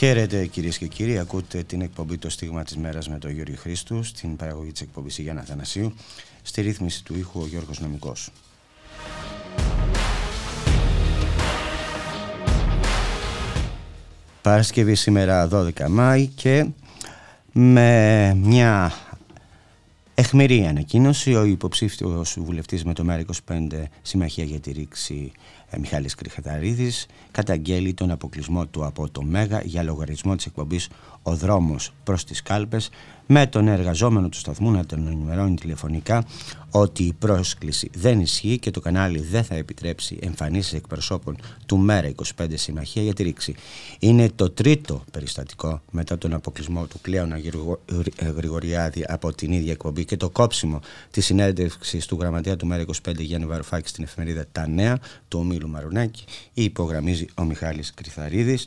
[0.00, 4.02] Χαίρετε κυρίες και κύριοι, ακούτε την εκπομπή Το Στίγμα της Μέρας με τον Γιώργο Χρήστου
[4.02, 5.94] στην παραγωγή της εκπομπής Γιάννα Θανασίου,
[6.42, 8.30] στη ρύθμιση του ήχου ο Γιώργος Νομικός.
[14.42, 16.66] Παρασκευή σήμερα 12 Μάη και
[17.52, 18.92] με μια
[20.14, 27.06] εχμηρή ανακοίνωση ο υποψήφιος βουλευτής με το ΜΕΡΑ25 Συμμαχία για τη Ρήξη ε, Μιχάλης Κρυχαταρίδης
[27.30, 30.88] καταγγέλει τον αποκλεισμό του από το ΜΕΓΑ για λογαριασμό της εκπομπής
[31.22, 32.90] «Ο δρόμος προς τις κάλπες»
[33.32, 36.24] με τον εργαζόμενο του σταθμού να τον ενημερώνει τηλεφωνικά
[36.70, 41.36] ότι η πρόσκληση δεν ισχύει και το κανάλι δεν θα επιτρέψει εμφανίσεις εκπροσώπων
[41.66, 43.54] του ΜΕΡΑ 25 Συμμαχία για τη ρήξη.
[43.98, 47.40] Είναι το τρίτο περιστατικό μετά τον αποκλεισμό του Κλέωνα
[48.36, 53.18] Γρηγοριάδη από την ίδια εκπομπή και το κόψιμο της συνέντευξης του γραμματέα του ΜΕΡΑ 25
[53.18, 58.66] Γιάννη Βαρουφάκη στην εφημερίδα Τα Νέα του Ομίλου Μαρουνάκη υπογραμμίζει ο Μιχάλης Κρυθαρίδης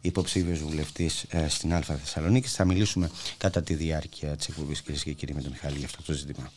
[0.00, 2.48] υποψήφιος βουλευτής ε, στην Α Θεσσαλονίκη.
[2.48, 6.02] Θα μιλήσουμε κατά τη διάρκεια της εκπομπής κυρίες και κύριοι με τον Μιχάλη για αυτό
[6.02, 6.52] το ζήτημα.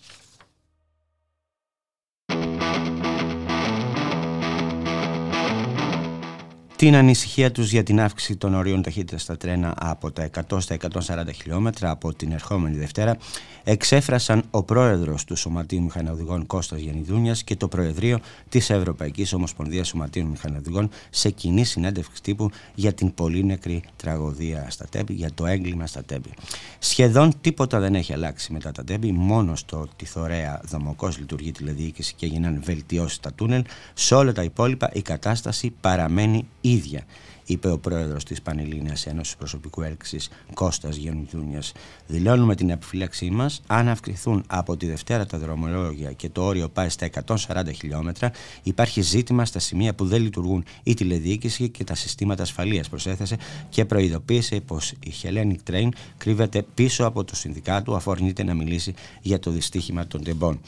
[6.81, 10.77] Την ανησυχία τους για την αύξηση των ορίων ταχύτητας στα τρένα από τα 100 στα
[10.93, 13.17] 140 χιλιόμετρα από την ερχόμενη Δευτέρα
[13.63, 20.25] εξέφρασαν ο πρόεδρος του Σωματείου Μηχανοδηγών Κώστας Γενιδούνιας και το Προεδρείο της Ευρωπαϊκής Ομοσπονδίας Σωματείων
[20.25, 25.87] Μηχανοδηγών σε κοινή συνέντευξη τύπου για την πολύ νεκρή τραγωδία στα Τέμπη, για το έγκλημα
[25.87, 26.29] στα Τέμπη.
[26.79, 32.13] Σχεδόν τίποτα δεν έχει αλλάξει μετά τα Τέμπη, μόνο στο ότι θωρέα δομοκός λειτουργεί τηλεδιοίκηση
[32.15, 33.63] και έγιναν βελτιώσεις στα τούνελ,
[33.93, 37.05] σε όλα τα υπόλοιπα η κατάσταση παραμένει ίδια,
[37.45, 41.61] είπε ο πρόεδρος της Πανελλήνιας Ένωσης Προσωπικού Έλξης Κώστας Γεννητούνια.
[42.07, 46.89] Δηλώνουμε την επιφύλαξή μας, αν αυξηθούν από τη Δευτέρα τα δρομολόγια και το όριο πάει
[46.89, 48.31] στα 140 χιλιόμετρα,
[48.63, 53.37] υπάρχει ζήτημα στα σημεία που δεν λειτουργούν η τηλεδιοίκηση και τα συστήματα ασφαλείας, προσέθεσε
[53.69, 55.87] και προειδοποίησε πως η Hellenic Train
[56.17, 60.59] κρύβεται πίσω από το συνδικάτο, αφού αρνείται να μιλήσει για το δυστύχημα των τεμπών.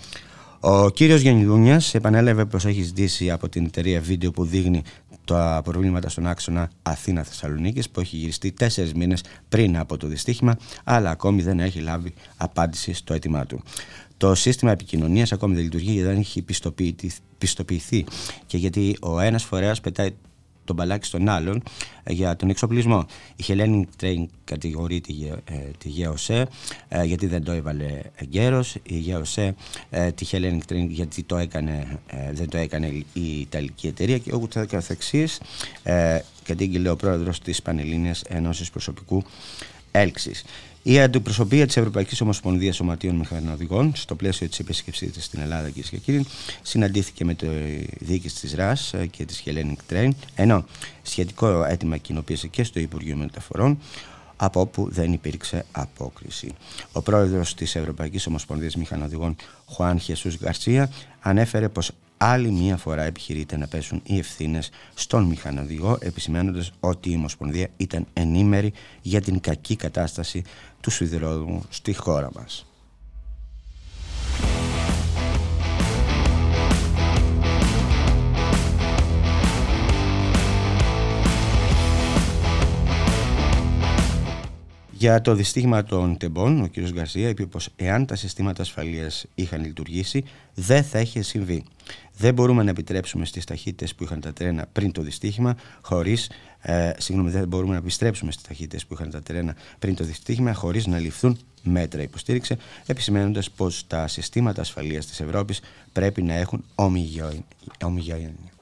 [0.66, 4.81] Ο κύριος Γενιδούνιας επανέλαβε πως έχει ζητήσει από την εταιρεία βίντεο που δείχνει
[5.25, 11.09] τα προβλήματα στον άξονα Αθήνα-Θεσσαλονίκης που έχει γυριστεί τέσσερις μήνες πριν από το δυστύχημα, αλλά
[11.09, 13.63] ακόμη δεν έχει λάβει απάντηση στο αίτημά του.
[14.17, 16.45] Το σύστημα επικοινωνίας ακόμη δεν λειτουργεί γιατί δεν έχει
[17.38, 18.06] πιστοποιηθεί
[18.45, 20.13] και γιατί ο ένας φορέας πετάει
[20.66, 21.63] τον μπαλάκι στον άλλον
[22.03, 23.06] ε, για τον εξοπλισμό.
[23.35, 25.13] Η Hellenic Train κατηγορεί τη,
[25.46, 26.47] ε, τη ΓΕΟΣΕ
[26.88, 29.56] ε, γιατί δεν το έβαλε εγκαίρος, η ΓΕΟΣΕ
[30.16, 32.00] τη Hellenic Train γιατί το έκανε,
[32.31, 35.40] δεν το έκανε η Ιταλική εταιρεία και όπου καθεξής
[36.44, 39.24] κατήγγειλε ο πρόεδρος της Πανελλήνιας Ενώσης Προσωπικού
[39.91, 40.44] Έλξης.
[40.85, 45.89] Η αντιπροσωπεία της Ευρωπαϊκής Ομοσπονδίας Σωματείων Μηχανοδηγών, στο πλαίσιο της επίσκεψή τη στην Ελλάδα, κυρίες
[45.89, 46.25] και κύριοι,
[46.61, 47.47] συναντήθηκε με το
[47.99, 50.66] διοίκηση της ΡΑΣ και της Hellenic Train, ενώ
[51.01, 53.79] σχετικό αίτημα κοινοποίησε και στο Υπουργείο Μεταφορών,
[54.35, 56.53] από όπου δεν υπήρξε απόκριση.
[56.91, 63.57] Ο πρόεδρος της Ευρωπαϊκής Ομοσπονδίας Μηχανοδηγών, Χουάν Χεσούς Γκαρσία, ανέφερε πως άλλη μία φορά επιχειρείται
[63.57, 69.75] να πέσουν οι ευθύνες στον μηχανοδηγό, επισημένοντας ότι η Ομοσπονδία ήταν ενήμερη για την κακή
[69.75, 70.41] κατάσταση
[70.83, 72.66] τους σιδηρόδρομου στη χώρα μας.
[84.91, 86.79] Για το δυστύχημα των τεμπών, ο κ.
[86.91, 90.23] Γκαρσία είπε πως εάν τα συστήματα ασφαλείας είχαν λειτουργήσει,
[90.53, 91.63] δεν θα είχε συμβεί.
[92.18, 96.29] Δεν μπορούμε να επιτρέψουμε στις ταχύτητες που είχαν τα τρένα πριν το δυστύχημα, χωρίς,
[96.65, 100.54] ε, συγγνώμη, δεν μπορούμε να επιστρέψουμε στις ταχύτητες που είχαν τα τρένα πριν το δυστύχημα,
[100.54, 105.62] χωρίς να ληφθούν μέτρα, υποστήριξε, επισημένοντας πως τα συστήματα ασφαλείας της Ευρώπης
[105.92, 108.52] πρέπει να έχουν ομιγιόνια.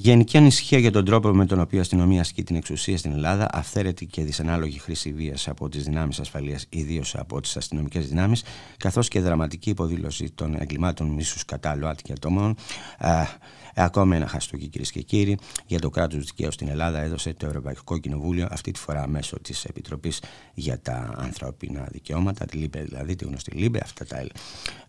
[0.00, 3.48] Γενική ανησυχία για τον τρόπο με τον οποίο η αστυνομία ασκεί την εξουσία στην Ελλάδα,
[3.52, 8.42] αυθαίρετη και δυσανάλογη χρήση βίας από τις δυνάμεις ασφαλείας, ιδίως από τις αστυνομικές δυνάμεις,
[8.76, 12.56] καθώς και δραματική υποδήλωση των εγκλημάτων μίσους κατά ΛΟΑΤΚΙ ατόμων,
[12.98, 13.08] ε,
[13.84, 17.98] ακόμα ένα χαστούκι κυρίες και κύριοι για το κράτος δικαίου στην Ελλάδα έδωσε το Ευρωπαϊκό
[17.98, 20.22] Κοινοβούλιο αυτή τη φορά μέσω της Επιτροπής
[20.54, 23.80] για τα Ανθρώπινα Δικαιώματα, τη LIBE δηλαδή, τη γνωστή LIBE.
[23.82, 24.26] Αυτά τα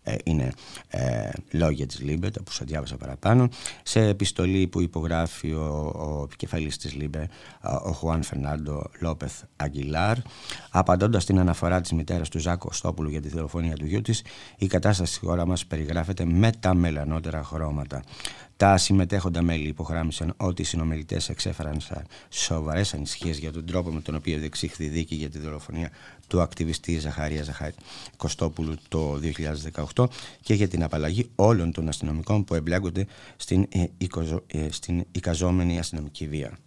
[0.02, 0.52] ε, είναι
[0.88, 3.48] ε, λόγια της LIBE, τα που σας διάβασα παραπάνω.
[3.82, 7.28] Σε επιστολή που υπογράφει ο, ο επικεφαλής της LIBE,
[7.84, 10.16] ο Χουάν Φερνάντο Λόπεθ Αγκιλάρ,
[10.70, 14.22] απαντώντας στην αναφορά της μητέρας του Ζακ Κωστόπουλου για τη δολοφονία του γιού της,
[14.58, 18.02] η κατάσταση στη χώρα μας περιγράφεται με τα μελανότερα χρώματα.
[18.60, 21.80] Τα συμμετέχοντα μέλη υπογράμμισαν ότι οι συνομιλητές εξέφεραν
[22.28, 25.90] σοβαρές ανησυχίες για τον τρόπο με τον οποίο διεξήχθη η δίκη για τη δολοφονία
[26.26, 27.74] του ακτιβιστή Ζαχαρία Ζαχάρη
[28.16, 29.20] Κωστόπουλου το
[29.94, 30.06] 2018
[30.42, 33.84] και για την απαλλαγή όλων των αστυνομικών που εμπλέκονται στην, ε,
[34.46, 36.58] ε, στην εικαζόμενη αστυνομική βία.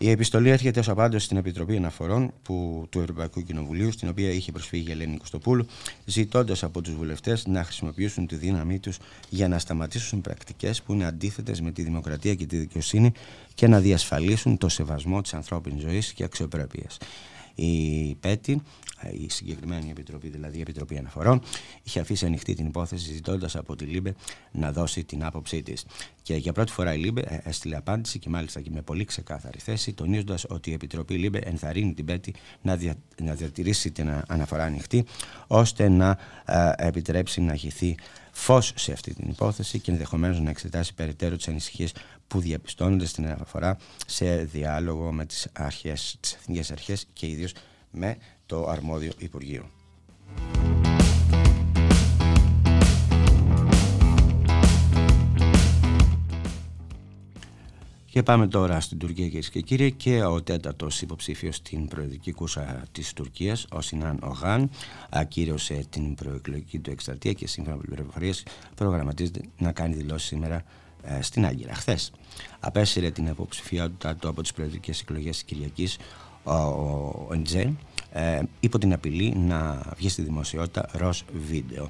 [0.00, 4.52] Η επιστολή έρχεται ως απάντηση στην Επιτροπή Αναφορών που, του Ευρωπαϊκού Κοινοβουλίου, στην οποία είχε
[4.52, 5.66] προσφύγει η Ελένη Κωστοπούλου,
[6.04, 8.98] ζητώντας από τους βουλευτές να χρησιμοποιήσουν τη δύναμή τους
[9.28, 13.12] για να σταματήσουν πρακτικές που είναι αντίθετες με τη δημοκρατία και τη δικαιοσύνη
[13.54, 16.96] και να διασφαλίσουν το σεβασμό της ανθρώπινης ζωής και αξιοπρέπειας.
[17.54, 18.62] Η PETI,
[19.12, 21.40] η συγκεκριμένη επιτροπή, δηλαδή η Επιτροπή Αναφορών,
[21.82, 24.14] είχε αφήσει ανοιχτή την υπόθεση ζητώντας από τη LIBE
[24.52, 25.84] να δώσει την άποψή της.
[26.22, 29.58] Και για πρώτη φορά η LIBE ε, έστειλε απάντηση και μάλιστα και με πολύ ξεκάθαρη
[29.58, 34.64] θέση, τονίζοντας ότι η Επιτροπή LIBE ενθαρρύνει την PETI να, δια, να διατηρήσει την αναφορά
[34.64, 35.04] ανοιχτή,
[35.46, 37.94] ώστε να ε, επιτρέψει να χυθεί
[38.32, 41.92] φως σε αυτή την υπόθεση και ενδεχομένως να εξετάσει περαιτέρω τις ανησυχίες
[42.26, 47.52] που διαπιστώνονται στην αναφορά σε διάλογο με τις, αρχές, τις εθνικές αρχές και ιδίως
[47.90, 48.16] με
[48.48, 49.70] το αρμόδιο Υπουργείο.
[58.10, 62.82] Και πάμε τώρα στην Τουρκία κυρίες και κύριοι και ο τέταρτος υποψήφιος στην προεδρική κούρσα
[62.92, 64.70] της Τουρκίας, ο Σινάν Ογάν,
[65.10, 70.64] ακύρωσε την προεκλογική του εκστρατεία και σύμφωνα με πληροφορίες προγραμματίζεται να κάνει δηλώσεις σήμερα
[71.02, 71.74] ε, στην Άγκυρα.
[71.74, 72.12] Χθες
[72.60, 75.98] απέσυρε την υποψηφιότητά του από τις προεδρικές εκλογές της Κυριακής
[76.44, 77.72] ο Εντζέ
[78.12, 81.14] ε, υπό την απειλή να βγει στη δημοσιότητα ρο
[81.48, 81.88] βίντεο.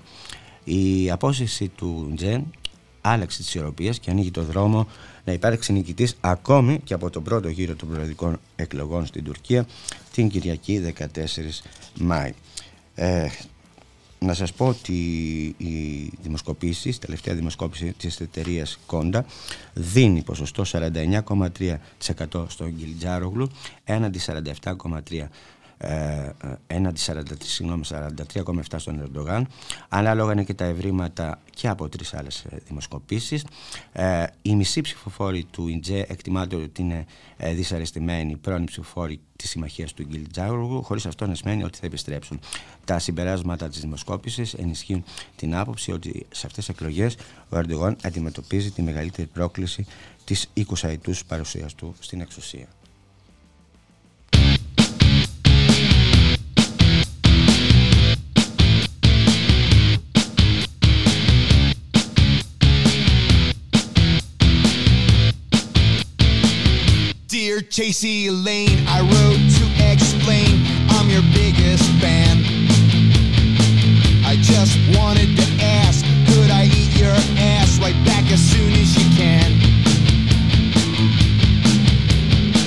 [0.64, 2.44] Η απόσυση του Εντζέ
[3.00, 4.86] άλλαξε τις ισορροπίες και ανοίγει το δρόμο
[5.24, 9.66] να υπάρξει νικητής ακόμη και από τον πρώτο γύρο των προεδρικών εκλογών στην Τουρκία
[10.12, 11.06] την Κυριακή 14
[12.00, 12.32] Μάη.
[12.94, 13.26] Ε,
[14.20, 14.92] να σας πω ότι
[15.56, 19.24] η δημοσκοπήση, η τελευταία δημοσκόπηση της εταιρείας Κόντα
[19.72, 23.50] δίνει ποσοστό 49,3% στον Γκυλτζάρογλου
[23.84, 25.28] έναντι 47,3% ε,
[26.66, 29.46] έναντι 43,7 στον Ερντογάν.
[29.88, 33.44] Ανάλογα είναι και τα ευρήματα και από τρεις άλλες δημοσκοπήσεις.
[33.92, 39.92] Ε, οι μισοί ψηφοφόροι του Ιντζέ εκτιμάται ότι είναι ε, δυσαρεστημένοι πρώην ψηφοφόροι της συμμαχίας
[39.92, 40.26] του Γκίλ
[40.82, 42.40] χωρίς αυτό να σημαίνει ότι θα επιστρέψουν.
[42.84, 45.04] Τα συμπεράσματα της δημοσκόπησης ενισχύουν
[45.36, 47.16] την άποψη ότι σε αυτές τις εκλογές
[47.48, 49.86] ο Ερντογάν αντιμετωπίζει τη μεγαλύτερη πρόκληση
[50.24, 52.66] της 20 ετού παρουσίας του στην εξουσία.
[67.58, 72.38] Dear Chasey Lane, I wrote to explain I'm your biggest fan.
[74.24, 78.94] I just wanted to ask, could I eat your ass right back as soon as
[78.94, 79.50] you can?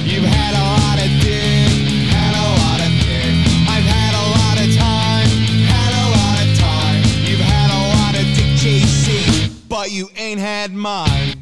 [0.03, 1.71] You've had a lot of dick,
[2.11, 3.31] had a lot of dick.
[3.71, 5.29] I've had a lot of time,
[5.71, 6.99] had a lot of time.
[7.23, 11.40] You've had a lot of dick chasing, but you ain't had mine.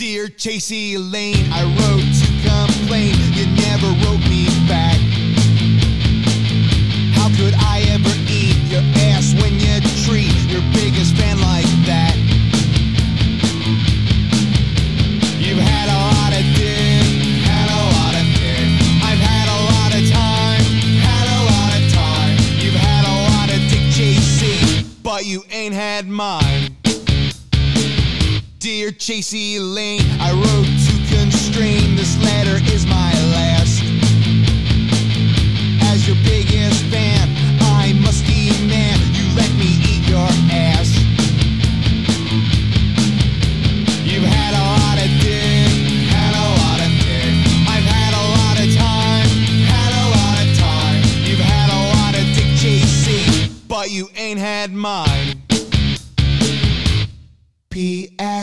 [0.00, 3.12] Dear Chasey Lane, I wrote to complain.
[3.36, 4.96] You never wrote me back.
[7.12, 8.80] How could I ever eat your
[9.12, 9.76] ass when you
[10.08, 12.16] treat your biggest fan like that?
[15.36, 17.04] You've had a lot of dick,
[17.44, 18.72] had a lot of dick.
[19.04, 20.64] I've had a lot of time,
[20.96, 22.40] had a lot of time.
[22.56, 26.69] You've had a lot of dick chasing, but you ain't had mine.
[28.60, 31.96] Dear Chasey Lane, I wrote to constrain.
[31.96, 33.80] This letter is my last.
[35.88, 37.24] As your biggest fan,
[37.62, 40.92] I must demand you let me eat your ass.
[44.04, 45.72] You've had a lot of dick,
[46.12, 47.32] had a lot of dick.
[47.64, 49.28] I've had a lot of time,
[49.72, 51.00] had a lot of time.
[51.24, 54.99] You've had a lot of dick chasing, but you ain't had mine.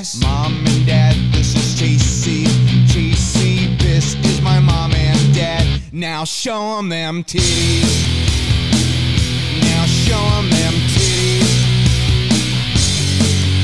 [0.08, 0.24] P.S.
[0.24, 2.46] Mom and Dad, this is JC.
[2.88, 5.82] JC, this is my mom and dad.
[5.92, 8.08] Now show 'em them titties.
[9.60, 11.50] Now show 'em them titties.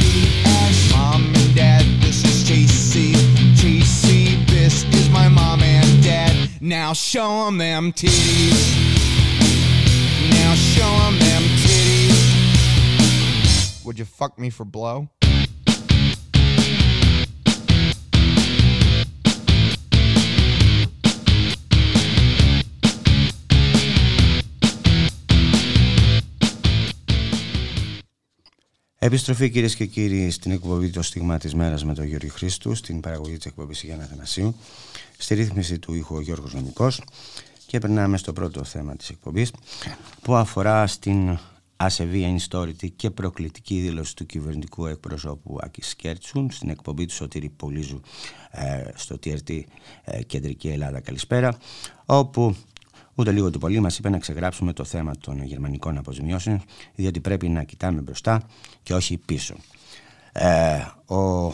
[0.02, 0.92] P.S.
[0.92, 3.14] Mom and Dad, this is JC.
[3.56, 6.50] JC, this is my mom and dad.
[6.60, 8.76] Now show 'em them titties.
[10.30, 12.26] Now show 'em them titties.
[13.86, 15.08] Would you fuck me for blow?
[29.06, 33.00] Επιστροφή κυρίες και κύριοι στην εκπομπή Το Στίγμα της Μέρας με τον Γιώργο Χρήστου, στην
[33.00, 34.56] παραγωγή της εκπομπής Γιάννα Θανασίου,
[35.18, 37.02] στη ρύθμιση του ήχου ο Γιώργος Νομικός.
[37.66, 39.52] Και περνάμε στο πρώτο θέμα της εκπομπής
[40.22, 41.38] που αφορά στην
[41.76, 48.02] ασεβή, ενιστόρητη και προκλητική δήλωση του κυβερνητικού εκπροσώπου Άκης Σκέρτσου στην εκπομπή του Σωτήρη Πολύζου
[48.52, 49.62] ε, στο TRT
[50.04, 51.58] ε, Κεντρική Ελλάδα Καλησπέρα
[52.06, 52.56] όπου
[53.16, 56.62] Ούτε λίγο του πολύ μας είπε να ξεγράψουμε το θέμα των γερμανικών αποζημιώσεων,
[56.96, 58.42] διότι πρέπει να κοιτάμε μπροστά
[58.84, 59.56] και όχι πίσω.
[60.32, 61.54] Ε, ο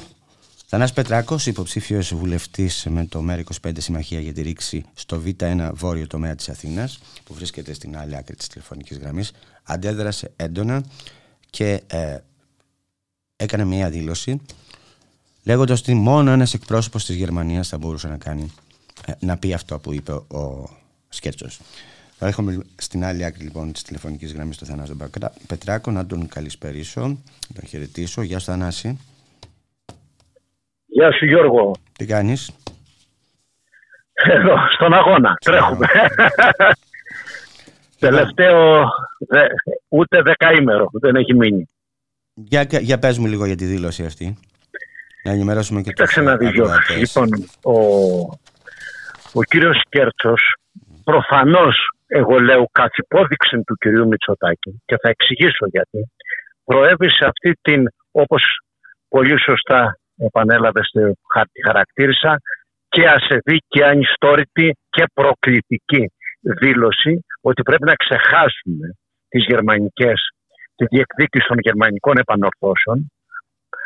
[0.66, 6.36] Θανάς Πετράκος, υποψήφιος βουλευτής με το ΜΕΡΑ25 Συμμαχία για τη ρήξη στο Β1 βόρειο τομέα
[6.36, 9.32] της Αθήνας, που βρίσκεται στην άλλη άκρη της τηλεφωνικής γραμμής,
[9.64, 10.84] αντέδρασε έντονα
[11.50, 12.18] και ε,
[13.36, 14.42] έκανε μια δήλωση
[15.44, 18.52] λέγοντας ότι μόνο ένας εκπρόσωπος της Γερμανίας θα μπορούσε να κάνει
[19.06, 20.70] ε, να πει αυτό που είπε ο
[21.10, 21.60] Σκέρτσος.
[22.18, 24.98] Θα έχουμε στην άλλη άκρη λοιπόν της τηλεφωνικής γραμμής του Θανάσου
[25.48, 28.22] Πετράκο να τον καλησπερίσω, να τον χαιρετήσω.
[28.22, 29.00] Γεια σου Θανάση.
[30.86, 31.76] Γεια σου Γιώργο.
[31.98, 32.52] Τι κάνεις;
[34.14, 35.38] Εδώ, στον αγώνα.
[35.42, 35.88] Τρέχουμε.
[38.00, 38.90] Τελευταίο
[39.20, 39.46] δε,
[39.88, 41.70] ούτε δεκαήμερο δεν έχει μείνει.
[42.34, 44.38] Για, για πες μου λίγο για τη δήλωση αυτή.
[45.24, 46.52] Να ενημερώσουμε και τους να δεις,
[46.98, 47.30] Λοιπόν,
[47.64, 47.80] ο,
[49.34, 50.56] ο κύριος Κέρτσος
[51.12, 51.76] προφανώς
[52.08, 56.02] εγώ λέω κατ' υπόδειξη του κυρίου Μητσοτάκη και θα εξηγήσω γιατί
[56.66, 58.44] προέβη σε αυτή την όπως
[59.10, 61.02] πολύ σωστά επανέλαβες στο
[61.34, 62.32] χάρτη χαρακτήρισα
[62.90, 66.04] και ασεβή και ανιστόρητη και προκλητική
[66.62, 68.88] δήλωση ότι πρέπει να ξεχάσουμε
[69.30, 70.20] τις γερμανικές,
[70.76, 73.12] τη διεκδίκηση των γερμανικών επανορθώσεων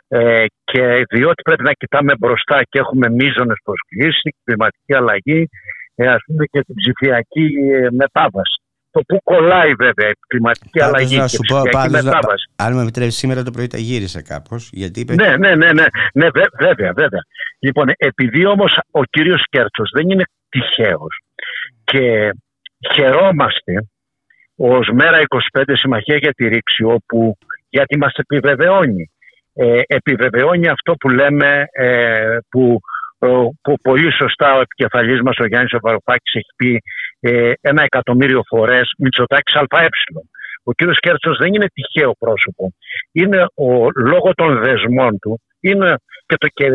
[0.07, 5.49] ε, και διότι πρέπει να κοιτάμε μπροστά και έχουμε μείζονες προσκλήσεις, κλιματική αλλαγή,
[5.95, 8.57] ε, ας πούμε και την ψηφιακή ε, μετάβαση.
[8.91, 12.03] Το που κολλάει βέβαια η κλιματική Πάντως αλλαγή να και σου η πω, ψηφιακή πάντως,
[12.03, 12.45] μετάβαση.
[12.55, 15.71] να, αν με επιτρέψεις σήμερα το πρωί τα γύρισε κάπως γιατί είπε Ναι, ναι, ναι,
[15.73, 15.83] ναι,
[16.13, 17.21] ναι βέ- βέβαια, βέβαια.
[17.59, 21.21] Λοιπόν, επειδή όμως ο κύριος Κέρτσος δεν είναι τυχαίος
[21.83, 22.33] και
[22.93, 23.73] χαιρόμαστε
[24.55, 25.17] ως μέρα
[25.53, 27.37] 25 Συμμαχία για τη Ρήξη όπου
[27.69, 29.11] γιατί μας επιβεβαιώνει
[29.53, 32.79] ε, επιβεβαιώνει αυτό που λέμε ε, που, ο-
[33.61, 36.81] που πολύ σωστά ο επικεφαλής μας ο Γιάννης Βαρουφάκης έχει πει
[37.19, 39.87] ε, ένα εκατομμύριο φορές Μητσοτάκης ΑΕ.
[40.63, 42.73] Ο κύριος Κέρτσος δεν είναι τυχαίο πρόσωπο.
[43.11, 46.67] Είναι ο, λόγω των δεσμών του είναι και το και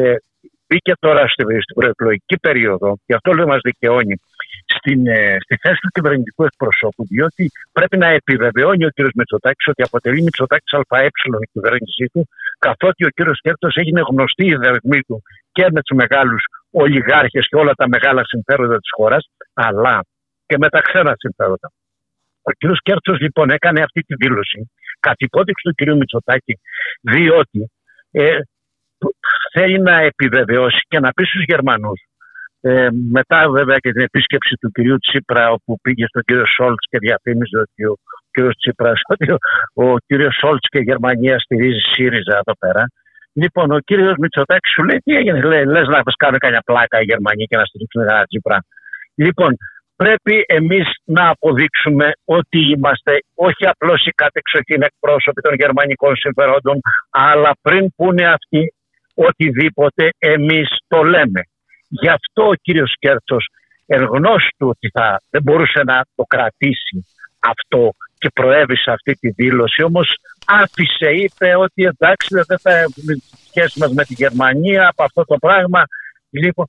[0.67, 4.15] μπήκε τώρα στη, στην προεκλογική περίοδο και αυτό λέει μας δικαιώνει
[4.81, 9.83] στην, ε, στη θέση του κυβερνητικού εκπροσώπου διότι πρέπει να επιβεβαιώνει ο κύριος Μητσοτάκης ότι
[9.83, 11.07] αποτελεί Μητσοτάκης ΑΕ
[11.47, 15.97] η κυβέρνησή του καθότι ο κύριος Κέρτσος έγινε γνωστή η δεσμή του και με τους
[15.97, 19.23] μεγάλους ολιγάρχες και όλα τα μεγάλα συμφέροντα της χώρας
[19.55, 20.05] αλλά
[20.47, 21.69] και με τα ξένα συμφέροντα.
[22.43, 22.63] Ο κ.
[22.83, 24.71] Κέρτσο λοιπόν έκανε αυτή τη δήλωση
[25.01, 25.97] κατ' υπόδειξη του κ.
[25.97, 26.55] Μητσοτάκη,
[27.01, 27.71] διότι
[28.11, 28.39] ε,
[29.53, 32.01] θέλει να επιβεβαιώσει και να πει στους Γερμανούς.
[32.61, 36.99] Ε, μετά βέβαια και την επίσκεψη του κυρίου Τσίπρα όπου πήγε στον κύριο Σόλτς και
[36.99, 37.95] διαφήμιζε ότι ο
[38.31, 39.39] κύριος Τσίπρας ότι ο,
[39.75, 42.85] ο κύριος Σόλτς και η Γερμανία στηρίζει ΣΥΡΙΖΑ εδώ πέρα.
[43.33, 47.01] Λοιπόν, ο κύριος Μητσοτάκης σου λέει τι έγινε, λέει, λες να μας κάνουν κανένα πλάκα
[47.01, 48.59] οι Γερμανοί και να στηρίξουν ένα Τσίπρα.
[49.15, 49.57] Λοιπόν,
[49.97, 57.53] πρέπει εμείς να αποδείξουμε ότι είμαστε όχι απλώς οι κατεξοχήν εκπρόσωποι των γερμανικών συμφερόντων, αλλά
[57.63, 58.73] πριν πούνε αυτοί
[59.15, 61.41] οτιδήποτε εμείς το λέμε.
[61.89, 63.49] Γι' αυτό ο κύριος Κέρτσος
[63.87, 67.07] εν γνώση του ότι θα, δεν μπορούσε να το κρατήσει
[67.39, 73.15] αυτό και προέβη σε αυτή τη δήλωση, όμως άφησε, είπε ότι εντάξει δεν θα έχουμε
[73.49, 75.83] σχέση μας με τη Γερμανία από αυτό το πράγμα.
[76.31, 76.67] Λοιπόν,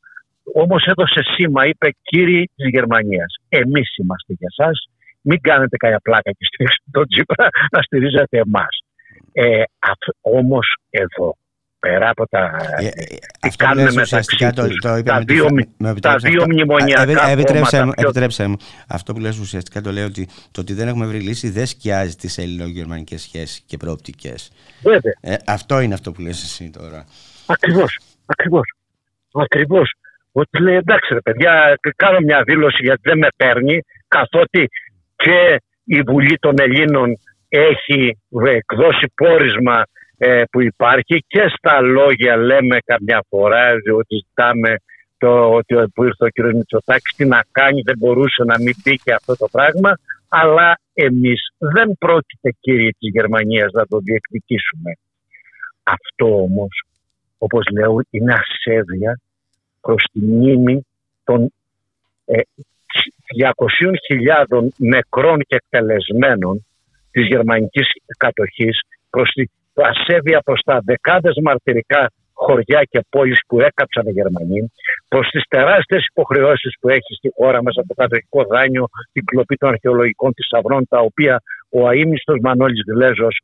[0.54, 3.36] Όμως έδωσε σήμα, είπε κύριοι της Γερμανίας.
[3.50, 4.72] Εμείς είμαστε για εσά.
[5.22, 8.84] Μην κάνετε κανένα πλάκα και στηρίξετε τον Τσίπρα να στηρίζετε εμάς.
[9.32, 9.64] Ε,
[10.22, 11.36] Όμως εδώ
[11.80, 12.58] πέρα από τα.
[12.80, 15.34] Ε, ε, τι αυτό κάνουν λες μεταξύ ουσιαστικά το, τους, το είπα τα με τη
[15.34, 16.54] δύο, φα- μνη- με τα επιτρέψεις δύο αυτό.
[16.54, 18.56] μνημονιακά Ε, ε, επιτρέψε, κόμματα μου, πιο- επιτρέψε μου.
[18.90, 22.16] Αυτό που λες ουσιαστικά το λέω ότι το ότι δεν έχουμε βρει λύση δεν σκιάζει
[22.16, 24.52] τις ελληνογερμανικές σχέσεις και προοπτικές.
[24.82, 25.14] Βέβαια.
[25.22, 27.06] Ε, αυτό είναι αυτό που λες εσύ τώρα.
[27.46, 28.00] Ακριβώς.
[28.26, 28.74] Ακριβώς.
[29.34, 29.94] Ακριβώς.
[30.32, 34.70] Ότι λέει εντάξει ρε παιδιά, κάνω μια δήλωση γιατί δεν με παίρνει, καθότι
[35.16, 37.20] και η Βουλή των Ελλήνων
[37.50, 38.18] έχει
[38.56, 39.84] εκδώσει πόρισμα
[40.22, 44.76] ε, που υπάρχει και στα λόγια λέμε καμιά φορά ότι ζητάμε
[45.18, 46.54] το, ότι ο- που ήρθε ο κ.
[46.56, 49.98] Μητσοτάκης τι να κάνει, δεν μπορούσε να μην πει και αυτό το πράγμα
[50.30, 54.92] αλλά εμείς δεν πρόκειται κύριοι της Γερμανίας να το διεκδικήσουμε.
[55.84, 56.84] Αυτό όμως
[57.38, 59.20] όπως λέω, είναι ασέβεια
[59.82, 60.86] προς τη μνήμη
[61.24, 61.54] των
[62.26, 62.42] ε,
[64.50, 66.66] 200.000 νεκρών και εκτελεσμένων
[67.12, 69.44] της γερμανικής κατοχής, προς τη
[69.84, 74.72] ασέβεια προς τα δεκάδες μαρτυρικά χωριά και πόλεις που έκαψαν οι Γερμανοί,
[75.08, 79.56] προς τις τεράστιες υποχρεώσεις που έχει στη χώρα μας από το κατοχικό δάνειο, την κλοπή
[79.56, 83.36] των αρχαιολογικών θησαυρών, τα οποία ο αείμνηστος Μανώλης Γλέζος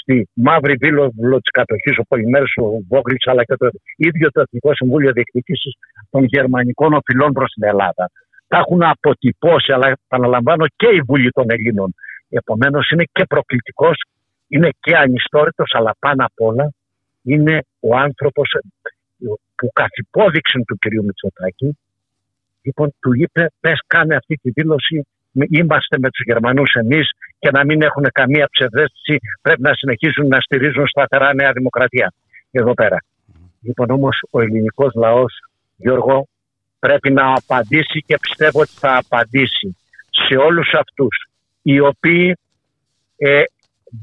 [0.00, 4.74] στη μαύρη βίλοβουλο της κατοχής, ο Πολυμέρου ο Βόγκλιτ, αλλά και το ίδιο το Εθνικό
[4.74, 5.70] Συμβούλιο Διεκδικήσει
[6.10, 8.10] των Γερμανικών Οφειλών προς την Ελλάδα.
[8.48, 11.94] Τα έχουν αποτυπώσει, αλλά επαναλαμβάνω και η Βουλή των Ελλήνων.
[12.28, 13.96] Επομένως είναι και προκλητικός,
[14.50, 16.66] είναι και ανιστόρητος, αλλά πάνω απ' όλα
[17.22, 18.48] είναι ο άνθρωπος
[19.56, 20.84] που καθ' υπόδειξη του κ.
[21.04, 21.78] Μητσοτάκη,
[22.62, 27.64] λοιπόν, του είπε: Πες, κάνε αυτή τη δήλωση είμαστε με τους Γερμανούς εμείς και να
[27.64, 32.12] μην έχουν καμία ψευδέστηση πρέπει να συνεχίσουν να στηρίζουν σταθερά Νέα Δημοκρατία
[32.50, 32.96] εδώ πέρα.
[33.62, 35.32] Λοιπόν όμως ο ελληνικός λαός
[35.76, 36.26] Γιώργο
[36.78, 39.76] πρέπει να απαντήσει και πιστεύω ότι θα απαντήσει
[40.10, 41.26] σε όλους αυτούς
[41.62, 42.36] οι οποίοι
[43.16, 43.42] ε,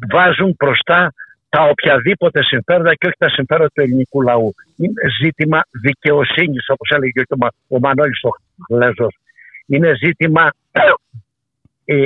[0.10, 1.14] βάζουν μπροστά
[1.50, 4.54] τα οποιαδήποτε συμφέροντα και όχι τα συμφέροντα του ελληνικού λαού.
[4.78, 7.36] Είναι ζήτημα δικαιοσύνης όπως έλεγε και
[7.68, 8.30] ο Μανώλης ο
[8.70, 9.16] Γλέζος.
[9.68, 10.52] Είναι ζήτημα
[11.86, 12.04] ε,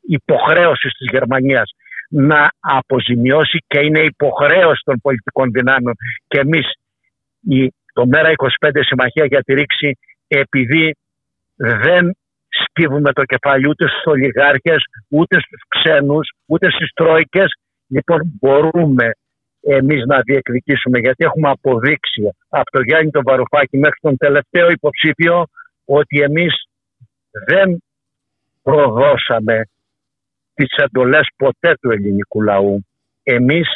[0.00, 1.74] υποχρέωσης της Γερμανίας
[2.08, 5.96] να αποζημιώσει και είναι υποχρέωση των πολιτικών δυνάμεων
[6.28, 6.72] και εμείς
[7.48, 10.96] η, το ΜΕΡΑ 25 Συμμαχία για τη Ρήξη επειδή
[11.56, 12.16] δεν
[12.48, 17.52] σκύβουμε το κεφάλι ούτε στους ολιγάρχες, ούτε στους ξένους, ούτε στις τρόικες
[17.88, 19.10] λοιπόν μπορούμε
[19.60, 25.46] εμείς να διεκδικήσουμε γιατί έχουμε αποδείξει από το Γιάννη τον Βαρουφάκη μέχρι τον τελευταίο υποψήφιο
[25.84, 26.64] ότι εμείς
[27.30, 27.82] δεν
[28.62, 29.62] προδώσαμε
[30.54, 32.86] τις εντολές ποτέ του ελληνικού λαού.
[33.22, 33.68] Εμείς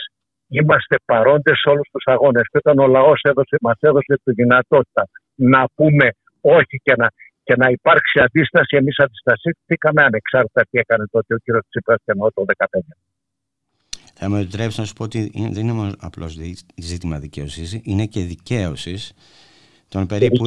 [0.49, 5.09] είμαστε παρόντες σε όλους τους αγώνες και όταν ο λαός έδωσε, μας έδωσε τη δυνατότητα
[5.35, 6.09] να πούμε
[6.41, 7.09] όχι και να,
[7.45, 11.41] και να υπάρξει αντίσταση, εμείς αντιστασίστηκαμε ανεξάρτητα τι έκανε τότε ο κ.
[11.69, 12.81] Τσίπρας και ενώ το 2015.
[14.15, 16.37] Θα με επιτρέψεις να σου πω ότι δεν είναι μόνο απλώς
[16.77, 19.13] ζήτημα δικαίωση, είναι και δικαίωσης
[19.89, 20.47] των περίπου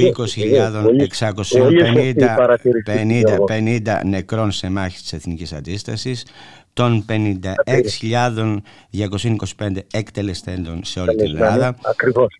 [3.48, 6.26] 20.650 νεκρών σε μάχη της Εθνικής Αντίστασης,
[6.74, 11.76] των 56.225 εκτελεστέντων σε όλη την Ελλάδα.
[11.84, 12.40] Ακριβώς.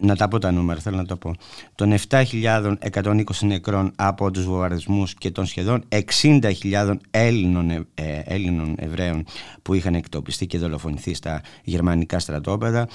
[0.00, 1.34] Να τα πω τα νούμερα, θέλω να το πω.
[1.74, 5.84] Των 7.120 νεκρών από τους βομβαρδισμούς και των σχεδόν
[6.22, 7.84] 60.000 Έλληνων, ε,
[8.24, 9.24] Έλληνων Εβραίων
[9.62, 12.88] που είχαν εκτοπιστεί και δολοφονηθεί στα γερμανικά στρατόπεδα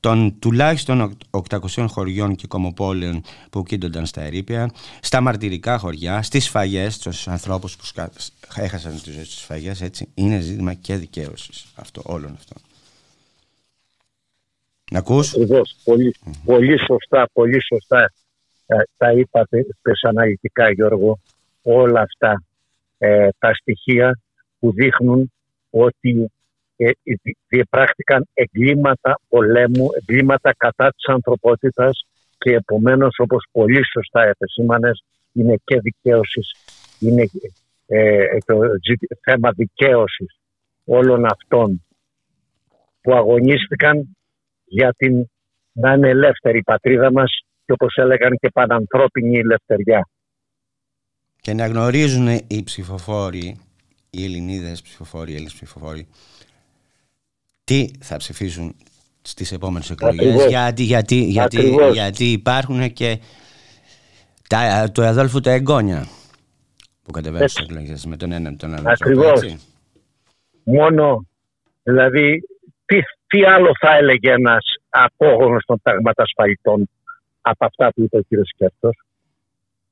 [0.00, 6.94] των τουλάχιστον 800 χωριών και κομοπόλεων που κοίτονταν στα ερήπια, στα μαρτυρικά χωριά, στις σφαγές,
[6.94, 7.84] στους ανθρώπους που
[8.54, 12.71] έχασαν τις ζωές στις σφαγές, έτσι, είναι ζήτημα και δικαίωσης αυτό, όλων αυτών.
[14.90, 16.14] Να ακούς; Ακριβώς, πολύ,
[16.44, 18.12] πολύ σωστά, πολύ σωστά
[18.66, 19.66] ε, τα είπατε
[20.08, 21.18] αναλυτικά Γιώργο,
[21.62, 22.42] όλα αυτά
[22.98, 24.20] ε, τα στοιχεία
[24.58, 25.32] που δείχνουν
[25.70, 26.32] ότι
[26.76, 26.90] ε,
[27.48, 32.06] διεπράχτηκαν εγκλήματα πολέμου, εγκλήματα κατά της ανθρωπότητας
[32.38, 36.54] και επομένως όπως πολύ σωστά επεσήμανες είναι και δικαίωσης,
[36.98, 37.30] είναι
[37.86, 38.58] ε, το
[39.20, 40.38] θέμα δικαίωσης
[40.84, 41.84] όλων αυτών
[43.00, 44.16] που αγωνίστηκαν
[44.72, 45.26] για την
[45.72, 50.08] να είναι ελεύθερη η πατρίδα μας και όπως έλεγαν και πανανθρώπινη ελευθεριά.
[51.40, 53.56] Και να γνωρίζουν οι ψηφοφόροι,
[54.10, 56.06] οι Ελληνίδες ψηφοφόροι, οι Έλληνες ψηφοφόροι
[57.64, 58.74] τι θα ψηφίσουν
[59.22, 60.46] στις επόμενες εκλογές.
[60.46, 63.18] Γιατί, γιατί, γιατί, γιατί υπάρχουν και
[64.48, 66.06] τα, το αδόλφου τα εγγόνια
[67.02, 69.40] που κατεβαίνουν στις εκλογές με τον ένα με τον άλλο Ακριβώς.
[69.40, 69.56] τρόπο,
[70.64, 71.26] Μόνο,
[71.82, 72.40] δηλαδή,
[72.84, 72.96] τι,
[73.32, 76.88] τι άλλο θα έλεγε ένας απόγονος των ταγματασφαλιτών
[77.40, 79.02] από αυτά που είπε ο κύριος Σκέφτος;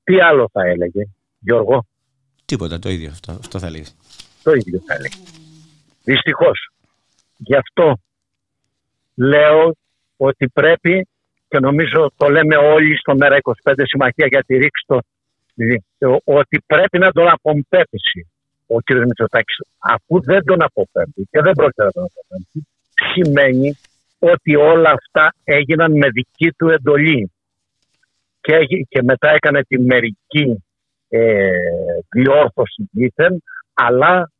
[0.05, 1.03] Τι άλλο θα έλεγε,
[1.39, 1.87] Γιώργο;
[2.45, 3.87] Τίποτα, το ίδιο αυτό, αυτό θα λέει.
[4.43, 5.15] Το ίδιο θα έλεγε.
[6.05, 6.71] Δυστυχώς.
[7.37, 7.99] Γι' αυτό
[9.15, 9.75] λέω
[10.17, 11.09] ότι πρέπει
[11.49, 15.01] και νομίζω το λέμε όλοι στο Μέρα 25 Συμμαχία για τη ρήξη το,
[16.25, 18.29] ότι πρέπει να τον απομπέψει
[18.67, 18.91] ο κ.
[18.93, 22.67] Μητσοτάκης αφού δεν τον αποφεύγει και δεν πρόκειται να τον αποφεύγει
[23.13, 23.79] σημαίνει
[24.19, 27.33] ότι όλα αυτά έγιναν με δική του εντολή
[28.41, 28.57] και,
[28.89, 30.65] και μετά έκανε τη μερική
[31.09, 31.51] ε,
[32.11, 33.43] διόρθωση δίθεν
[33.75, 34.31] αλλά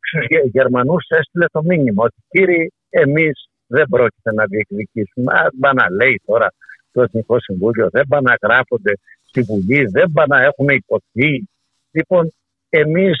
[0.00, 5.32] στους Γερμανούς έστειλε το μήνυμα ότι κύριοι εμείς δεν πρόκειται να διεκδικήσουμε.
[5.54, 6.48] Μπα να λέει τώρα
[6.92, 8.92] το Εθνικό Συμβούλιο, δεν πάνε να γράφονται
[9.28, 11.48] στη Βουλή, δεν πάνε να έχουν υποθεί.
[11.90, 12.32] Λοιπόν,
[12.68, 13.16] εμείς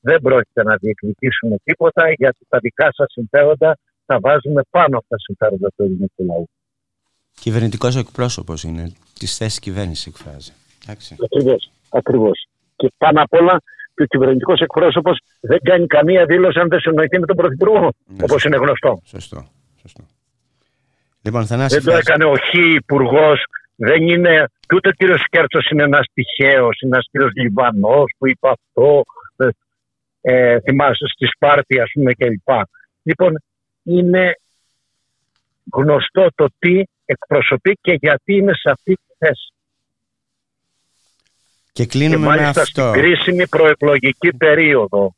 [0.00, 5.18] δεν πρόκειται να διεκδικήσουμε τίποτα γιατί τα δικά σας συμφέροντα θα βάζουμε πάνω από τα
[5.18, 6.48] συμφέροντα του ελληνικού λαού.
[7.40, 10.52] Κυβερνητικός εκπρόσωπος είναι, τη θέση κυβέρνησης εκφράζει.
[10.86, 12.46] Ακριβώς, ακριβώς.
[12.76, 13.62] Και πάνω απ' όλα
[13.94, 17.92] και ο κυβερνητικός εκπρόσωπος δεν κάνει καμία δήλωση αν δεν συνοηθεί με τον Πρωθυπουργό.
[18.06, 19.00] Ναι, Όπως είναι γνωστό.
[19.04, 19.48] Σωστό.
[19.80, 20.02] σωστό.
[21.22, 23.44] Λοιπόν, δεν το έκανε ο Χ υπουργός.
[23.76, 24.44] Δεν είναι.
[24.60, 29.04] Και ούτε ο κύριος Κέρτσο είναι ένας τυχαίος, είναι ένας κύριος Λιβανός που είπε αυτό.
[29.36, 29.48] Ε,
[30.20, 32.48] ε θυμάσαι στη Σπάρτη, ας πούμε, κλπ.
[33.02, 33.42] Λοιπόν,
[33.88, 34.40] είναι
[35.72, 39.52] γνωστό το τι εκπροσωπεί και γιατί είναι σε αυτή τη θέση.
[41.72, 45.14] Και κλείνουμε και μάλιστα στην κρίσιμη προεκλογική περίοδο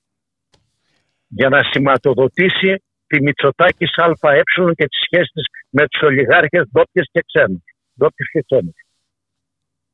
[1.29, 3.85] για να σηματοδοτήσει τη Μητσοτάκη
[4.21, 4.43] ΑΕ
[4.75, 7.63] και τις σχέσεις με τους ολιγάρχες ντόπιες και ξένους.
[7.99, 8.75] Ντόπιες και ξένους.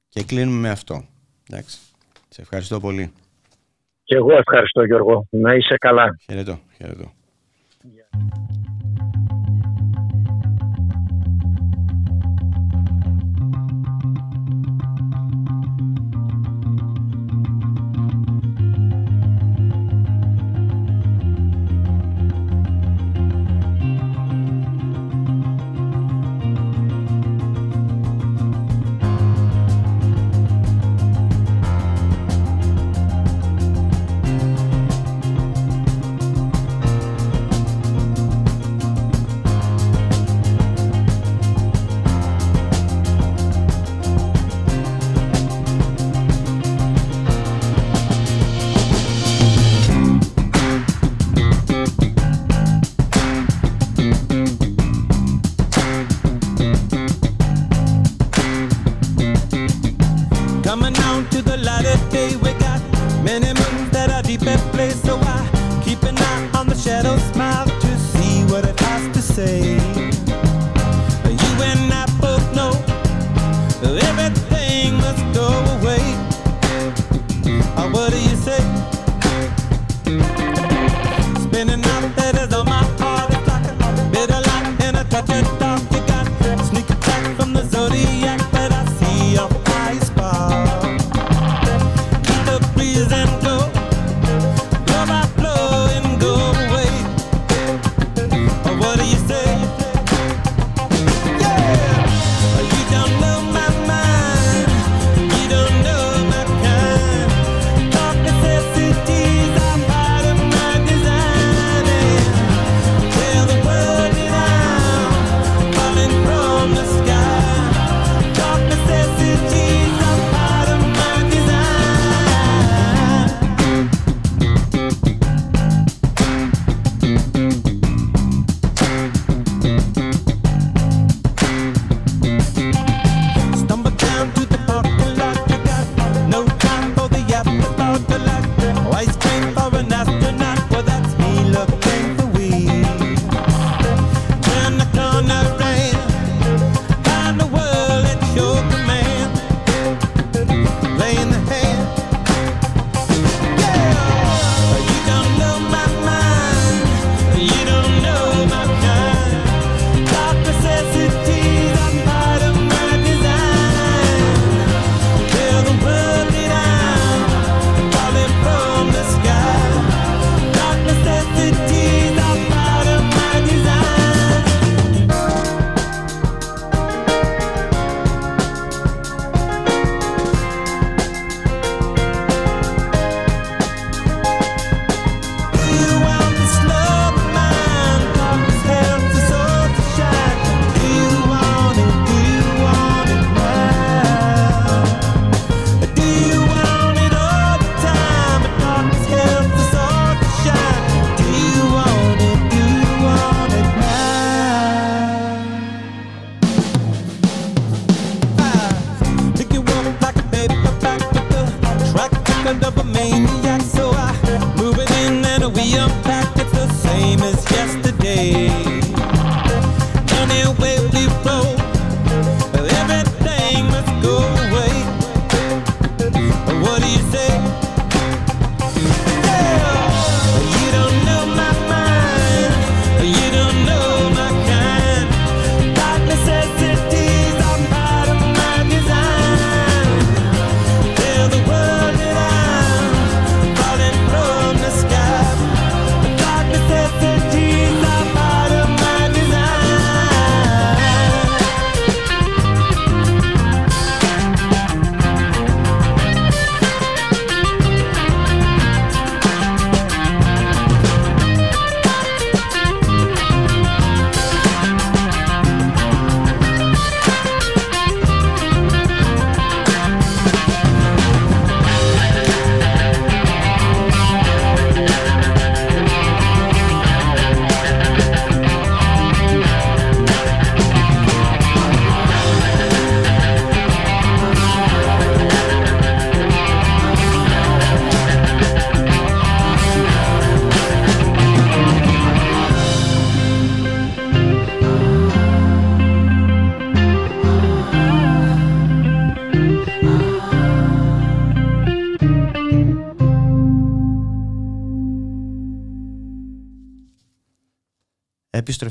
[0.09, 1.05] Και κλείνουμε με αυτό.
[1.51, 1.79] Εντάξει.
[2.29, 3.13] Σε ευχαριστώ πολύ.
[4.05, 5.27] Και εγώ ευχαριστώ Γιώργο.
[5.31, 6.17] Να είσαι καλά.
[6.25, 6.61] Χαιρετώ.
[6.77, 7.13] χαιρετώ.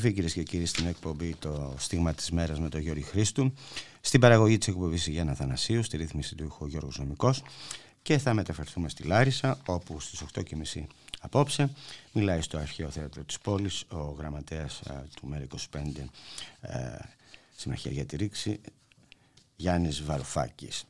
[0.05, 3.53] Επιστροφή κυρίες και κύριοι στην εκπομπή Το Στίγμα της Μέρας με τον Γιώργη Χρήστου.
[4.01, 7.43] Στην παραγωγή της εκπομπής Γιάννα Θανασίου, στη ρύθμιση του ήχου Γιώργος Νομικός.
[8.01, 10.85] Και θα μεταφερθούμε στη Λάρισα, όπου στις 8.30
[11.19, 11.69] απόψε
[12.11, 14.81] μιλάει στο Αρχαίο Θέατρο της πόλης ο γραμματέας
[15.15, 15.79] του ΜΕΡΑ25
[16.61, 16.97] ε,
[17.55, 18.59] Συμμαχία για τη Ρήξη,
[19.55, 20.85] Γιάννης Βαρουφάκης.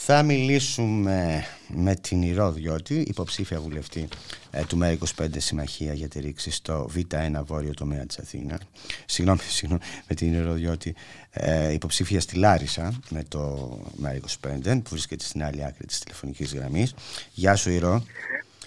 [0.00, 4.08] Θα μιλήσουμε με την Ηρώδιώτη, υποψήφια βουλευτή
[4.50, 8.58] ε, του ΜΕΡΑ25 Συμμαχία για τη Ρήξη στο Β1 Βόρειο τομέα της Αθήνας.
[9.06, 10.94] Συγγνώμη, συγγνώμη με την Ηρώδιώτη,
[11.30, 13.70] ε, υποψήφια στη Λάρισα με το
[14.02, 16.94] ΜΕΡΑ25 που βρίσκεται στην άλλη άκρη της τηλεφωνικής γραμμής.
[17.32, 18.02] Γεια σου Ηρώ.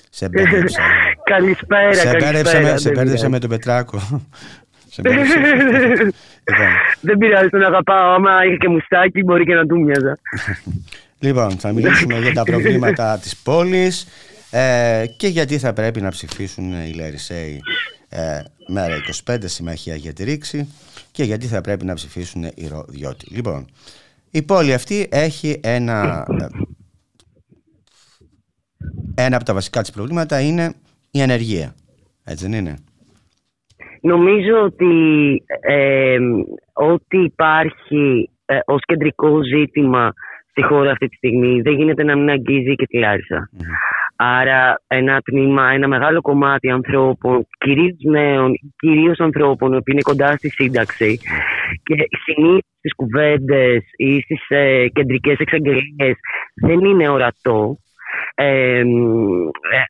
[0.10, 0.82] Σε μπέρδεψα.
[1.34, 2.78] καλησπέρα, σε καλησπέρα.
[2.78, 4.00] σε μπέρδεψα με τον Πετράκο.
[4.96, 6.67] Λοιπόν.
[7.02, 8.13] Δεν πειράζει, τον αγαπάω.
[8.13, 10.17] Άμα είχε και μουστάκι, μπορεί και να του μοιάζα.
[11.22, 14.08] Λοιπόν, θα μιλήσουμε για τα προβλήματα της πόλης
[14.52, 17.60] ε, και γιατί θα πρέπει να ψηφίσουν οι Λαρισαίοι
[18.10, 20.68] ε, μέρα 25 συμμαχία για τη ρήξη
[21.12, 23.36] και γιατί θα πρέπει να ψηφίσουν οι Ροδιώτη.
[23.36, 23.66] Λοιπόν,
[24.32, 26.26] η πόλη αυτή έχει ένα...
[26.40, 26.48] Ε,
[29.16, 30.74] ένα από τα βασικά της προβλήματα είναι
[31.12, 31.76] η ανεργία.
[32.24, 32.76] Έτσι δεν είναι;
[34.02, 34.94] Νομίζω ότι
[35.62, 36.18] ε,
[36.74, 40.14] ό,τι υπάρχει ε, ως κεντρικό ζήτημα
[40.52, 43.50] στη χώρα αυτή τη στιγμή δεν γίνεται να μην αγγίζει και τη λαρισα
[44.16, 50.50] Άρα ένα τμήμα, ένα μεγάλο κομμάτι ανθρώπων, κυρίως νέων, κυρίως ανθρώπων που είναι κοντά στη
[50.50, 51.20] σύνταξη
[51.84, 56.16] και συνήθως στις κουβέντες ή στις ε, κεντρικές εξαγγελίες
[56.56, 57.78] δεν είναι ορατό
[58.36, 58.84] ε,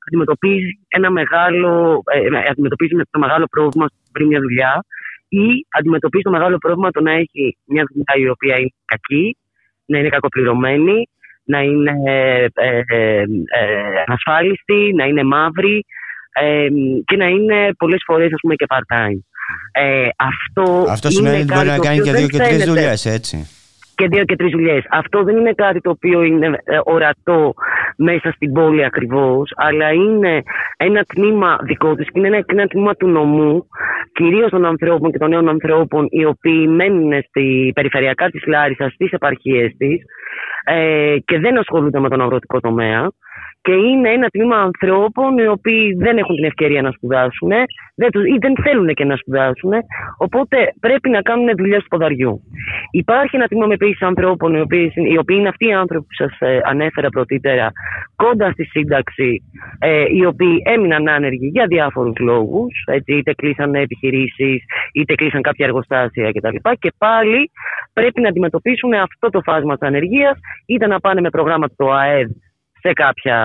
[0.08, 4.84] αντιμετωπίζει ένα μεγάλο, ε, αντιμετωπίζει το μεγάλο πρόβλημα πριν μια δουλειά
[5.30, 5.48] ή
[5.78, 9.38] αντιμετωπίζει το μεγάλο πρόβλημα το να έχει μια δουλειά η οποία είναι κακή,
[9.92, 11.10] να είναι κακοπληρωμένη,
[11.44, 12.46] να είναι ε,
[12.86, 13.24] ε,
[14.06, 15.86] ασφάλιστη, να είναι μαύρη
[17.06, 19.20] και να είναι πολλές φορές ας πούμε και part-time.
[20.16, 23.61] αυτό, αυτό σημαίνει ότι μπορεί να κάνει και δύο και τρεις δουλειές, έτσι
[24.02, 24.84] και δύο και τρεις δουλειές.
[24.90, 27.54] Αυτό δεν είναι κάτι το οποίο είναι ε, ορατό
[27.98, 30.44] μέσα στην πόλη ακριβώς, αλλά είναι
[30.78, 33.68] ένα τμήμα δικό της και είναι ένα, ένα τμήμα του νομού,
[34.14, 39.12] κυρίως των ανθρώπων και των νέων ανθρώπων, οι οποίοι μένουν στη περιφερειακά της Λάρισας, στις
[39.12, 40.02] επαρχίες της
[40.64, 43.08] ε, και δεν ασχολούνται με τον αγροτικό τομέα
[43.62, 47.52] και είναι ένα τμήμα ανθρώπων οι οποίοι δεν έχουν την ευκαιρία να σπουδάσουν
[47.96, 49.72] δεν ή δεν θέλουν και να σπουδάσουν,
[50.18, 52.42] οπότε πρέπει να κάνουν δουλειά του ποδαριού.
[52.92, 56.40] Υπάρχει ένα τμήμα επίση ανθρώπων, οι οποίοι, οι οποίοι είναι αυτοί οι άνθρωποι που σας
[56.40, 57.72] ε, ανέφερα πρωτήτερα,
[58.16, 59.44] κοντά στη σύνταξη,
[59.80, 62.74] ε, οι οποίοι έμειναν άνεργοι για διάφορους λόγους,
[63.06, 66.70] είτε κλείσαν επιχειρήσεις, είτε κλείσαν κάποια εργοστάσια κτλ.
[66.80, 67.52] Και πάλι
[67.94, 72.30] πρέπει να αντιμετωπίσουν αυτό το φάσμα της ανεργίας, είτε να πάνε με προγράμματα του ΑΕΔ
[72.82, 73.38] σε, κάποια,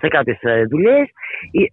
[0.00, 1.08] σε κάποιες ε, δουλειές,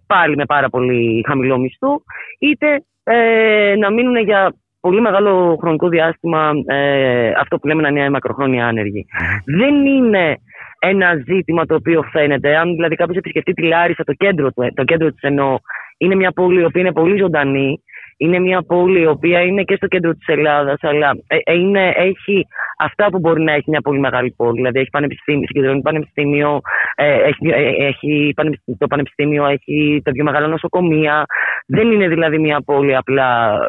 [0.08, 2.02] πάλι με πάρα πολύ χαμηλό μισθό,
[2.40, 8.10] είτε ε, να μείνουν για πολύ μεγάλο χρονικό διάστημα ε, αυτό που λέμε να είναι
[8.10, 9.06] μακροχρόνια άνεργοι.
[9.46, 10.38] Δεν είναι
[10.80, 12.56] ένα ζήτημα το οποίο φαίνεται.
[12.56, 15.58] Αν δηλαδή κάποιος επισκεφτεί τη Λάρισα, το κέντρο, το κέντρο της εννοώ,
[15.98, 17.84] είναι μια πόλη η οποία είναι πολύ ζωντανή,
[18.18, 21.94] είναι μια πόλη η οποία είναι και στο κέντρο της Ελλάδας, αλλά ε, ε, είναι,
[21.96, 22.48] έχει
[22.78, 24.56] αυτά που μπορεί να έχει μια πολύ μεγάλη πόλη.
[24.56, 26.62] Δηλαδή έχει πανεπιστήμιο, συγκεντρώνει πανεπιστήμιο,
[26.96, 27.48] ε, έχει,
[27.80, 28.34] έχει
[28.78, 31.24] το πανεπιστήμιο έχει τα πιο μεγάλα νοσοκομεία.
[31.68, 33.60] Δεν είναι δηλαδή μια πόλη απλά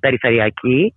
[0.00, 0.94] περιφερειακή.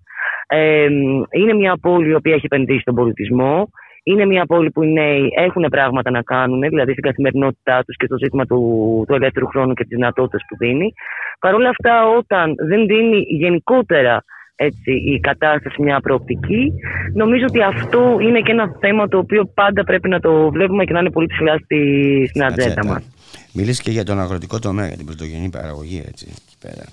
[1.31, 3.69] είναι μια πόλη η οποία έχει επενδύσει στον πολιτισμό.
[4.07, 8.05] Είναι μια πόλη που οι νέοι έχουν πράγματα να κάνουν, δηλαδή στην καθημερινότητά τους και
[8.05, 8.59] στο ζήτημα του,
[9.07, 10.93] του ελεύθερου χρόνου και τις δυνατότητες που δίνει.
[11.39, 14.23] Παρ' όλα αυτά, όταν δεν δίνει γενικότερα
[14.55, 16.73] έτσι, η κατάσταση μια προοπτική.
[17.13, 20.93] Νομίζω ότι αυτό είναι και ένα θέμα το οποίο πάντα πρέπει να το βλέπουμε και
[20.93, 21.79] να είναι πολύ ψηλά στη,
[22.29, 23.03] στην ατζέντα μας.
[23.53, 26.85] Μιλήσεις και για τον αγροτικό τομέα, για την πρωτογενή παραγωγή, έτσι, εκεί πέρα.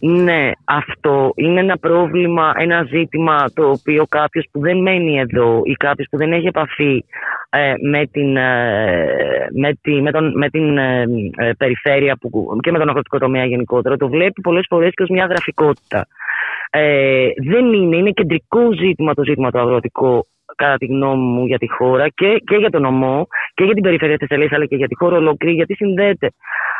[0.00, 5.72] Ναι, αυτό είναι ένα πρόβλημα, ένα ζήτημα το οποίο κάποιος που δεν μένει εδώ ή
[5.72, 7.04] κάποιος που δεν έχει επαφή
[7.50, 11.04] ε, με την, ε, με, τη, με, τον, με την ε,
[11.58, 15.26] περιφέρεια που, και με τον αγροτικό τομέα γενικότερα το βλέπει πολλές φορές και ως μια
[15.26, 16.06] γραφικότητα.
[17.50, 21.68] δεν είναι, είναι κεντρικό ζήτημα το ζήτημα το αγροτικό κατά τη γνώμη μου για τη
[21.70, 24.88] χώρα και, και για τον νομό και για την περιφέρεια της Ελλήνας αλλά και για
[24.88, 26.30] τη χώρα ολόκληρη γιατί συνδέεται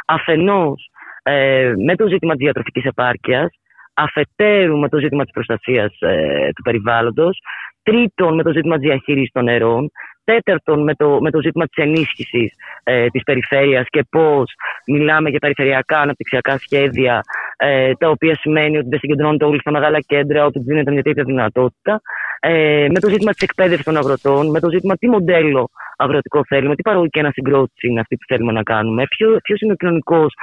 [0.07, 0.90] αφενός
[1.31, 3.51] ε, με το ζήτημα της διατροφικής επάρκειας,
[3.95, 7.38] αφετέρου με το ζήτημα της προστασίας ε, του περιβάλλοντος,
[7.83, 9.90] τρίτον με το ζήτημα της διαχείρισης των νερών,
[10.25, 12.53] τέταρτον με το, με το ζήτημα της ενίσχυσης
[12.85, 14.53] ε, της περιφέρειας και πώς
[14.87, 17.21] μιλάμε για περιφερειακά αναπτυξιακά σχέδια
[17.57, 21.25] ε, τα οποία σημαίνει ότι δεν συγκεντρώνονται όλοι στα μεγάλα κέντρα, ότι δίνεται μια τέτοια
[21.25, 22.01] δυνατότητα.
[22.40, 26.75] Ε, με το ζήτημα της εκπαίδευσης των αγροτών, με το ζήτημα τι μοντέλο αγροτικό θέλουμε,
[26.75, 29.05] τι παραγωγική ανασυγκρότηση είναι αυτή που θέλουμε να κάνουμε,
[29.43, 30.35] ποιος είναι ο κοινωνικός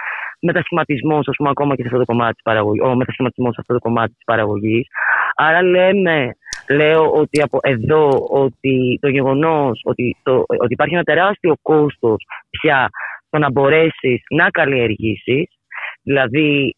[0.42, 2.82] μετασχηματισμό, α πούμε, ακόμα και σε αυτό το κομμάτι τη παραγωγή.
[2.82, 4.86] Ο μετασχηματισμό σε αυτό το κομμάτι τη παραγωγή.
[5.36, 6.36] Άρα λέμε,
[6.70, 10.16] λέω ότι από εδώ ότι το γεγονό ότι,
[10.48, 12.16] ότι υπάρχει ένα τεράστιο κόστο
[12.50, 12.90] πια
[13.28, 15.50] στο να μπορέσει να καλλιεργήσει.
[16.04, 16.76] Δηλαδή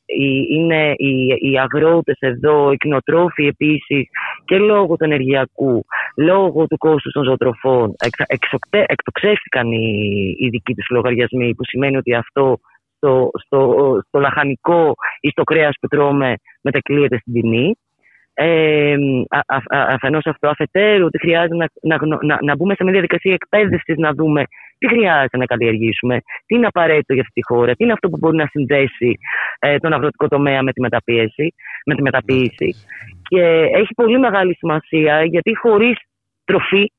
[0.50, 4.10] είναι οι, οι αγρότες εδώ, οι κτηνοτρόφοι επίσης
[4.45, 5.86] και λόγω του ενεργειακού,
[6.17, 7.95] λόγω του κόστου των ζωοτροφών
[8.86, 12.60] εκτοξεύτηκαν οι, οι δικοί τους λογαριασμοί που σημαίνει ότι αυτό
[13.00, 13.60] στο, στο,
[14.08, 17.76] στο λαχανικό ή στο κρέας που τρώμε μετακλείεται στην τιμή.
[18.34, 18.96] Ε,
[19.70, 24.12] αφενός αυτό αφετέρου ότι χρειάζεται να, να, να, να μπούμε σε μια διαδικασία εκπαίδευσης να
[24.12, 24.44] δούμε
[24.78, 28.18] τι χρειάζεται να καλλιεργήσουμε, τι είναι απαραίτητο για αυτή τη χώρα, τι είναι αυτό που
[28.20, 29.18] μπορεί να συνδέσει
[29.60, 31.54] ε, τον αγροτικό τομέα με τη μεταπίεση,
[31.86, 32.76] με τη μεταποίηση.
[33.30, 35.98] Και έχει πολύ μεγάλη σημασία γιατί χωρίς
[36.46, 36.92] τροφή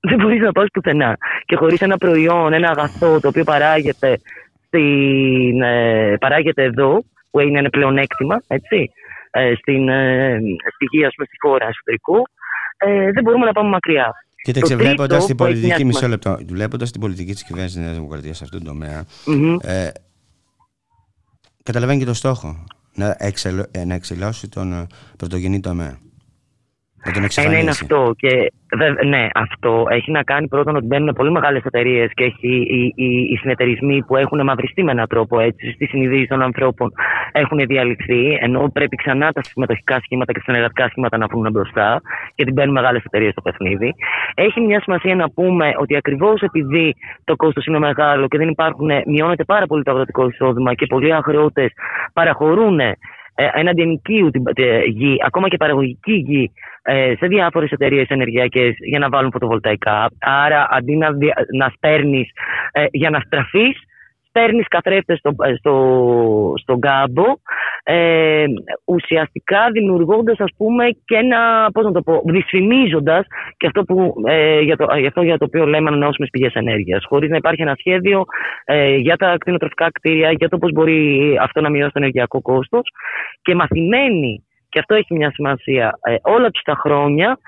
[0.00, 1.16] δεν μπορείς να πας πουθενά.
[1.44, 4.18] Και χωρίς ένα προϊόν, ένα αγαθό το οποίο παράγεται,
[4.76, 8.90] στην, ε, παράγεται εδώ, που είναι ένα πλεονέκτημα, έτσι,
[9.30, 10.38] ε, στην, ε,
[10.74, 12.16] στη γη, πούμε, στη χώρα εσωτερικού,
[12.76, 14.14] ε, δεν μπορούμε να πάμε μακριά.
[14.42, 18.44] Κοίταξε, βλέποντας την πολιτική, μισό λεπτό, βλέποντας την πολιτική της κυβέρνησης της Νέας Δημοκρατίας σε
[18.44, 19.56] αυτόν τον τομέα, mm-hmm.
[19.62, 19.88] ε,
[21.62, 24.86] καταλαβαίνει και το στόχο να, εξελ, να εξελώσει τον
[25.16, 25.98] πρωτογενή τομέα.
[27.34, 28.14] Ένα είναι αυτό.
[28.16, 28.52] Και,
[29.06, 33.06] ναι, αυτό έχει να κάνει πρώτον ότι μπαίνουν πολύ μεγάλες εταιρείες και έχει, οι, οι,
[33.32, 36.92] οι συνεταιρισμοί που έχουν μαυριστεί με έναν τρόπο έτσι, στη συνειδήση των ανθρώπων
[37.32, 42.00] έχουν διαλυθεί, ενώ πρέπει ξανά τα συμμετοχικά σχήματα και τα συνεργατικά σχήματα να βγουν μπροστά,
[42.34, 43.94] γιατί μπαίνουν μεγάλες εταιρείες στο παιχνίδι.
[44.34, 48.90] Έχει μια σημασία να πούμε ότι ακριβώς επειδή το κόστος είναι μεγάλο και δεν υπάρχουν,
[49.06, 51.72] μειώνεται πάρα πολύ το αγροτικό εισόδημα και πολλοί αγρότες
[52.12, 52.96] παραχωρούν ε,
[53.36, 54.30] έναντι ενοικίου
[54.86, 60.10] γη, ακόμα και παραγωγική γη ε, σε διάφορες εταιρείες ενεργειακές για να βάλουν φωτοβολταϊκά.
[60.18, 61.08] Άρα αντί να,
[61.56, 62.28] να σπέρνει
[62.72, 63.76] ε, για να στραφείς,
[64.36, 65.74] παίρνεις καθρέφτες στο, στο,
[66.56, 67.24] στον κάμπο,
[67.82, 68.44] ε,
[68.84, 73.24] ουσιαστικά δημιουργώντας, ας πούμε, και ένα, πώς να το πω, δυσφημίζοντα
[73.56, 77.04] και αυτό, που, ε, για, το, για αυτό για το οποίο λέμε ανανεώσιμες πηγές ενέργειας.
[77.08, 78.24] Χωρίς να υπάρχει ένα σχέδιο
[78.64, 81.00] ε, για τα κτηνοτροφικά κτίρια, για το πώς μπορεί
[81.40, 82.90] αυτό να μειώσει το ενεργειακό κόστος
[83.42, 87.38] και μαθημένη, και αυτό έχει μια σημασία, ε, όλα τους τα χρόνια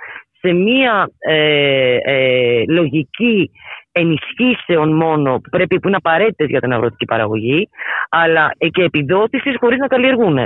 [0.41, 3.51] σε μια ε, ε, λογική
[3.99, 7.69] ενισχύσεων μόνο που, πρέπει, που είναι απαραίτητες για την αγροτική παραγωγή,
[8.09, 10.39] αλλά και επιδότησης χωρίς να καλλιεργούν.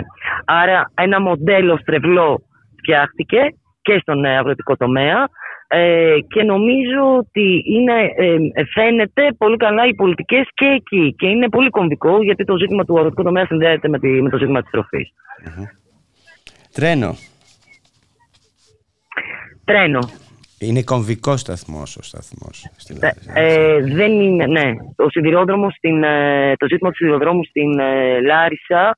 [0.45, 2.43] Άρα, ένα μοντέλο στρεβλό
[2.79, 3.41] φτιάχτηκε
[3.83, 5.29] και στον αγροτικό τομέα
[5.75, 11.49] ε, και νομίζω ότι είναι, ε, φαίνεται πολύ καλά οι πολιτικές και εκεί και είναι
[11.49, 14.71] πολύ κομβικό γιατί το ζήτημα του αγροτικού τομέα συνδέεται με, τη, με το ζήτημα της
[14.71, 15.13] τροφης
[16.73, 17.17] Τρένο.
[19.65, 19.99] Τρένο.
[20.69, 24.73] Είναι κομβικός σταθμός ο σταθμός στην ε, ε, δεν είναι, ναι.
[24.97, 28.97] Ο σιδηρόδρομος στην, ε, το ζήτημα του σιδηροδρόμου στην ε, Λάρισα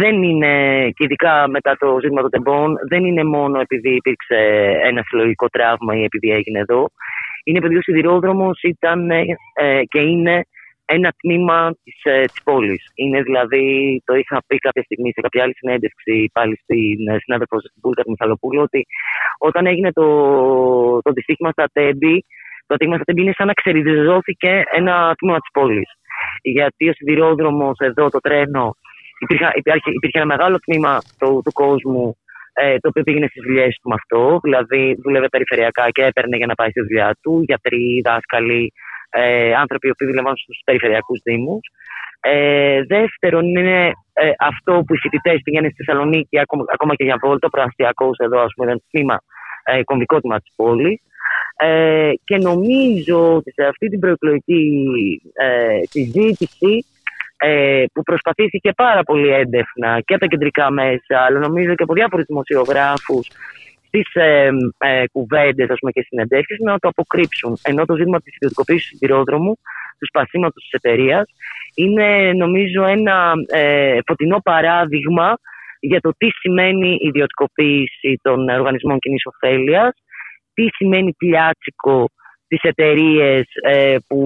[0.00, 0.52] δεν είναι,
[0.90, 4.36] και ειδικά μετά το ζήτημα των τεμπών, δεν είναι μόνο επειδή υπήρξε
[4.84, 6.90] ένα συλλογικό τραύμα ή επειδή έγινε εδώ.
[7.44, 9.08] Είναι επειδή ο σιδηρόδρομος ήταν
[9.88, 10.44] και είναι
[10.86, 12.82] ένα τμήμα της, ε, της πόλης.
[12.94, 13.66] Είναι δηλαδή,
[14.04, 18.02] το είχα πει κάποια στιγμή σε κάποια άλλη συνέντευξη πάλι στην ε, συνάδελφος στην Πούλκα
[18.02, 18.86] του Μιχαλοπούλου, ότι
[19.38, 20.06] όταν έγινε το,
[21.02, 22.24] το δυστύχημα στα Τέμπη,
[22.66, 25.90] το ατύχημα στα Τέμπη είναι σαν να ξεριζώθηκε ένα τμήμα της πόλης.
[26.42, 28.76] Γιατί ο σιδηρόδρομος εδώ, το τρένο,
[29.18, 32.16] υπήρχε, υπήρχε, υπήρχε ένα μεγάλο τμήμα του, του κόσμου
[32.52, 34.38] ε, το οποίο πήγαινε στις δουλειές του με αυτό.
[34.42, 38.72] Δηλαδή, δούλευε περιφερειακά και έπαιρνε για να πάει στη δουλειά του, γιατροί, δάσκαλοι,
[39.16, 41.64] ε, άνθρωποι που δουλεύουν στους περιφερειακούς Δήμους.
[42.20, 47.16] Ε, δεύτερον, είναι ε, αυτό που οι φοιτητές πηγαίνουν στη Θεσσαλονίκη, ακόμα, ακόμα και για
[47.22, 49.20] βόλτα, προαστιακός εδώ, ας πούμε, είναι τμήμα,
[49.64, 51.00] ε, κομβικό τμήμα της πόλης.
[51.58, 54.62] Ε, και νομίζω ότι σε αυτή την προεκλογική
[55.32, 56.86] ε, συζήτηση
[57.36, 61.94] ε, που προσπαθήθηκε πάρα πολύ έντεφνα και από τα κεντρικά μέσα, αλλά νομίζω και από
[61.94, 63.28] διάφορους δημοσιογράφους
[63.96, 67.56] στι ε, ε, κουβέντες και συνεντεύξεις να το αποκρύψουν.
[67.62, 69.54] Ενώ το ζήτημα της ιδιωτικοποίησης του σιδηρόδρομου,
[69.98, 71.24] του σπασίματο της εταιρείας,
[71.74, 75.38] είναι νομίζω ένα ε, φωτεινό παράδειγμα
[75.80, 79.94] για το τι σημαίνει η ιδιωτικοποίηση των οργανισμών κοινής ωφέλειας,
[80.54, 82.08] τι σημαίνει πλιάτσικο
[82.48, 84.20] τις εταιρείες ε, που,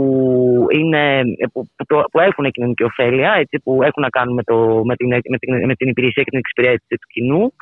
[0.70, 4.96] είναι, που, που, που, έχουν κοινωνική ωφέλεια, έτσι, που έχουν να κάνουν με, το, με,
[4.96, 7.52] την, με, την, με την υπηρεσία και την εξυπηρέτηση του κοινού,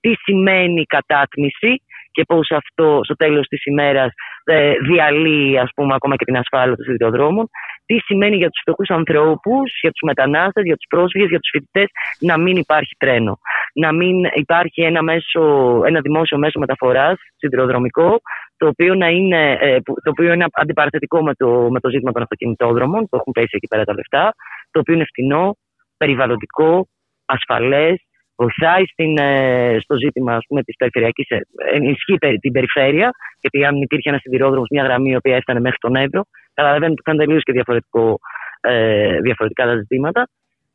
[0.00, 1.82] τι σημαίνει κατάτμιση;
[2.18, 4.12] Και πώς αυτό στο τέλος της ημέρας
[4.44, 7.48] ε, διαλύει ας πούμε, ακόμα και την ασφάλεια των σιδηροδρόμων,
[7.86, 11.88] τι σημαίνει για τους φτωχούς ανθρώπους, για τους μετανάστες, για τους πρόσφυγες, για τους φοιτητές
[12.20, 13.38] να μην υπάρχει τρένο.
[13.74, 15.42] Να μην υπάρχει ένα, μέσο,
[15.86, 18.20] ένα δημόσιο μέσο μεταφοράς σιδηροδρομικό
[18.56, 22.22] το οποίο, να είναι, ε, το οποίο είναι αντιπαραθετικό με το, με το ζήτημα των
[22.22, 24.34] αυτοκινητόδρομων, που έχουν πέσει εκεί πέρα τα λεφτά,
[24.70, 25.56] το οποίο είναι φθηνό,
[25.96, 26.88] περιβαλλοντικό,
[27.24, 28.07] ασφαλές,
[28.40, 31.40] βοηθάει στην, ε, στο ζήτημα ας πούμε, της περιφερειακής, ε,
[31.74, 33.10] ενισχύει την περιφέρεια,
[33.40, 36.22] γιατί αν υπήρχε ένας σιδηρόδρομος, μια γραμμή η οποία έφτανε μέχρι τον Εύρο,
[36.54, 38.18] καταλαβαίνετε ότι ήταν τελείως και διαφορετικό,
[38.60, 40.28] ε, διαφορετικά τα ζητήματα.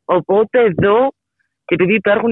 [0.05, 0.97] Οπότε εδώ,
[1.65, 2.31] και επειδή υπάρχουν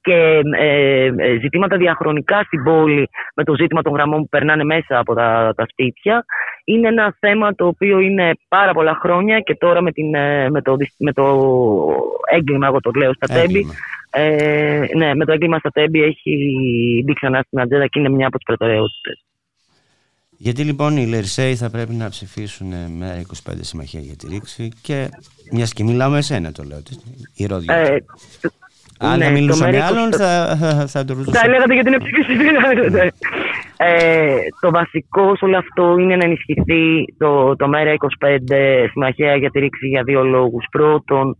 [0.00, 4.98] και ε, ε, ζητήματα διαχρονικά στην πόλη με το ζήτημα των γραμμών που περνάνε μέσα
[4.98, 6.24] από τα, τα σπίτια.
[6.64, 10.62] Είναι ένα θέμα το οποίο είναι πάρα πολλά χρόνια και τώρα με, την, ε, με,
[10.62, 11.24] το, με το
[12.30, 13.66] έγκλημα, εγώ το λέω στα τέμπη,
[14.10, 16.32] ε, ναι, με το έγκλημα στα τέμπη έχει
[17.04, 19.24] μπει ξανά στην ατζέντα και είναι μια από τις προτεραιότητες.
[20.40, 25.08] Γιατί λοιπόν οι Λερσέοι θα πρέπει να ψηφίσουν με 25 συμμαχία για τη ρήξη και
[25.52, 26.82] μιας και μιλάω εσένα το λέω,
[27.34, 27.74] η Ρόδια.
[27.74, 28.04] Ε,
[28.98, 31.38] αν ναι, μιλούσα με άλλον θα, θα, θα το ρωτούσα.
[31.40, 32.34] Θα έλεγατε για την ψυχή
[33.80, 39.58] ε, Το βασικό σε όλο αυτό είναι να ενισχυθεί το, το ΜΕΡΑ25 συμμαχία για τη
[39.58, 40.64] ρήξη για δύο λόγους.
[40.70, 41.36] Πρώτον,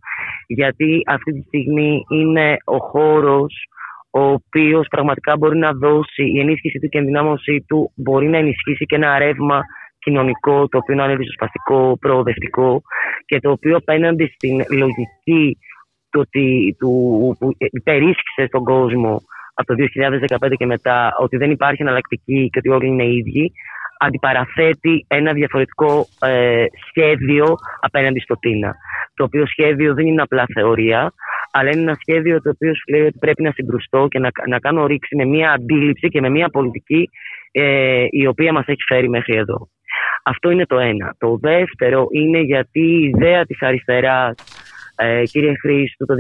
[0.47, 3.55] γιατί αυτή τη στιγμή είναι ο χώρος
[4.11, 8.37] ο οποίος πραγματικά μπορεί να δώσει η ενίσχυση του και η ενδυνάμωσή του μπορεί να
[8.37, 9.61] ενισχύσει και ένα ρεύμα
[9.99, 12.83] κοινωνικό το οποίο να είναι ριζοσπαστικό, προοδευτικό
[13.25, 15.59] και το οποίο απέναντι στην λογική
[16.11, 16.91] το ότι του,
[17.39, 19.23] που υπερίσχυσε στον κόσμο
[19.59, 19.85] από το
[20.49, 23.53] 2015 και μετά ότι δεν υπάρχει εναλλακτική και ότι όλοι είναι ίδιοι,
[23.99, 28.75] αντιπαραθέτει ένα διαφορετικό ε, σχέδιο απέναντι στο Τίνα.
[29.15, 31.13] Το οποίο σχέδιο δεν είναι απλά θεωρία,
[31.51, 34.59] αλλά είναι ένα σχέδιο το οποίο σου λέει ότι πρέπει να συγκρουστώ και να, να
[34.59, 37.11] κάνω ρήξη με μια αντίληψη και με μια πολιτική
[37.53, 39.69] ε, η οποία μας έχει φέρει μέχρι εδώ.
[40.23, 41.15] Αυτό είναι το ένα.
[41.19, 44.35] Το δεύτερο είναι γιατί η ιδέα της αριστεράς
[45.01, 46.15] ε, κύριε Χρήστο, το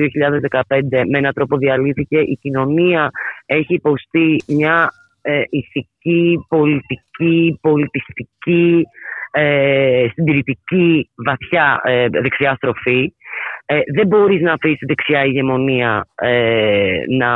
[0.58, 2.18] 2015 με έναν τρόπο διαλύθηκε.
[2.18, 3.10] Η κοινωνία
[3.46, 8.82] έχει υποστεί μια ε, ηθική, πολιτική, πολιτιστική,
[9.30, 13.12] ε, συντηρητική, βαθιά ε, δεξιά στροφή.
[13.70, 17.30] Ε, δεν μπορείς να αφήσεις δεξιά ηγεμονία ε, να,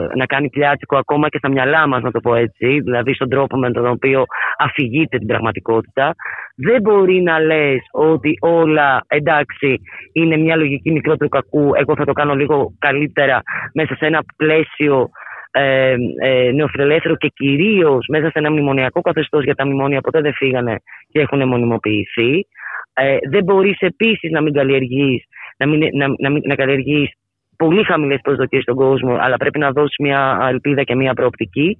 [0.00, 3.56] να κάνει πλιάτσικο ακόμα και στα μυαλά μας να το πω έτσι δηλαδή στον τρόπο
[3.56, 4.24] με τον οποίο
[4.58, 6.14] αφηγείται την πραγματικότητα
[6.56, 9.80] δεν μπορεί να λες ότι όλα εντάξει
[10.12, 15.10] είναι μια λογική μικρότερου κακού εγώ θα το κάνω λίγο καλύτερα μέσα σε ένα πλαίσιο
[15.50, 20.34] ε, ε, νεοφιλελεύθερο και κυρίως μέσα σε ένα μνημονιακό καθεστώς για τα μνημόνια ποτέ δεν
[20.34, 20.76] φύγανε
[21.10, 22.46] και έχουν μονιμοποιηθεί.
[22.92, 25.24] Ε, δεν μπορείς επίσης να μην καλλιεργείς
[25.56, 27.12] να, μην, να, να, να καλλιεργεί
[27.56, 31.78] πολύ χαμηλές προσδοκίες στον κόσμο, αλλά πρέπει να δώσει μια ελπίδα και μια προοπτική.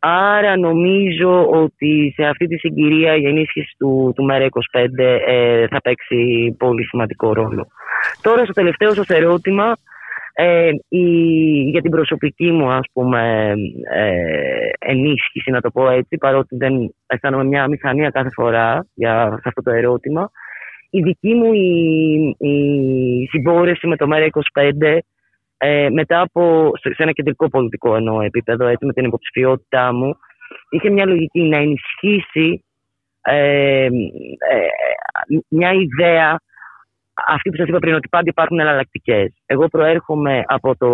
[0.00, 4.88] Άρα νομίζω ότι σε αυτή τη συγκυρία η ενίσχυση του, του ΜΕΡΑ25
[5.26, 7.66] ε, θα παίξει πολύ σημαντικό ρόλο.
[8.22, 9.76] Τώρα στο τελευταίο σας ερώτημα,
[10.32, 11.06] ε, η,
[11.70, 13.52] για την προσωπική μου ας πούμε
[13.94, 14.10] ε,
[14.78, 19.62] ενίσχυση να το πω έτσι παρότι δεν αισθάνομαι μια μηχανία κάθε φορά για σε αυτό
[19.62, 20.30] το ερώτημα
[20.90, 24.98] η δική μου η, η συμπόρευση με το ΜΕΡΑ25
[25.56, 30.16] ε, μετά από, σε ένα κεντρικό πολιτικό εννοώ επίπεδο, έτσι, με την υποψηφιότητά μου,
[30.70, 32.64] είχε μια λογική να ενισχύσει
[33.20, 33.88] ε, ε,
[35.48, 36.40] μια ιδέα
[37.26, 39.32] αυτή που σας είπα πριν, ότι πάντα υπάρχουν εναλλακτικές.
[39.46, 40.88] Εγώ προέρχομαι από το.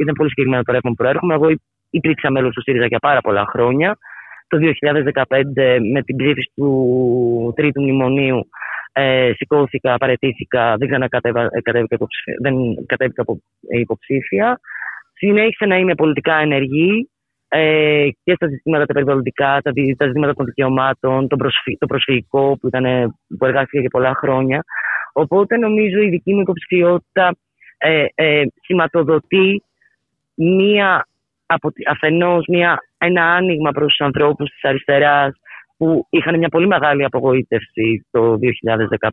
[0.00, 1.34] ήταν πολύ συγκεκριμένο το ρεύμα που προέρχομαι.
[1.34, 1.46] Εγώ
[1.90, 3.98] υπήρξα μέλος του ΣΥΡΙΖΑ για πάρα πολλά χρόνια.
[4.48, 8.48] Το 2015, με την ψήφιση του Τρίτου Μνημονίου,
[8.92, 11.50] ε, σηκώθηκα, παρετήθηκα, δεν ξανακατέβηκα
[11.88, 12.54] υποψήφια, δεν
[12.86, 13.24] κατέβηκα
[13.80, 14.60] υποψήφια.
[15.14, 17.10] Συνέχισα να είμαι πολιτικά ενεργή
[17.48, 22.56] ε, και στα ζητήματα τα περιβαλλοντικά, τα, τα ζητήματα των δικαιωμάτων, το, προσφυ, το προσφυγικό
[22.60, 24.64] που, ήταν, που εργάστηκα για πολλά χρόνια.
[25.12, 27.36] Οπότε νομίζω η δική μου υποψηφιότητα
[27.78, 29.62] ε, ε, σηματοδοτεί
[30.34, 31.06] μία,
[31.86, 35.34] αφενός μία, ένα άνοιγμα προς τους ανθρώπους της αριστεράς
[35.82, 38.38] που είχαν μια πολύ μεγάλη απογοήτευση το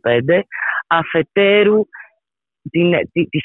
[0.01, 0.39] 2015,
[0.87, 1.81] αφετέρου
[2.71, 3.39] την, τη, τη,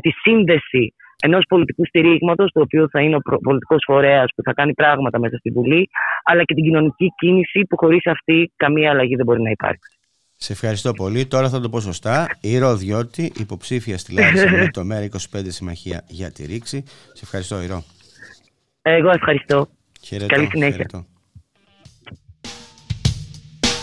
[0.00, 4.74] τη σύνδεση ενός πολιτικού στηρίγματος, το οποίο θα είναι ο πολιτικός φορέας που θα κάνει
[4.74, 5.88] πράγματα μέσα στη Βουλή,
[6.24, 9.98] αλλά και την κοινωνική κίνηση που χωρίς αυτή καμία αλλαγή δεν μπορεί να υπάρξει.
[10.32, 11.26] Σε ευχαριστώ πολύ.
[11.26, 12.26] Τώρα θα το πω σωστά.
[12.40, 16.82] Η Ροδιώτη, υποψήφια στη Λάρισα με το ΜΕΡΑ 25 Συμμαχία για τη Ρήξη.
[17.12, 17.84] Σε ευχαριστώ, Ηρώ.
[18.82, 19.68] Εγώ ευχαριστώ.
[20.02, 20.76] Χαιρετώ, Καλή συνέχεια.
[20.76, 21.06] Χαιρετώ.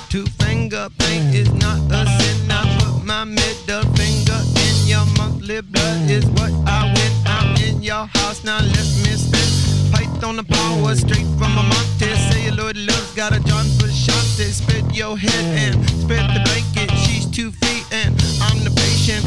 [0.09, 2.49] Two finger paint is not a sin.
[2.49, 7.13] I put my middle finger in your monthly blood is what I win.
[7.27, 8.57] I'm in your house now.
[8.57, 9.93] Let me spit.
[9.93, 12.09] Python the power straight from a Monte.
[12.31, 14.49] Celluloid love got a John for Shante.
[14.49, 16.89] Spit your head and spread the blanket.
[16.97, 19.23] She's two feet and I'm the patient.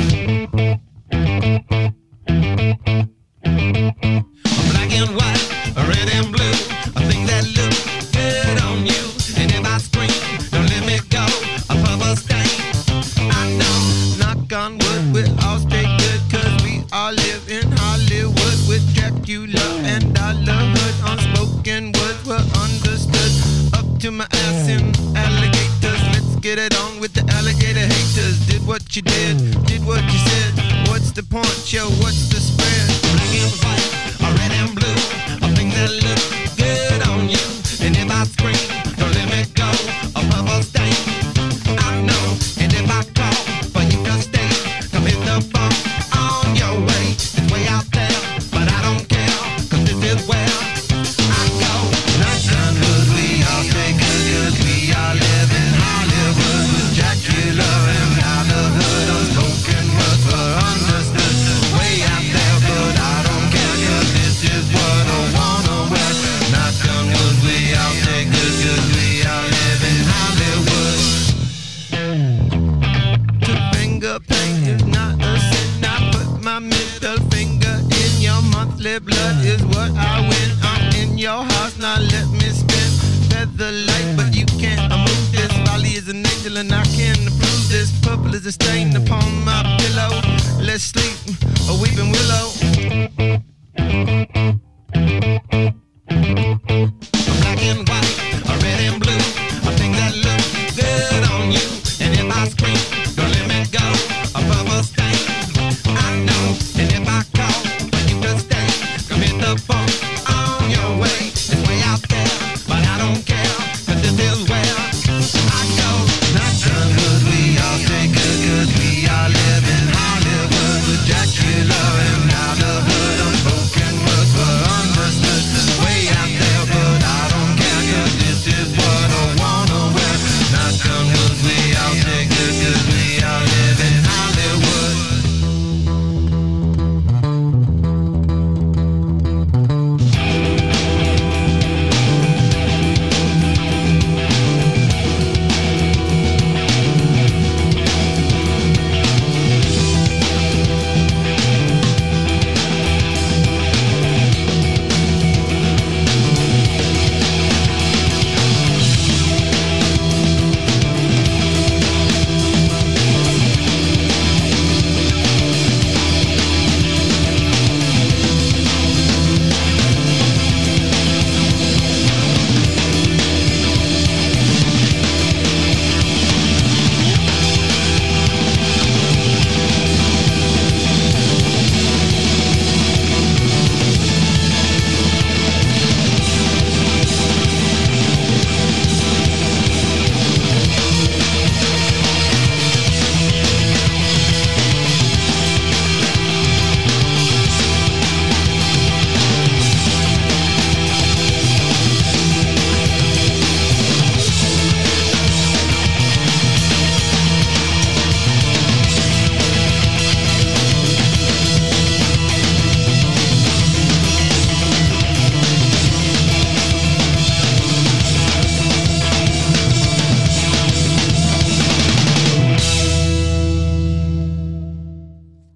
[4.72, 5.31] Black and white,
[24.02, 26.02] To my ass in alligators.
[26.10, 28.44] Let's get it on with the alligator haters.
[28.48, 30.88] Did what you did, did what you said.
[30.88, 31.88] What's the point, yo?
[32.02, 32.88] What's the spread?
[33.14, 35.01] Black and white, red and blue.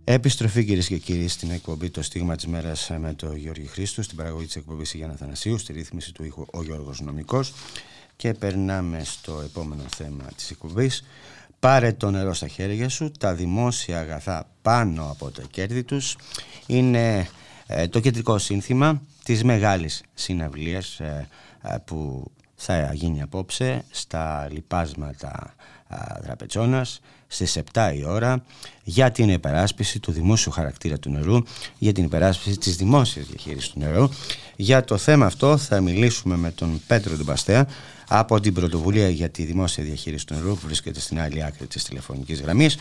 [0.09, 4.16] Επιστροφή κυρίες και κύριοι στην εκπομπή Το Στίγμα της Μέρας με τον Γιώργη Χρήστο, στην
[4.16, 7.52] παραγωγή της εκπομπής Γιάννα Θανασίου, στη ρύθμιση του ήχου ο Γιώργος Νομικός.
[8.16, 11.04] Και περνάμε στο επόμενο θέμα της εκπομπής.
[11.59, 16.16] Πάρε το νερό στα χέρια σου, τα δημόσια αγαθά πάνω από τα κέρδη τους
[16.66, 17.28] είναι
[17.66, 21.28] ε, το κεντρικό σύνθημα της μεγάλης συναυλίας ε,
[21.62, 25.54] ε, που θα γίνει απόψε στα λοιπάσματα
[26.22, 28.45] Δραπετσόνας στις 7 η ώρα
[28.83, 31.37] για την υπεράσπιση του δημόσιου χαρακτήρα του νερού,
[31.79, 34.09] για την υπεράσπιση της δημόσιας διαχείρισης του νερού.
[34.57, 37.66] Για το θέμα αυτό θα μιλήσουμε με τον Πέτρο Ντουμπαστέα
[38.09, 41.85] από την Πρωτοβουλία για τη Δημόσια Διαχείριση του Νερού που βρίσκεται στην άλλη άκρη της
[41.85, 42.79] τηλεφωνικής γραμμής.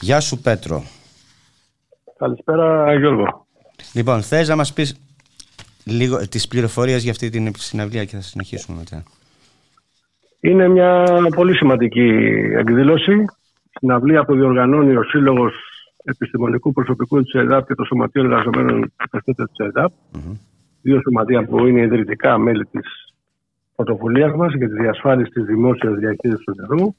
[0.00, 0.84] Γεια σου Πέτρο.
[2.18, 3.46] Καλησπέρα Γιώργο.
[3.92, 4.96] Λοιπόν, θες να μας πεις
[5.84, 9.02] λίγο τις πληροφορίες για αυτή την συναυλία και θα συνεχίσουμε μετά.
[10.40, 12.08] Είναι μια πολύ σημαντική
[12.58, 13.24] εκδήλωση.
[13.78, 15.54] Συναυλία που διοργανώνει ο Σύλλογος
[16.04, 19.92] Επιστημονικού Προσωπικού της ΕΔΑΠ και το Σωματείο Εργαζομένων Επιστήμων της ΕΔΑΠ.
[19.92, 20.38] Mm-hmm.
[20.82, 23.14] Δύο σωματεία που είναι ιδρυτικά μέλη της
[23.76, 26.94] πρωτοβουλίας μας για τη διασφάλιση της δημόσιας διαχείρισης του νερού.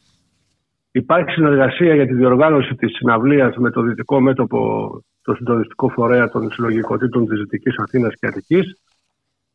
[0.91, 4.89] Υπάρχει συνεργασία για τη διοργάνωση της συναυλίας με το Δυτικό Μέτωπο,
[5.21, 8.77] το συντονιστικό φορέα των συλλογικοτήτων της Δυτικής Αθήνας και Αττικής,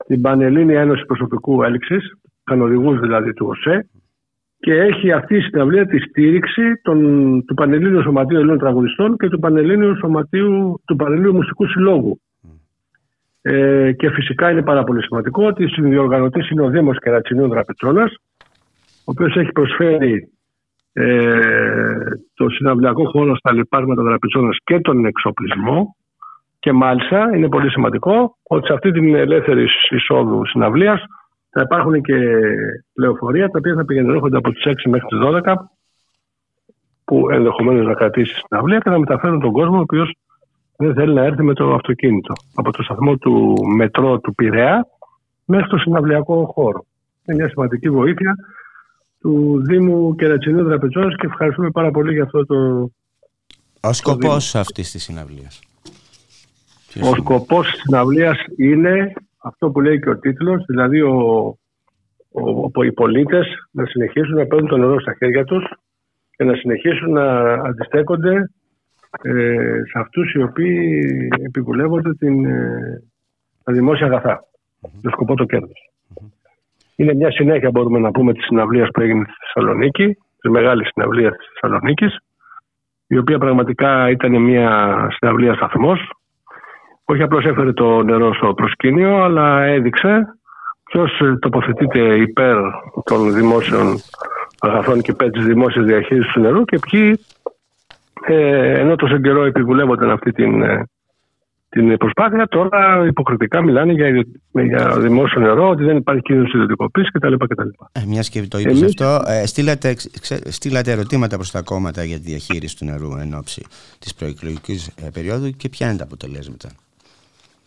[0.06, 2.12] την Πανελλήνια Ένωση Προσωπικού Έλξης,
[2.44, 3.88] κανοδηγού δηλαδή του ΟΣΕ,
[4.60, 6.98] και έχει αυτή η συναυλία τη στήριξη των,
[7.44, 12.20] του Πανελλήνιου Σωματείου Ελλήνων Τραγουδιστών και του Πανελλήνιου, Σωματείου, του Πανελλήνιου Μουσικού Συλλόγου.
[13.42, 18.14] Ε, και φυσικά είναι πάρα πολύ σημαντικό ότι συνδιοργανωτής είναι ο Δήμος Κερατσινίου Δραπετσόνας,
[18.98, 20.28] ο οποίος έχει προσφέρει
[20.92, 21.40] ε,
[22.34, 25.96] το συναυλιακό χώρο στα λοιπάσματα Δραπετσόνας και τον εξοπλισμό
[26.58, 31.04] και μάλιστα είναι πολύ σημαντικό ότι σε αυτή την ελεύθερη εισόδου συναυλίας
[31.50, 32.14] θα υπάρχουν και
[32.94, 35.54] λεωφορεία τα οποία θα πηγαίνουν έρχονται από τις 6 μέχρι τις 12
[37.04, 40.16] που ενδεχομένως να κρατήσει στην αυλία και να μεταφέρουν τον κόσμο ο οποίος
[40.76, 44.86] δεν θέλει να έρθει με το αυτοκίνητο από το σταθμό του μετρό του Πειραιά
[45.44, 46.84] μέχρι το συναυλιακό χώρο.
[47.24, 48.34] Είναι μια σημαντική βοήθεια
[49.20, 52.90] του Δήμου Κερατσινίου Δραπετσόνας και ευχαριστούμε πάρα πολύ για αυτό το.
[53.80, 55.60] Ο σκοπός αυτής της συναυλίας.
[57.02, 59.12] Ο σκοπός της συναυλίας είναι
[59.42, 61.14] αυτό που λέει και ο τίτλος, δηλαδή ο,
[62.74, 65.64] ο, οι πολίτες να συνεχίσουν να παίρνουν το νερό στα χέρια τους
[66.36, 68.50] και να συνεχίσουν να αντιστέκονται
[69.22, 73.02] ε, σε αυτούς οι οποίοι επιβουλεύονται την, ε,
[73.64, 74.44] τα δημόσια αγαθά.
[75.02, 75.72] Το σκοπό το κερδο
[76.96, 81.36] Είναι μια συνέχεια μπορούμε να πούμε της συναυλίας που έγινε στη Θεσσαλονίκη, της μεγάλης συναυλίας
[81.36, 82.16] της Θεσσαλονίκης,
[83.06, 86.12] η οποία πραγματικά ήταν μια συναυλία σταθμός.
[87.10, 90.38] Όχι απλώς έφερε το νερό στο προσκήνιο, αλλά έδειξε
[90.84, 92.56] ποιος τοποθετείται υπέρ
[93.04, 93.98] των δημόσιων
[94.60, 97.20] αγαθών και υπέρ της δημόσιας διαχείρισης του νερού και ποιοι
[98.26, 100.88] ε, ενώ τόσο καιρό επιβουλεύονταν αυτή την, ε,
[101.68, 104.08] την προσπάθεια, τώρα υποκριτικά μιλάνε για,
[104.52, 107.34] για δημόσιο νερό, ότι δεν υπάρχει κίνδυνος ιδιωτικοποίησης κτλ.
[107.34, 107.68] κτλ.
[107.92, 109.96] Ε, Μια και το είπες αυτό, ε, στείλατε,
[110.48, 113.62] στείλατε ερωτήματα προς τα κόμματα για τη διαχείριση του νερού εν ώψη
[113.98, 116.68] της προεκλογικής ε, περίοδου και ποια είναι τα αποτελέσματα;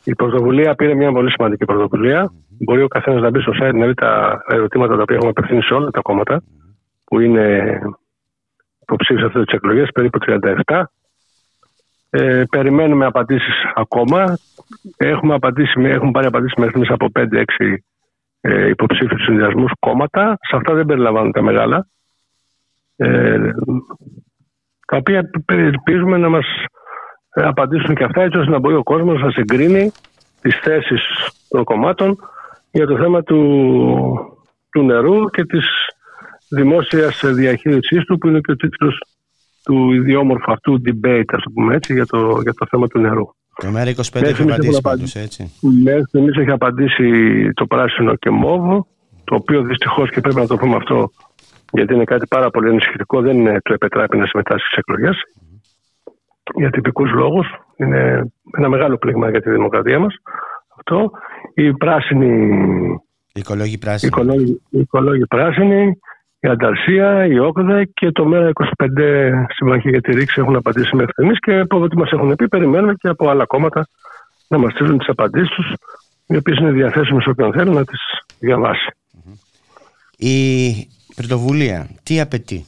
[0.03, 2.33] Η πρωτοβουλία πήρε μια πολύ σημαντική πρωτοβουλία.
[2.59, 5.61] Μπορεί ο καθένας να μπει στο site να δει τα ερωτήματα τα οποία έχουμε απευθύνει
[5.63, 6.43] σε όλα τα κόμματα,
[7.03, 7.79] που είναι
[8.79, 10.19] υποψήφιους αυτές τις εκλογές, περίπου
[10.65, 10.83] 37.
[12.09, 14.37] Ε, περιμένουμε απαντήσεις ακόμα.
[14.97, 17.83] Έχουμε, απαντήσει, έχουμε πάρει απαντήσεις μέχρι από 5-6
[18.41, 20.37] ε, υποψήφιους συνδυασμούς κόμματα.
[20.39, 21.87] Σε αυτά δεν περιλαμβάνουν τα μεγάλα.
[22.95, 23.39] Ε,
[24.87, 26.45] τα οποία ελπίζουμε να μας
[27.33, 29.91] απαντήσουν και αυτά έτσι ώστε να μπορεί ο κόσμος να συγκρίνει
[30.41, 31.01] τις θέσεις
[31.49, 32.17] των κομμάτων
[32.71, 33.39] για το θέμα του,
[34.71, 35.65] του νερού και της
[36.49, 39.03] δημόσιας διαχείρισής του, που είναι και ο τίτλος
[39.63, 43.25] του ιδιόμορφου αυτού debate, ας το πούμε έτσι, για το, για το θέμα του νερού.
[43.55, 45.51] Το ΜΕΡΑ25 έχει απαντήσει πάντως, έτσι.
[45.83, 47.07] Μέχρι στιγμή έχει απαντήσει
[47.53, 48.87] το πράσινο και μόβο,
[49.23, 51.11] το οποίο δυστυχώς και πρέπει να το πούμε αυτό,
[51.71, 55.15] γιατί είναι κάτι πάρα πολύ ενισχυτικό, δεν είναι, το επιτρέπει να συμμετάσχει στις εκλογές.
[56.55, 57.47] Για τυπικούς λόγους.
[57.75, 60.15] Είναι ένα μεγάλο πλήγμα για τη δημοκρατία μας.
[60.77, 61.11] Αυτό.
[61.53, 62.57] Η πράσινη.
[63.33, 64.11] Οικολόγοι πράσινοι.
[64.69, 65.97] Οικολόγοι πράσινοι
[66.43, 71.39] η Ανταρσία, η Όκδε και το ΜΕΡΑ25 Συμμαχία για τη Ρήξη έχουν απαντήσει μέχρι στιγμής
[71.39, 73.87] και από ό,τι μας έχουν πει, περιμένουμε και από άλλα κόμματα
[74.47, 75.73] να μας στείλουν τις απαντήσεις τους,
[76.27, 77.99] οι οποίες είναι διαθέσιμες όποιον θέλει να τις
[78.39, 78.89] διαβάσει.
[80.17, 80.71] Η
[81.15, 82.65] πρωτοβουλία τι απαιτεί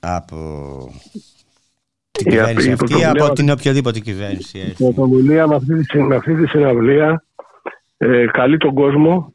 [0.00, 0.36] από
[2.18, 4.58] την κυβέρνηση αυτή, από την οποιαδήποτε κυβέρνηση.
[4.58, 7.24] Η πρωτοβουλία με αυτή τη, με αυτή τη συναυλία
[7.96, 9.34] ε, καλεί τον κόσμο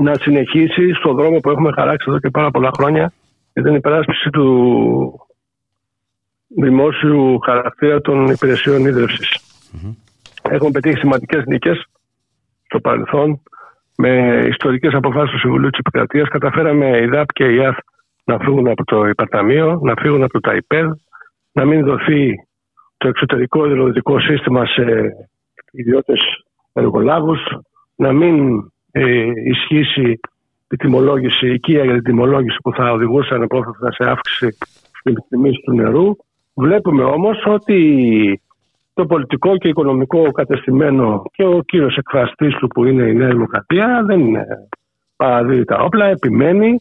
[0.00, 3.12] να συνεχίσει στον δρόμο που έχουμε χαράξει εδώ και πάρα πολλά χρόνια
[3.52, 4.46] για την υπεράσπιση του
[6.48, 9.38] δημόσιου χαρακτήρα των υπηρεσιών ίδρυυσης.
[10.42, 11.86] Έχουμε πετύχει σημαντικές νίκες
[12.66, 13.42] στο παρελθόν
[13.96, 16.28] με ιστορικές αποφάσεις του Συμβουλίου της Επικρατείας.
[16.28, 17.76] Καταφέραμε η ΔΑΠ και η ΙΑΘ
[18.24, 20.86] να φύγουν από το υπαρταμείο, να φύγουν από το ΤΑΙΠΕΔ,
[21.56, 22.34] να μην δοθεί
[22.96, 24.84] το εξωτερικό ιδεολογικό σύστημα σε
[25.70, 26.20] ιδιώτες
[26.72, 27.40] εργολάβους,
[27.96, 30.20] να μην ε, ισχύσει
[30.70, 34.56] η τιμολόγηση, η οικία για την τιμολόγηση που θα οδηγούσε ανεπόφευκτα σε αύξηση
[35.00, 36.16] στην τιμής του νερού.
[36.54, 37.80] Βλέπουμε όμως ότι
[38.94, 44.02] το πολιτικό και οικονομικό κατεστημένο και ο κύριος εκφραστής του που είναι η Νέα Δημοκρατία
[44.06, 44.44] δεν είναι
[45.16, 46.80] παραδίδει τα όπλα, επιμένει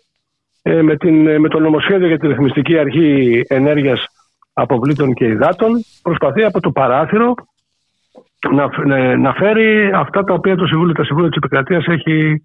[0.62, 4.08] ε, με, την, με το νομοσχέδιο για τη ρυθμιστική αρχή ενέργειας
[4.58, 7.34] αποβλήτων και υδάτων προσπαθεί από το παράθυρο
[8.52, 12.44] να, να φέρει αυτά τα οποία το Συμβούλιο, τα Συμβούλια της Επικρατείας έχει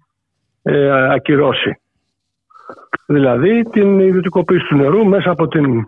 [0.61, 1.81] ε, ακυρώσει.
[3.07, 5.83] Δηλαδή την ιδιωτικοποίηση του νερού μέσα από την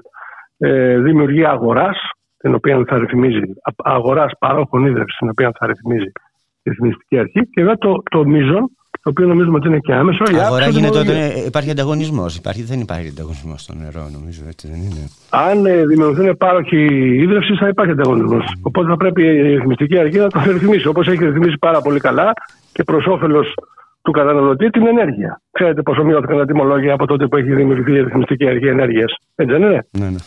[0.58, 1.98] ε, δημιουργία αγοράς,
[2.38, 3.54] την οποία θα ρυθμίζει,
[3.84, 6.12] αγοράς παρόχων ίδρυυσης, την οποία θα ρυθμίζει
[6.64, 8.72] η Ρυθμιστική Αρχή και βέβαια το, το μείζον
[9.02, 10.24] το οποίο νομίζουμε ότι είναι και άμεσο.
[10.46, 11.16] Αγορά γίνεται όταν
[11.46, 12.36] υπάρχει ανταγωνισμός.
[12.36, 14.44] Υπάρχει, δεν υπάρχει ανταγωνισμό στο νερό, νομίζω.
[14.48, 15.04] Έτσι δεν είναι.
[15.30, 16.82] Αν ε, δημιουργηθούν πάροχοι
[17.24, 18.46] ίδρυυσης, θα υπάρχει ανταγωνισμός.
[18.62, 20.88] Οπότε θα πρέπει η ρυθμιστική αρχή να το ρυθμίσει.
[20.88, 22.34] Όπως έχει ρυθμίσει πάρα πολύ καλά
[22.72, 23.54] και προς όφελος
[24.02, 25.42] του καταναλωτή την ενέργεια.
[25.52, 29.16] Ξέρετε πόσο μειώθηκαν τα τιμολόγια από τότε που έχει δημιουργηθεί η ρυθμιστική αρχή ενέργειας.
[29.36, 30.18] Έτσι δεν είναι; Ναι, ναι.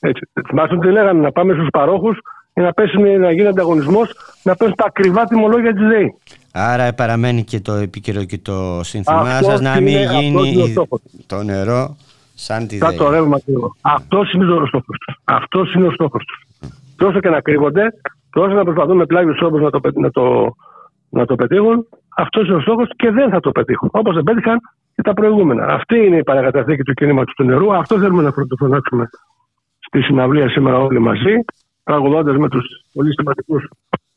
[0.00, 0.22] Έτσι.
[0.48, 2.18] Θυμάστε ότι λέγανε να πάμε στους παρόχους
[2.54, 6.14] για να, πέσει, να γίνει ανταγωνισμός, να πέσουν τα ακριβά τιμολόγια της ΔΕΗ.
[6.52, 10.40] Άρα παραμένει και το επίκαιρο και το σύνθημά Αυτός σα να είναι- μην αυτός είναι
[10.40, 11.00] ο γίνει στόχος.
[11.26, 11.96] το νερό
[12.34, 12.96] σαν τη Θα ΔΕΗ.
[12.98, 13.74] το ρεύμα ακριβώ.
[13.80, 15.16] Αυτός είναι ο στόχος τους.
[15.24, 16.68] Αυτός είναι ο στόχος τους.
[16.96, 17.82] Και όσο και να κρύβονται,
[18.32, 20.54] και όσο να προσπαθούν με πλάγιους τρόπους να, το, πε- να, το,
[21.08, 21.86] να το πετύχουν,
[22.16, 23.88] αυτός είναι ο στόχος και δεν θα το πετύχουν.
[23.92, 24.58] Όπως δεν πέτυχαν
[24.94, 25.64] και τα προηγούμενα.
[25.66, 27.74] Αυτή είναι η παρακαταθήκη του κινήματος του νερού.
[27.74, 29.08] Αυτό θέλουμε να πρωτοφωνάξουμε
[29.78, 31.34] στη συναυλία σήμερα όλοι μαζί,
[31.90, 33.62] τραγουδώντας με τους πολύ σημαντικούς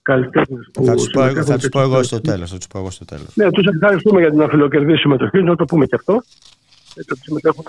[0.02, 2.50] καλλιτέχνες που Θα τους πω, εγώ- θα συμμετέχουν τους και πω εγώ τους- στο τέλος.
[2.52, 3.28] Θα τους πω εγώ στο τέλος.
[3.36, 6.14] ναι, τους ευχαριστούμε για την αφιλοκερδή συμμετοχή, να το πούμε και αυτό.
[6.96, 7.64] Έτσι ότι συμμετέχουν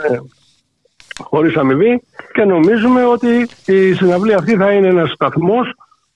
[1.22, 2.02] χωρίς αμοιβή
[2.34, 5.66] και νομίζουμε ότι η συναυλία αυτή θα είναι ένας σταθμός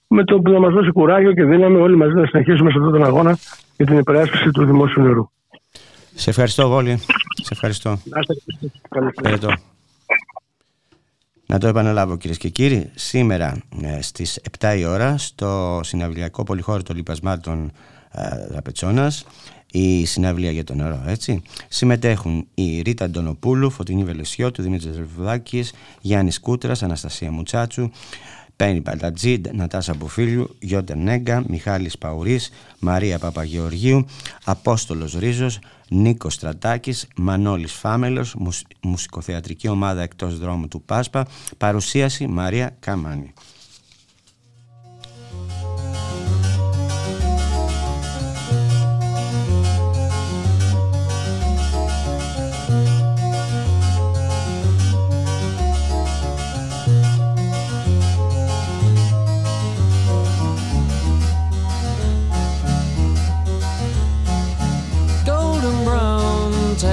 [0.06, 2.92] με το που να μας δώσει κουράγιο και δύναμη όλοι μαζί να συνεχίσουμε σε αυτόν
[2.92, 3.38] τον αγώνα
[3.76, 5.30] για την υπεράσπιση του δημόσιου νερού.
[6.14, 6.96] Σε ευχαριστώ, Βόλη.
[7.42, 7.88] Σε ευχαριστώ.
[8.04, 8.34] Να είστε
[8.88, 9.38] καλή συνέχεια.
[9.38, 9.62] Χαιρετώ.
[11.50, 16.82] Να το επαναλάβω κυρίες και κύριοι, σήμερα ε, στις 7 η ώρα στο συναυλιακό πολυχώρο
[16.82, 17.72] των λοιπασμάτων
[18.10, 19.24] ε, Ραπετσόνας
[19.72, 21.42] η συναυλία για το νερό, έτσι.
[21.68, 27.90] Συμμετέχουν η Ρίτα Αντωνοπούλου, Φωτεινή Βελεσιώτου, Δημήτρης Ζελφουδάκης, Γιάννης Κούτρας, Αναστασία Μουτσάτσου,
[28.56, 34.06] Πέννη Παλτατζή, Νατάσα Μπουφίλιου, Γιώτερ Νέγκα, Μιχάλης Παουρής, Μαρία Παπαγεωργίου,
[34.44, 35.58] Απόστολος Ρίζος,
[35.88, 41.26] Νίκος Στρατάκης, Μανώλης Φάμελος, μουσ- μουσικοθεατρική ομάδα εκτός δρόμου του Πάσπα,
[41.58, 43.32] παρουσίαση Μαρία Καμάνη.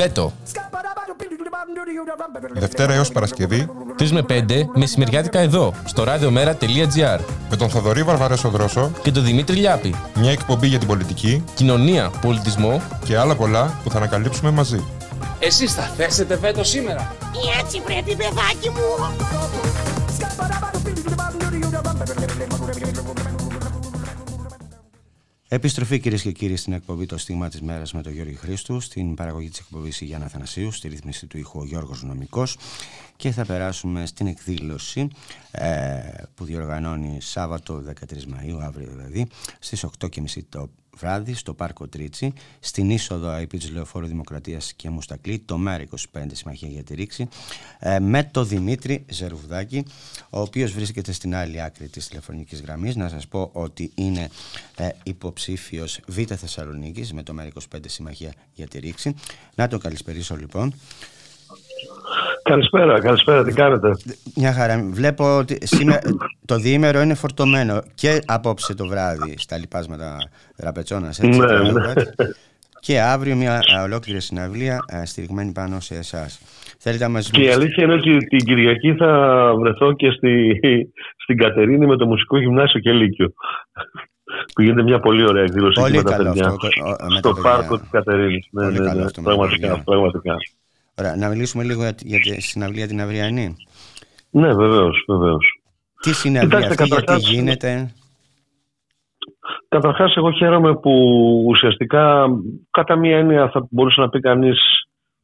[0.00, 0.32] Βέτο.
[2.52, 4.42] Δευτέρα έως Παρασκευή 3 με 5
[4.74, 7.20] μεσημεριάτικα εδώ, στο radiomera.gr.
[7.50, 9.94] Με τον Θοδωρή Βαρβαρέσο Δρόσο Και τον Δημήτρη Λιάπη.
[10.14, 14.84] Μια εκπομπή για την πολιτική, κοινωνία, πολιτισμό και άλλα πολλά που θα ανακαλύψουμε μαζί.
[15.38, 17.14] Εσείς θα θέσετε βέτο σήμερα.
[17.60, 19.49] Έτσι πρέπει παιδάκι μου.
[25.52, 29.14] Επιστροφή κυρίες και κύριοι στην εκπομπή Το Στίγμα της Μέρας με τον Γιώργο Χρήστου, στην
[29.14, 32.56] παραγωγή της εκπομπής Γιάννα Θανασίου, στη ρύθμιση του ήχου ο Γιώργος Νομικός
[33.16, 35.08] και θα περάσουμε στην εκδήλωση
[35.50, 36.00] ε,
[36.34, 39.26] που διοργανώνει Σάββατο 13 Μαΐου, αύριο δηλαδή,
[39.58, 45.38] στις 8.30 το βράδυ στο Πάρκο Τρίτσι, στην είσοδο επί της Λεωφόρου Δημοκρατίας και Μουστακλή,
[45.38, 45.86] το ΜΕΡ 25
[46.32, 47.28] Συμμαχία για τη Ρήξη,
[47.78, 49.84] ε, με το Δημήτρη Ζερουβδάκη,
[50.30, 52.96] ο οποίος βρίσκεται στην άλλη άκρη της τηλεφωνικής γραμμής.
[52.96, 54.28] Να σας πω ότι είναι
[54.76, 59.14] ε, υποψήφιος Β Θεσσαλονίκης με το ΜΕΡ 25 Συμμαχία για τη Ρήξη.
[59.54, 60.74] Να το καλησπερίσω λοιπόν.
[62.42, 63.90] Καλησπέρα, καλησπέρα, τι κάνετε;
[64.36, 64.88] Μια χαρά.
[64.90, 65.98] Βλέπω ότι σήμερα
[66.46, 70.16] το διήμερο είναι φορτωμένο και απόψε το βράδυ στα λοιπάσματα
[70.56, 71.18] Ραπετσόνας.
[71.18, 71.92] Έτσι, Ναι, ναι.
[72.80, 76.40] Και αύριο μια ε, ολόκληρη συναυλία ε, στηριγμένη πάνω σε εσάς.
[76.78, 80.60] Θέλετε να μας Και η αλήθεια είναι ότι την Κυριακή θα βρεθώ και στη,
[81.16, 83.32] στην Κατερίνη με το Μουσικό Γυμνάσιο και Λύκειο.
[84.54, 86.46] Που γίνεται μια πολύ ωραία εκδήλωση Πολύ εκεί με τα καλό παιδιά.
[86.46, 87.50] αυτό, ο- με τα Στο παιδιά.
[87.50, 88.48] πάρκο της Κατερίνης.
[88.50, 89.82] Ναι, Πολύ ναι, καλό ναι, αυτό με τα πραγματικά, παιδιά.
[89.84, 90.34] πραγματικά.
[91.00, 93.56] Ωραία, να μιλήσουμε λίγο για, για τη συναυλία την αυριανή.
[94.30, 95.60] Ναι, βεβαίως, βεβαίως.
[96.00, 97.92] Τι συναυλία Κοιτάξτε, αυτή, γιατί καταρχάς- γίνεται;
[99.68, 100.90] Καταρχάς, εγώ χαίρομαι που
[101.48, 102.26] ουσιαστικά
[102.70, 104.58] κατά μία έννοια θα μπορούσε να πει κανείς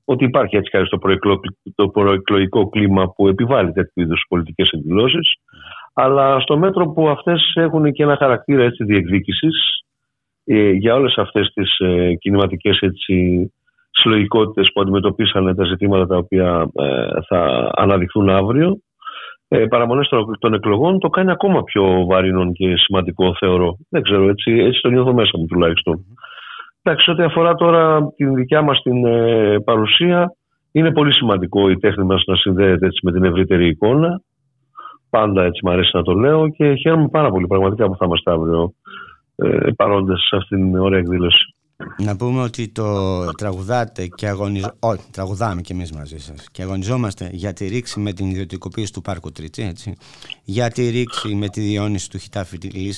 [0.04, 1.40] ότι υπάρχει έτσι κάτι στο προεκλο-
[1.74, 5.32] το προεκλογικό κλίμα που επιβάλλει τέτοιου είδους πολιτικές εκδηλώσεις.
[5.92, 9.80] Αλλά στο μέτρο που αυτές έχουν και ένα χαρακτήρα έτσι διεκδίκησης
[10.44, 12.78] ε, για όλες αυτές τις ε, κινηματικές
[13.96, 18.78] συλλογικότητες που αντιμετωπίσανε τα ζητήματα τα οποία ε, θα αναδειχθούν αύριο
[19.48, 23.76] ε, παραμονές των, των εκλογών το κάνει ακόμα πιο βαρύνον και σημαντικό θεωρώ.
[23.88, 26.04] Δεν ξέρω, έτσι, έτσι το νιώθω μέσα μου τουλάχιστον.
[26.82, 30.36] Εντάξει, ό,τι αφορά τώρα την δικιά μας την ε, παρουσία,
[30.72, 34.20] είναι πολύ σημαντικό η τέχνη μας να συνδέεται έτσι, με την ευρύτερη εικόνα.
[35.10, 38.30] Πάντα έτσι μου αρέσει να το λέω και χαίρομαι πάρα πολύ πραγματικά που θα είμαστε
[38.30, 38.72] αύριο
[39.36, 41.55] ε, παρόντες σε αυτήν την ωραία εκδήλωση.
[41.98, 44.76] Να πούμε ότι το τραγουδάτε και αγωνιζόμαστε.
[44.80, 46.48] Όχι, τραγουδάμε κι εμείς μαζί σας.
[46.52, 49.94] Και αγωνιζόμαστε για τη ρήξη με την ιδιωτικοποίηση του πάρκου Τρίτσι, έτσι.
[50.44, 52.94] Για τη ρήξη με τη διόνυση του χιτά φυτιλή.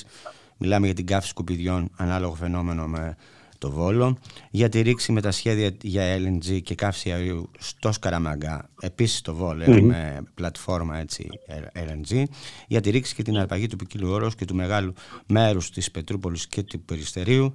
[0.57, 3.17] Μιλάμε για την κάφη σκουπιδιών, ανάλογο φαινόμενο με
[3.59, 4.19] το Βόλο.
[4.51, 8.71] Για τη ρήξη με τα σχέδια για LNG και καύση αερίου στο Σκαραμαγκά.
[8.81, 9.87] Επίσης το Βόλο, Μμμ.
[9.87, 11.29] με πλατφόρμα έτσι,
[11.73, 12.23] LNG.
[12.67, 14.93] Για τη ρήξη και την αρπαγή του ποικίλου όρους και του μεγάλου
[15.27, 17.55] μέρους της Πετρούπολης και του Περιστερίου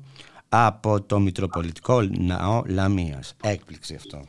[0.55, 3.35] από το Μητροπολιτικό Ναό Λαμίας.
[3.43, 4.19] Έκπληξη αυτό.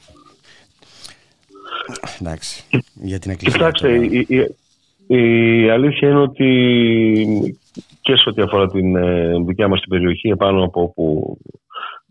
[2.20, 2.64] Εντάξει,
[2.95, 3.59] για την εκκλησία.
[3.59, 4.05] Κοιτάξτε, τώρα.
[4.05, 4.47] η, η,
[5.07, 7.53] η αλήθεια είναι ότι
[8.01, 11.37] και σε ό,τι αφορά την ε, δικιά μας την περιοχή, επάνω από όπου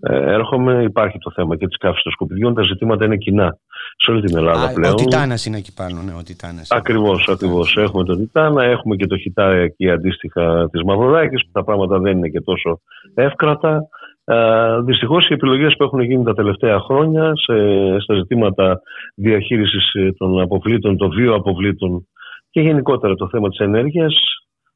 [0.02, 2.54] ε, έρχομαι, υπάρχει το θέμα και της καύσης των σκουπιδιών.
[2.54, 3.58] Τα ζητήματα είναι κοινά
[3.98, 4.94] σε όλη την Ελλάδα Α, πλέον.
[4.94, 6.68] Ο Τιτάνας είναι εκεί πάνω, ναι, ο Τιτάνας.
[6.72, 7.78] Ακριβώς, ακριβώς.
[7.78, 12.30] Έχουμε τον Τιτάνα, έχουμε και το χιτάκι αντίστοιχα της Μαυροδάκης, που τα πράγματα δεν είναι
[12.30, 12.82] και τόσο
[13.14, 13.88] εύκρατα.
[14.26, 17.56] Ε, Δυστυχώς οι επιλογές που έχουν γίνει τα τελευταία χρόνια σε,
[18.00, 18.82] στα ζητήματα
[19.16, 22.08] διαχείρισης των αποβλήτων, των βιοαποβλήτων
[22.50, 24.14] και γενικότερα το θέμα της ενέργειας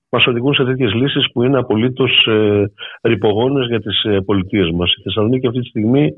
[0.09, 2.63] μας οδηγούν σε τέτοιες λύσεις που είναι απολύτως ε,
[3.01, 4.93] ρηπογόνες για τις ε, πολιτείες μας.
[4.97, 6.13] Η Θεσσαλονίκη αυτή τη στιγμή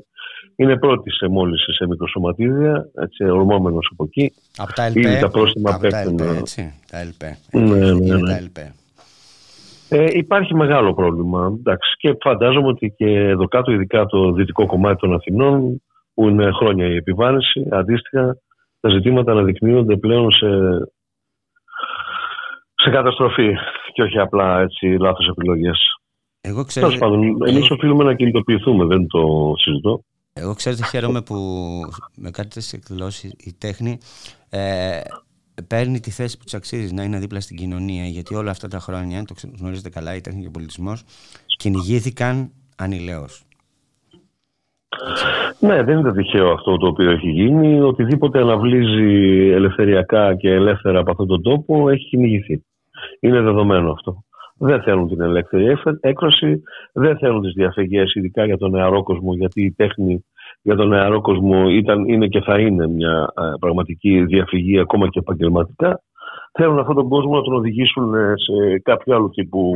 [0.56, 4.32] είναι πρώτη σε μόλυνση σε μικροσωματίδια, έτσι, ορμόμενος από εκεί.
[4.56, 6.18] Από τα Ήδη LP, τα πρόστιμα από τα πέφτουν.
[6.20, 7.24] LP, έτσι, τα LP.
[7.52, 8.20] Ναι, ναι, Είναι ναι.
[8.20, 8.79] τα LP.
[9.92, 11.54] Ε, υπάρχει μεγάλο πρόβλημα.
[11.58, 15.82] Εντάξει, και φαντάζομαι ότι και εδώ κάτω, ειδικά το δυτικό κομμάτι των Αθηνών,
[16.14, 18.36] που είναι χρόνια η επιβάρυνση, αντίστοιχα
[18.80, 20.48] τα ζητήματα αναδεικνύονται πλέον σε,
[22.74, 23.54] σε καταστροφή
[23.92, 25.78] και όχι απλά έτσι λάθος επιλογές.
[26.40, 30.04] Εγώ Τέλος ξέρετε, πάντων, εμείς οφείλουμε να κινητοποιηθούμε, δεν το συζητώ.
[30.32, 31.34] εγώ ξέρετε χαίρομαι που
[32.16, 33.98] με κάτι τέτοιες εκδηλώσεις η τέχνη
[34.50, 35.00] ε,
[35.62, 38.78] παίρνει τη θέση που της αξίζει να είναι δίπλα στην κοινωνία γιατί όλα αυτά τα
[38.78, 41.04] χρόνια, το ξε- γνωρίζετε καλά, η τέχνη και ο πολιτισμός
[41.56, 43.44] κυνηγήθηκαν ανηλαίως.
[45.60, 47.80] Ναι, δεν είναι τυχαίο αυτό το οποίο έχει γίνει.
[47.80, 52.64] Οτιδήποτε αναβλύζει ελευθεριακά και ελεύθερα από αυτόν τον τόπο έχει κυνηγηθεί.
[53.20, 54.24] Είναι δεδομένο αυτό.
[54.56, 59.34] Δεν θέλουν την ελεύθερη έφε- έκφραση, δεν θέλουν τις διαφυγές, ειδικά για τον νεαρό κόσμο,
[59.34, 60.24] γιατί η τέχνη
[60.62, 65.18] για τον νεαρό κόσμο ήταν, είναι και θα είναι μια ε, πραγματική διαφυγή ακόμα και
[65.18, 66.00] επαγγελματικά.
[66.52, 69.72] Θέλουν αυτόν τον κόσμο να τον οδηγήσουν ε, σε κάποιο άλλο τύπου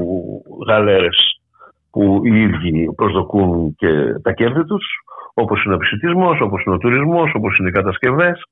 [0.67, 1.41] γαλέρες
[1.91, 4.85] που οι ίδιοι προσδοκούν και τα κέρδη τους
[5.35, 8.43] όπως είναι ο επισητισμός, όπως είναι ο τουρισμός, όπως είναι οι κατασκευές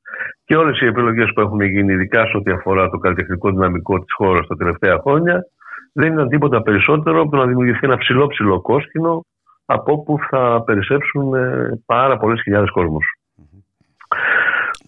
[0.44, 4.14] και όλες οι επιλογές που έχουν γίνει ειδικά σε ό,τι αφορά το καλλιτεχνικό δυναμικό της
[4.16, 5.46] χώρας τα τελευταία χρόνια
[5.92, 9.24] δεν ήταν τίποτα περισσότερο από το να δημιουργηθεί ένα ψηλό ψηλό κόσκινο
[9.72, 13.04] από όπου θα περισσέψουν ε, πάρα πολλές χιλιάδες κόσμος.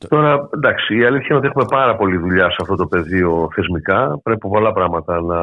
[0.08, 4.20] Τώρα, εντάξει, η αλήθεια είναι ότι έχουμε πάρα πολλή δουλειά σε αυτό το πεδίο θεσμικά.
[4.22, 5.40] Πρέπει πολλά πράγματα να,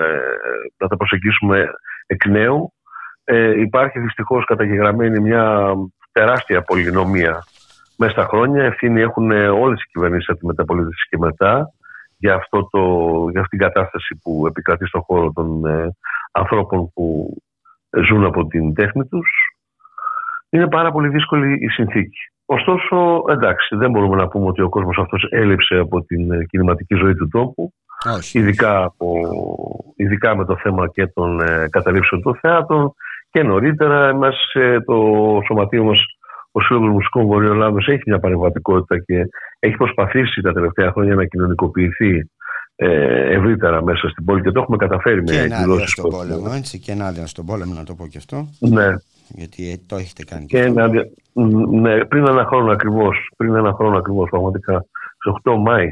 [0.00, 0.18] ε,
[0.76, 1.66] να τα προσεγγίσουμε
[2.06, 2.72] εκ νέου.
[3.24, 5.74] Ε, υπάρχει δυστυχώς καταγεγραμμένη μια
[6.12, 7.44] τεράστια πολυνομία
[7.96, 8.64] μέσα στα χρόνια.
[8.64, 11.72] Ευθύνη έχουν όλες οι κυβερνήσεις από τη μεταπολίτευση και μετά
[12.18, 12.80] για, αυτό το,
[13.30, 15.96] για αυτήν την κατάσταση που επικρατεί στον χώρο των ε,
[16.32, 17.36] ανθρώπων που
[18.08, 19.28] ζουν από την τέχνη τους.
[20.50, 22.18] Είναι πάρα πολύ δύσκολη η συνθήκη.
[22.46, 26.94] Ωστόσο, εντάξει, δεν μπορούμε να πούμε ότι ο κόσμος αυτός έλειψε από την ε, κινηματική
[26.94, 27.72] ζωή του τόπου.
[28.32, 29.20] Ειδικά, από,
[29.96, 32.94] ειδικά με το θέμα και των ε, καταλήψεων των θεάτρων
[33.30, 34.96] και νωρίτερα εμάς ε, το
[35.46, 35.98] σωματείο μας
[36.56, 39.26] ο Σύλλογος Μουσικών Βορειοελλάδος έχει μια παρεμβατικότητα και
[39.58, 42.30] έχει προσπαθήσει τα τελευταία χρόνια να κοινωνικοποιηθεί
[42.76, 46.78] ε, ευρύτερα μέσα στην πόλη και το έχουμε καταφέρει και με ενάντια στον πόλεμο, έτσι,
[46.78, 48.48] και ενάντια στον πόλεμο, να το πω και αυτό.
[48.58, 48.94] Ναι.
[49.28, 51.08] Γιατί ε, το έχετε κάνει και, και ενάντια,
[51.70, 54.84] ναι, πριν ένα χρόνο ακριβώς, πριν ένα χρόνο ακριβώς, πραγματικά,
[55.18, 55.86] σε 8 Μάη.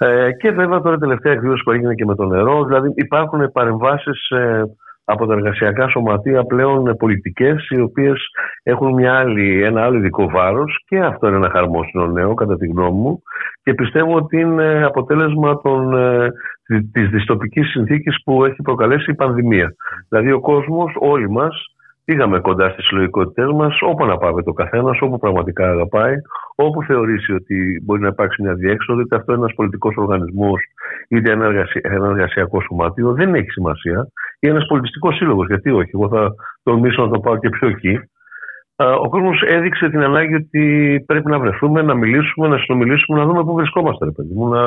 [0.00, 0.08] Ναι.
[0.08, 4.30] Ε, και βέβαια τώρα τελευταία εκδήλωση που έγινε και με το νερό, δηλαδή υπάρχουν παρεμβάσεις
[4.30, 4.62] ε,
[5.04, 8.20] από τα εργασιακά σωματεία πλέον πολιτικές, οι οποίες
[8.62, 12.66] έχουν μια άλλη, ένα άλλο ειδικό βάρος και αυτό είναι ένα χαρμόσυνο νέο κατά τη
[12.66, 13.22] γνώμη μου
[13.62, 16.32] και πιστεύω ότι είναι αποτέλεσμα των, ε,
[16.92, 19.74] της δυστοπικής συνθήκης που έχει προκαλέσει η πανδημία.
[20.08, 21.71] Δηλαδή ο κόσμος, όλοι μας,
[22.04, 26.14] πήγαμε κοντά στις συλλογικότητές μας, όπου να πάει το καθένας, όπου πραγματικά αγαπάει,
[26.54, 30.60] όπου θεωρήσει ότι μπορεί να υπάρξει μια διέξοδο, είτε αυτό είναι ένας πολιτικός οργανισμός,
[31.08, 31.46] είτε ένα,
[31.82, 34.08] ένα εργασιακό σωματείο, δεν έχει σημασία.
[34.38, 37.98] Ή ένας πολιτιστικός σύλλογος, γιατί όχι, εγώ θα τολμήσω να το πάω και πιο εκεί.
[38.76, 43.44] Ο κόσμος έδειξε την ανάγκη ότι πρέπει να βρεθούμε, να μιλήσουμε, να συνομιλήσουμε, να δούμε
[43.44, 44.62] πού βρισκόμαστε, ρε παιδί μου, να,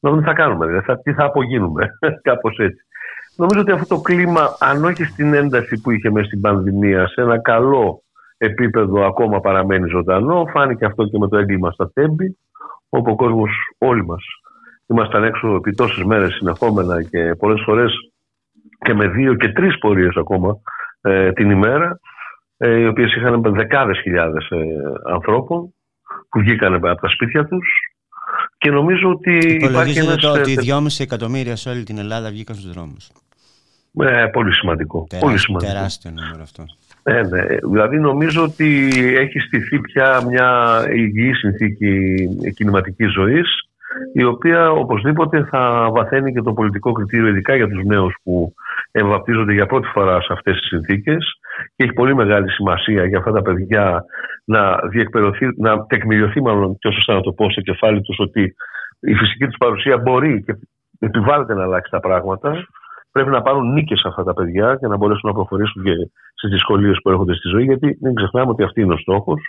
[0.00, 1.86] να δούμε τι θα κάνουμε, δηλαδή, τι θα απογίνουμε,
[2.28, 2.84] κάπως έτσι.
[3.36, 7.20] Νομίζω ότι αυτό το κλίμα, αν όχι στην ένταση που είχε μέσα στην πανδημία, σε
[7.20, 8.02] ένα καλό
[8.38, 10.44] επίπεδο ακόμα παραμένει ζωντανό.
[10.52, 12.38] Φάνηκε αυτό και με το έγκλημα στα Τέμπη,
[12.88, 14.24] όπου ο κόσμος, όλοι μας,
[14.86, 17.92] ήμασταν έξω επί τόσες μέρες συνεχόμενα και πολλές φορές
[18.78, 20.56] και με δύο και τρεις πορείες ακόμα
[21.00, 22.00] ε, την ημέρα,
[22.56, 24.64] ε, οι οποίες είχαν δεκάδες χιλιάδες ε,
[25.12, 25.74] ανθρώπων
[26.28, 27.68] που βγήκαν από τα σπίτια τους.
[28.58, 30.16] Και νομίζω ότι υπάρχει ένας...
[30.16, 33.10] το ότι 2,5 εκατομμύρια σε όλη την Ελλάδα βγήκαν στους δρόμους.
[34.00, 35.06] Ε, πολύ σημαντικό.
[35.08, 35.72] Τεράστιο, πολύ σημαντικό.
[35.72, 36.64] τεράστιο νούμερο αυτό.
[37.02, 37.42] Ε, ναι.
[37.70, 42.16] Δηλαδή νομίζω ότι έχει στηθεί πια μια υγιή συνθήκη
[42.54, 43.66] κινηματικής ζωής
[44.12, 48.54] η οποία οπωσδήποτε θα βαθαίνει και το πολιτικό κριτήριο ειδικά για τους νέους που
[48.90, 51.40] εμβαπτίζονται για πρώτη φορά σε αυτές τις συνθήκες
[51.76, 54.04] και έχει πολύ μεγάλη σημασία για αυτά τα παιδιά
[54.44, 58.54] να διεκπαιρωθεί, να τεκμηριωθεί μάλλον πιο σωστά να το πω στο κεφάλι τους ότι
[59.00, 60.54] η φυσική τους παρουσία μπορεί και
[60.98, 62.66] επιβάλλεται να αλλάξει τα πράγματα
[63.16, 65.94] πρέπει να πάρουν νίκες αυτά τα παιδιά και να μπορέσουν να προχωρήσουν και
[66.34, 69.40] στις δυσκολίες που έρχονται στη ζωή, γιατί δεν ξεχνάμε ότι αυτή είναι ο στόχος.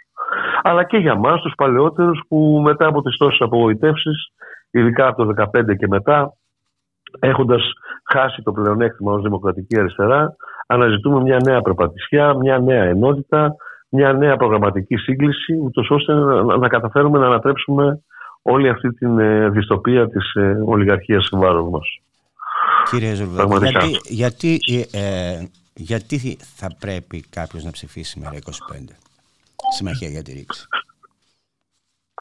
[0.63, 4.31] Αλλά και για εμά, τους παλαιότερους, που μετά από τις τόσες απογοητεύσεις,
[4.71, 6.33] ειδικά από το 2015 και μετά,
[7.19, 7.61] έχοντας
[8.11, 10.35] χάσει το πλεονέκτημα ως δημοκρατική αριστερά,
[10.67, 13.55] αναζητούμε μια νέα προπατησιά, μια νέα ενότητα,
[13.89, 18.01] μια νέα προγραμματική σύγκληση, ούτως ώστε να, να καταφέρουμε να ανατρέψουμε
[18.41, 22.01] όλη αυτή την ε, δυστοπία της ε, ολιγαρχίας σε βάρος μας.
[22.89, 24.59] Κύριε Ζουρβέλη, γιατί, γιατί,
[24.91, 28.95] ε, γιατί θα πρέπει κάποιος να ψηφίσει μέρα 25
[29.75, 30.67] Συμμαχία για τη ρήξη.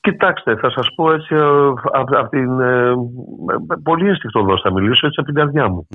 [0.00, 1.34] Κοιτάξτε, θα σας πω έτσι
[1.92, 2.92] από την, ε,
[3.82, 5.86] πολύ αισθηκτοδός θα μιλήσω έτσι από την καρδιά μου.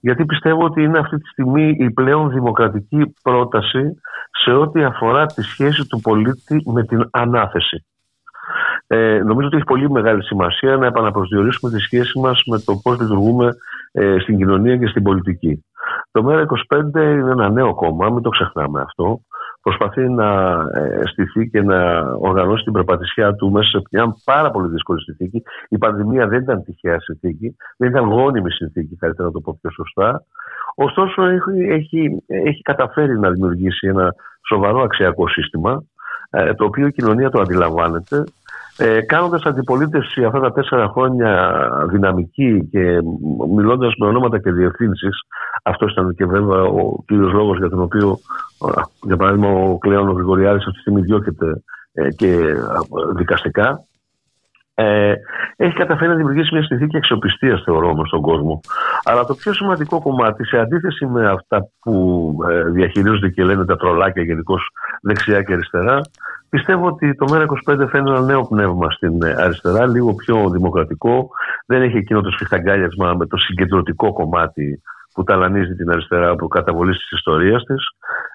[0.00, 4.00] Γιατί πιστεύω ότι είναι αυτή τη στιγμή η πλέον δημοκρατική πρόταση
[4.44, 7.84] σε ό,τι αφορά τη σχέση του πολίτη με την ανάθεση.
[8.90, 13.00] Ε, νομίζω ότι έχει πολύ μεγάλη σημασία να επαναπροσδιορίσουμε τη σχέση μας με το πώς
[13.00, 13.56] λειτουργούμε
[13.92, 15.64] ε, στην κοινωνία και στην πολιτική.
[16.10, 19.20] Το ΜΕΡΑ25 είναι ένα νέο κόμμα, μην το ξεχνάμε αυτό.
[19.62, 24.68] Προσπαθεί να ε, στηθεί και να οργανώσει την περπατησιά του μέσα σε μια πάρα πολύ
[24.68, 25.42] δύσκολη συνθήκη.
[25.68, 29.70] Η πανδημία δεν ήταν τυχαία συνθήκη, δεν ήταν γόνιμη συνθήκη, καλύτερα να το πω πιο
[29.70, 30.24] σωστά.
[30.74, 34.14] Ωστόσο, έχει, έχει, έχει καταφέρει να δημιουργήσει ένα
[34.48, 35.87] σοβαρό αξιακό σύστημα, ε,
[36.30, 38.24] το οποίο η κοινωνία το αντιλαμβάνεται.
[38.80, 41.50] Ε, κάνοντας αντιπολίτευση αυτά τα τέσσερα χρόνια
[41.90, 42.98] δυναμική και
[43.54, 45.20] μιλώντας με ονόματα και διευθύνσεις,
[45.62, 48.18] αυτό ήταν και βέβαια ο κύριος λόγος για τον οποίο,
[49.02, 51.62] για παράδειγμα, ο Κλέον ο Γρηγοριάδης αυτή τη στιγμή διώκεται
[51.92, 52.36] ε, και
[53.16, 53.84] δικαστικά,
[54.80, 55.14] ε,
[55.56, 58.60] έχει καταφέρει να δημιουργήσει μια συνθήκη αξιοπιστίας, θεωρώ, όμως στον κόσμο.
[59.04, 63.76] Αλλά το πιο σημαντικό κομμάτι, σε αντίθεση με αυτά που ε, διαχειρίζονται και λένε τα
[63.76, 64.68] τρολάκια γενικώς
[65.02, 66.00] δεξιά και αριστερά,
[66.48, 71.28] πιστεύω ότι το ΜΕΡΑ25 φαίνεται ένα νέο πνεύμα στην ε, αριστερά, λίγο πιο δημοκρατικό.
[71.66, 74.82] Δεν έχει εκείνο το σφιχταγκάλιασμα με το συγκεντρωτικό κομμάτι
[75.18, 77.82] που ταλανίζει την αριστερά από καταβολής της ιστορίας της.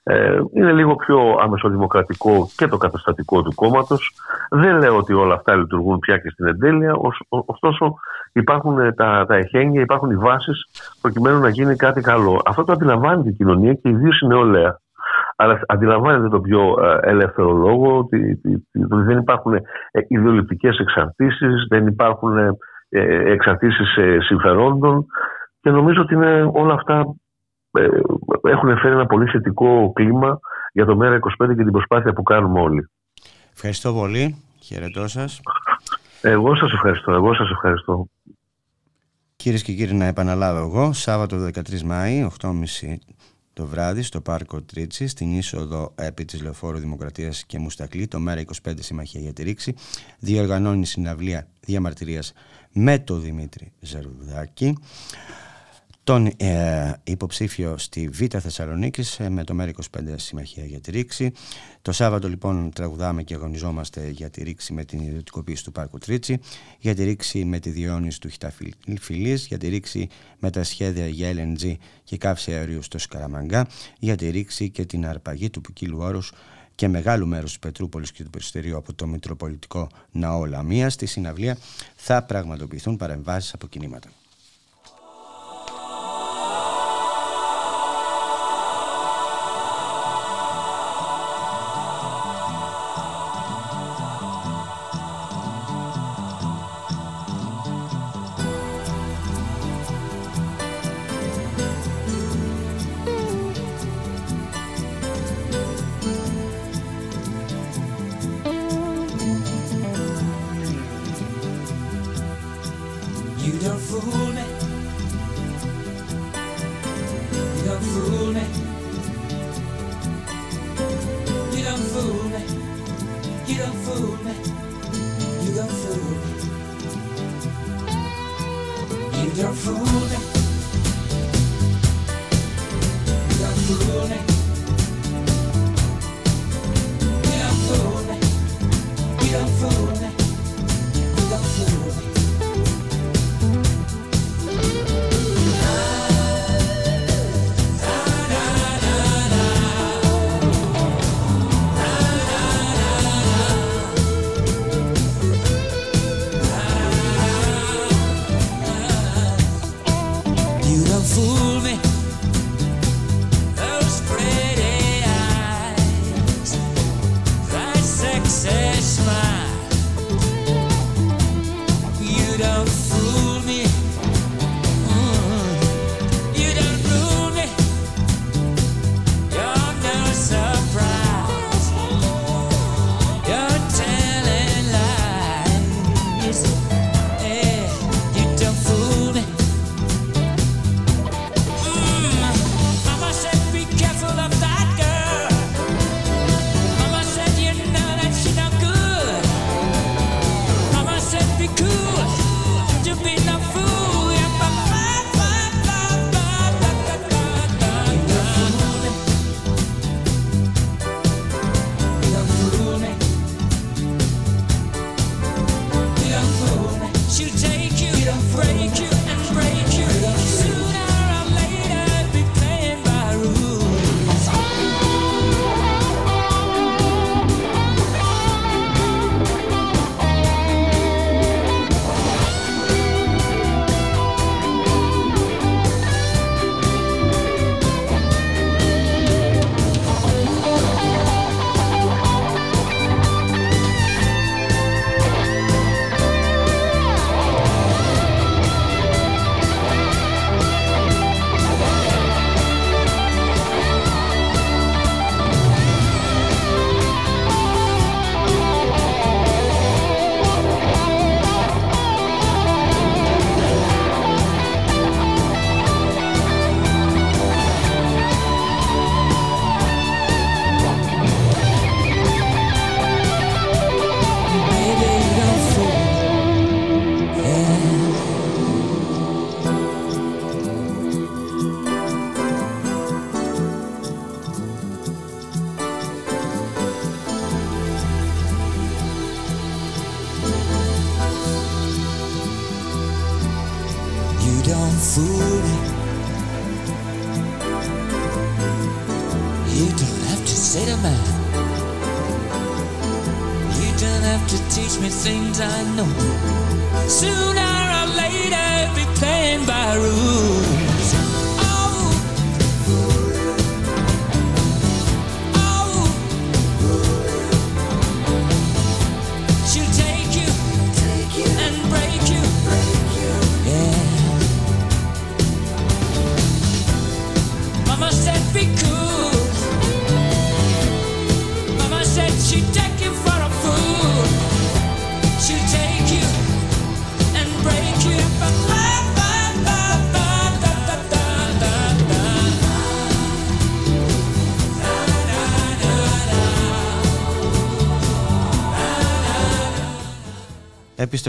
[0.03, 4.15] Ε, είναι λίγο πιο αμεσοδημοκρατικό και το καταστατικό του κόμματος.
[4.49, 6.93] Δεν λέω ότι όλα αυτά λειτουργούν πια και στην εντέλεια,
[7.45, 7.93] ωστόσο
[8.34, 10.65] υπάρχουν τα, τα εχέγγυα, υπάρχουν οι βάσεις
[11.01, 12.41] προκειμένου να γίνει κάτι καλό.
[12.45, 14.79] Αυτό το αντιλαμβάνεται η κοινωνία και ιδίω η νεολαία.
[15.36, 18.41] Αλλά αντιλαμβάνεται το πιο ε, ελεύθερο λόγο ότι,
[19.05, 19.61] δεν υπάρχουν ε,
[20.07, 22.57] ιδεολειπτικέ εξαρτήσεις, δεν υπάρχουν
[23.25, 25.05] εξαρτήσεις συμφερόντων
[25.64, 27.16] και νομίζω ότι είναι όλα αυτά
[27.72, 27.88] ε,
[28.41, 30.39] έχουν φέρει ένα πολύ θετικό κλίμα
[30.72, 32.89] για το ΜΕΡΑ25 και την προσπάθεια που κάνουμε όλοι.
[33.53, 34.36] Ευχαριστώ πολύ.
[34.61, 35.41] Χαιρετώ σας.
[36.22, 37.11] Εγώ σας ευχαριστώ.
[37.11, 38.07] Εγώ σας ευχαριστώ.
[39.36, 42.53] Κυρίες και κύριοι, να επαναλάβω εγώ, Σάββατο 13 Μάη, 8.30
[43.53, 48.74] το βράδυ στο πάρκο Τρίτσι, στην είσοδο επί της Λεωφόρου Δημοκρατίας και Μουστακλή, το ΜΕΡΑ25
[48.80, 49.76] Συμμαχία για τη Ρήξη,
[50.20, 52.34] διοργανώνει συναυλία διαμαρτυρίας
[52.74, 54.78] με τον Δημήτρη Ζερουδάκη
[56.04, 61.32] τον ε, υποψήφιο στη Β' Θεσσαλονίκη ε, με το ΜΕΡΑ25 Συμμαχία για τη Ρήξη.
[61.82, 66.39] Το Σάββατο λοιπόν τραγουδάμε και αγωνιζόμαστε για τη ρήξη με την ιδιωτικοποίηση του Πάρκου Τρίτσι,
[66.80, 70.08] για τη ρήξη με τη διόνυση του Χιταφιλής, για τη ρήξη
[70.39, 73.68] με τα σχέδια για LNG και καύση αερίου στο Σκαραμαγκά,
[73.99, 76.32] για τη ρήξη και την αρπαγή του ποικίλου όρους
[76.76, 80.93] και μεγάλου μέρους της Πετρούπολης και του Περιστερίου από το Μητροπολιτικό Ναό Λαμίας.
[80.93, 81.58] Στη συναυλία
[81.95, 84.10] θα πραγματοποιηθούν παρεμβάσεις από κινήματα.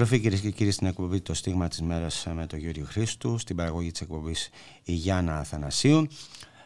[0.04, 3.56] Επιστροφή κυρίες και κύριοι στην εκπομπή Το Στίγμα της Μέρας με τον Γιώργο Χρήστου, στην
[3.56, 4.50] παραγωγή της εκπομπής
[4.84, 6.06] η Γιάννα Αθανασίου.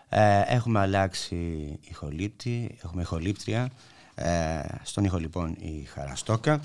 [0.09, 1.36] Ε, έχουμε αλλάξει
[1.81, 3.70] ηχολήπτη, έχουμε ηχολήπτρια.
[4.15, 6.60] Ε, στον ήχο λοιπόν η Χαραστόκα.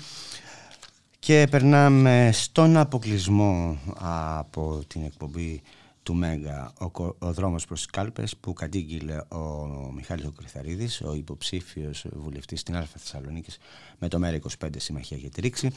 [1.18, 5.62] Και περνάμε στον αποκλεισμό από την εκπομπή
[6.02, 11.14] του Μέγα ο, κο- ο δρόμος προς τις κάλπες που κατήγγειλε ο Μιχάλης Οκριθαρίδης, ο
[11.14, 13.58] υποψήφιος βουλευτής στην Αλφα Θεσσαλονίκης
[13.98, 15.70] με το ΜΕΡΑ25 Συμμαχία για τη Ρήξη.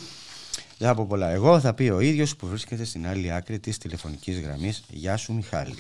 [0.80, 3.78] Δεν θα πω πολλά εγώ, θα πει ο ίδιος που βρίσκεται στην άλλη άκρη της
[3.78, 4.86] τηλεφωνικής γραμμής.
[4.90, 5.76] Γεια σου Μιχάλη.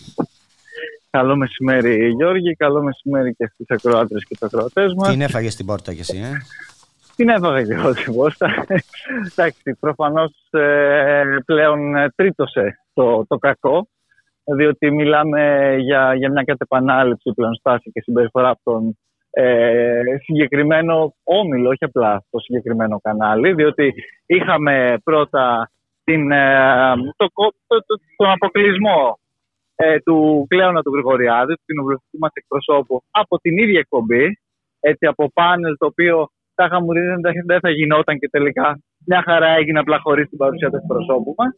[1.09, 5.09] Καλό μεσημέρι Γιώργη, καλό μεσημέρι και στις ακροάτρες και τους ακροατές μας.
[5.09, 6.31] Την έφαγες στην πόρτα κι εσύ, ε;
[7.15, 8.65] Την έφαγα και εγώ την πόρτα.
[9.31, 13.87] Εντάξει, προφανώς ε, πλέον ε, τρίτωσε το, το κακό,
[14.43, 18.97] διότι μιλάμε για, για μια κατεπανάληψη πλέον στάση και συμπεριφορά από τον
[19.41, 23.93] ε, συγκεκριμένο όμιλο, όχι απλά το συγκεκριμένο κανάλι, διότι
[24.25, 25.71] είχαμε πρώτα
[26.03, 29.19] την, ε, το, κο- το- το- τον αποκλεισμό
[29.75, 34.25] ε, του Κλέωνα του Γρηγοριάδη, του κοινοβουλευτικού μας εκπροσώπου, από την ίδια εκπομπή.
[34.79, 39.21] Έτσι, από πάνελ το οποίο τα χαμουρίδια δεν, θα- δεν θα γινόταν και τελικά μια
[39.25, 41.51] χαρά έγινε απλά χωρίς την παρουσία του εκπροσώπου μας.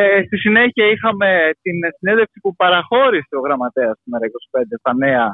[0.00, 5.26] Ε, στη συνέχεια είχαμε την συνέντευξη που παραχώρησε ο γραμματέας του ΜΕΡΑ25 στα νέα,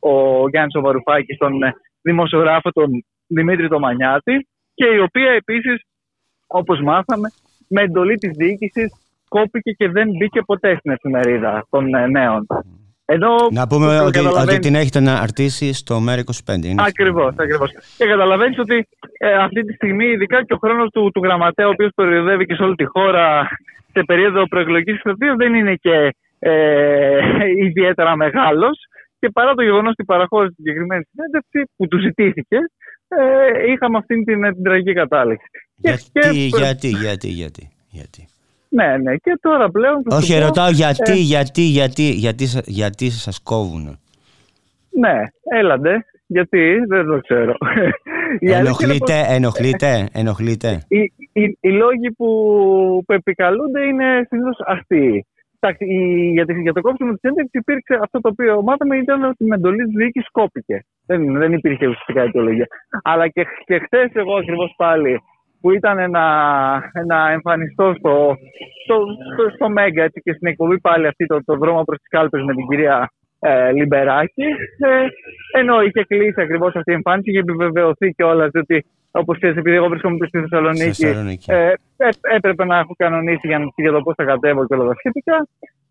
[0.00, 1.72] ο Γιάννης Οβαρουφάκη, στον ε,
[2.02, 5.82] δημοσιογράφο τον Δημήτρη Τομανιάτη και η οποία επίσης,
[6.46, 7.28] όπως μάθαμε,
[7.68, 8.92] με εντολή της διοίκησης
[9.28, 12.46] κόπηκε και δεν μπήκε ποτέ στην εφημερίδα των ε, νέων.
[13.04, 16.64] Ενώ, Να πούμε το ότι, ότι καταλαβαίνεις- την έχετε να αρτήσει στο ΜΕΡΑ25.
[16.64, 17.70] Είναι Ακριβώς, ακριβώς.
[17.96, 21.70] Και καταλαβαίνεις ότι ε, αυτή τη στιγμή, ειδικά και ο χρόνος του, του γραμματέα, ο
[21.70, 23.48] οποίος περιοδεύει και σε όλη τη χώρα
[23.92, 27.18] σε περίοδο προεκλογικής εκστρατεία, δεν είναι και ε,
[27.66, 28.78] ιδιαίτερα μεγάλος.
[29.20, 32.56] Και παρά το γεγονός ότι παραχώρησε την συγκεκριμένη συνέντευξη που του ζητήθηκε,
[33.08, 35.46] ε, είχαμε αυτή την, την τραγική κατάληξη.
[35.76, 38.28] Γιατί, και- γιατί, γιατί, γιατί, γιατί.
[38.68, 39.16] Ναι, ναι.
[39.16, 40.02] Και τώρα πλέον.
[40.02, 43.98] θα σου Όχι, πω, ρωτάω γιατί, ε, γιατί, γιατί, γιατί, σα- γιατί σας κόβουν.
[44.90, 45.14] Ναι,
[45.58, 46.04] έλαντε.
[46.26, 47.54] Γιατί, δεν το ξέρω.
[48.38, 50.84] Η αλήθεια είναι πως- Ενοχλείτε, ενοχλείτε, ενοχλείτε.
[50.88, 52.26] οι, οι, οι λόγοι που,
[53.06, 55.26] που επικαλούνται είναι συνήθως αστείοι.
[55.62, 59.24] Εντάξει, η- για, τη- για το κόψιμο της ένταξης υπήρξε αυτό το οποίο μάθαμε ήταν
[59.24, 60.76] ότι με εντολή της διοίκηση κόπηκε.
[61.06, 62.66] Δεν, δεν υπήρχε ουσιαστικά αιτιολογία.
[63.02, 65.20] Αλλά και, και χθες εγώ ακριβώς πάλι
[65.60, 66.26] που ήταν να,
[67.06, 68.34] να εμφανιστώ στο,
[68.84, 68.96] στο,
[69.34, 72.42] στο, στο Μέγκα έτσι, και στην εκπομπή πάλι αυτή το, το δρόμο προς τις κάλπες
[72.42, 73.10] με την κυρία
[73.40, 74.42] ε, Λιμπεράκη
[74.88, 75.06] ε,
[75.58, 79.88] ενώ είχε κλείσει ακριβώς αυτή η εμφάνιση είχε επιβεβαιωθεί κιόλας ότι όπως ξέρεις επειδή εγώ
[79.88, 81.52] βρίσκομαι στη Θεσσαλονίκη, Στη Θεσσαλονίκη.
[81.52, 84.88] ε, έ- έπρεπε να έχω κανονίσει για, να- για το πώς θα κατέβω και όλα
[84.88, 85.46] τα σχετικά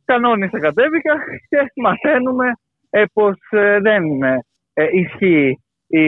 [0.06, 1.14] κανόνισα κατέβηκα
[1.50, 2.46] και μαθαίνουμε
[2.90, 4.04] ε, πως ε, δεν
[4.74, 6.02] ε, ισχύει η,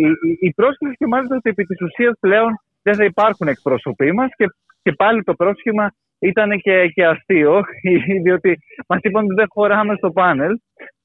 [0.00, 2.50] η, η πρόσκληση και μάλιστα ότι επί της ουσίας πλέον
[2.82, 4.46] δεν θα υπάρχουν εκπρόσωποι μας και,
[4.82, 7.60] και πάλι το πρόσχημα ήταν και, και αστείο
[8.24, 8.58] διότι
[8.88, 10.52] μας είπαν ότι δεν χωράμε στο πάνελ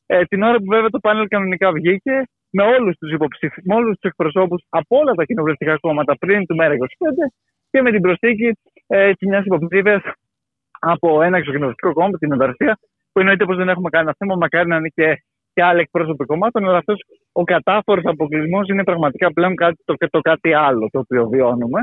[0.05, 3.99] ε, την ώρα που βέβαια το πάνελ κανονικά βγήκε με όλους τους υποψήφιους, με όλους
[3.99, 7.31] τους εκπροσώπους από όλα τα κοινοβουλευτικά κόμματα πριν του ΜΕΡΑ25
[7.71, 8.57] και με την προσθήκη
[8.87, 10.01] ε, τη μιας υποψήφιας
[10.79, 12.79] από ένα εξοκοινοβουλευτικό κόμμα, την Ανταρσία,
[13.11, 15.23] που εννοείται πως δεν έχουμε κανένα θέμα, μακάρι να είναι και,
[15.53, 16.99] και άλλοι εκπρόσωποι κομμάτων, αλλά αυτός
[17.31, 21.79] ο κατάφορος αποκλεισμός είναι πραγματικά πλέον κάτι, το, το κάτι άλλο το οποίο βιώνουμε.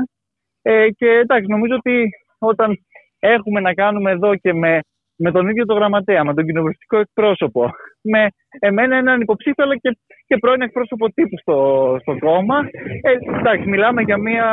[0.61, 2.77] Ε, και εντάξει, νομίζω ότι όταν
[3.19, 4.79] έχουμε να κάνουμε εδώ και με,
[5.17, 7.69] με τον ίδιο το γραμματέα, με τον κοινοβουλευτικό εκπρόσωπο,
[8.01, 8.27] με
[8.59, 12.57] εμένα έναν υποψήφιο αλλά και, και πρώην εκπρόσωπο τύπου στο, στο κόμμα,
[13.01, 14.47] ε, εντάξει, μιλάμε για μια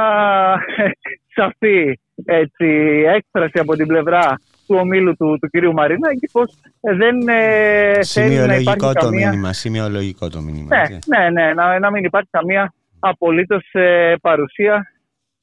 [0.76, 0.90] ε,
[1.34, 2.66] σαφή έτσι,
[3.06, 8.36] έκφραση από την πλευρά του ομίλου του, του κυρίου Μαρινάκη πως ε, δεν ε, θέλει
[8.36, 9.30] να υπάρχει Σημειολογικό το καμία...
[9.30, 10.76] μήνυμα, σημειολογικό το μήνυμα.
[10.76, 10.98] Ναι, έτσι.
[11.06, 14.88] ναι, ναι, να, να μην υπάρχει καμία απολύτως ε, παρουσία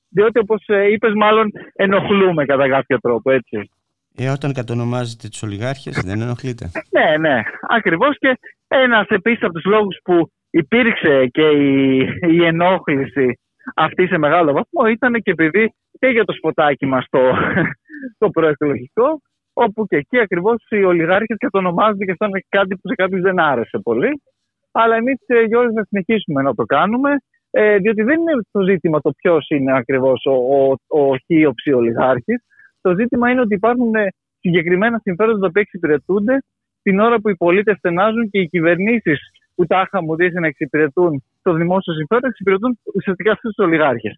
[0.10, 3.72] διότι όπως ε, είπες μάλλον ενοχλούμε κατά κάποιο τρόπο, έτσι.
[4.18, 6.72] Ε, όταν κατονομάζετε τους ολιγάρχες δεν ενοχλείτε.
[6.98, 13.40] Ναι, ναι, ακριβώς και ένας επίσης από τους λόγους που υπήρξε και η, η ενόχληση
[13.76, 17.20] αυτή σε μεγάλο βαθμό ήταν και επειδή και για το σποτάκι μας το,
[18.22, 19.22] το προεκλογικό
[19.54, 23.40] όπου και εκεί ακριβώς οι ολιγάρχες κατονομάζονται και αυτό είναι κάτι που σε κάποιους δεν
[23.40, 24.22] άρεσε πολύ
[24.72, 27.16] αλλά εμείς ε, Γιώργος θα συνεχίσουμε να το κάνουμε
[27.52, 32.44] ε, διότι δεν είναι το ζήτημα το ποιος είναι ακριβώς ο, ο, ο χίοψη ολιγάρχης
[32.82, 34.08] το ζήτημα είναι ότι υπάρχουν ε,
[34.40, 36.38] συγκεκριμένα συμφέροντα τα οποία εξυπηρετούνται
[36.82, 39.20] την ώρα που οι πολίτες στενάζουν και οι κυβερνήσεις
[39.56, 44.16] που τάχα μου δείχνουν να εξυπηρετούν το δημόσιο συμφέρον, εξυπηρετούν ουσιαστικά αυτούς τους ολιγάρχες.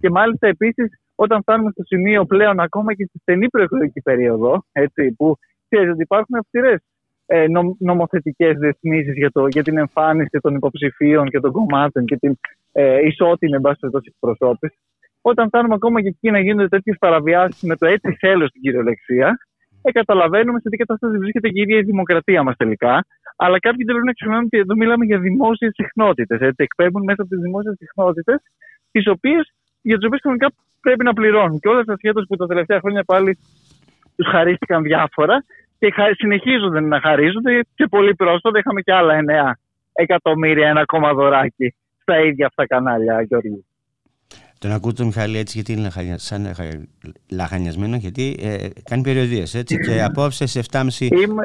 [0.00, 5.12] Και μάλιστα επίσης, όταν φτάνουμε στο σημείο πλέον ακόμα και στη στενή προεκλογική περίοδο, έτσι,
[5.12, 5.36] που
[5.68, 6.80] ξέρετε ότι υπάρχουν αυστηρές
[7.26, 12.16] ε, νο, νομοθετικές ρυθμίσεις για, το- για την εμφάνιση των υποψηφίων και των κομμάτων και
[12.16, 12.38] την
[12.72, 14.78] ε, ισότιμη εν πάση περιπτώσει εκπροσώπηση.
[15.30, 19.38] Όταν φτάνουμε ακόμα και εκεί να γίνονται τέτοιες παραβιάσεις με το έτσι θέλω στην κυριολεξία,
[19.82, 22.94] ε, καταλαβαίνουμε σε τι κατάσταση βρίσκεται και η ίδια η δημοκρατία μας τελικά.
[23.36, 26.52] Αλλά κάποιοι δεν πρέπει να ξεχνάμε ότι εδώ μιλάμε για δημόσιες συχνότητες.
[26.56, 28.38] Εκπέμπουν μέσα από τις δημόσιες συχνότητες,
[29.82, 30.48] για τις οποίες κανονικά
[30.80, 31.58] πρέπει να πληρώνουν.
[31.60, 33.38] Και όλα ασχέτως που τα τελευταία χρόνια πάλι
[34.16, 35.44] τους χαρίστηκαν διάφορα
[35.78, 37.60] και χα- συνεχίζονται να χαρίζονται.
[37.74, 39.58] Και πολύ πρόσφατα είχαμε και άλλα 9
[39.92, 43.64] εκατομμύρια, ένα ακόμα δωράκι στα ίδια αυτά κανάλια, Γιώργη.
[44.58, 46.86] Τον ακούτε τον Μιχάλη έτσι γιατί είναι λαχανια- σαν λαχα-
[47.30, 51.42] λαχανιασμένο γιατί ε, κάνει περιοδίες έτσι και απόψε σε 7.30 Είμαι...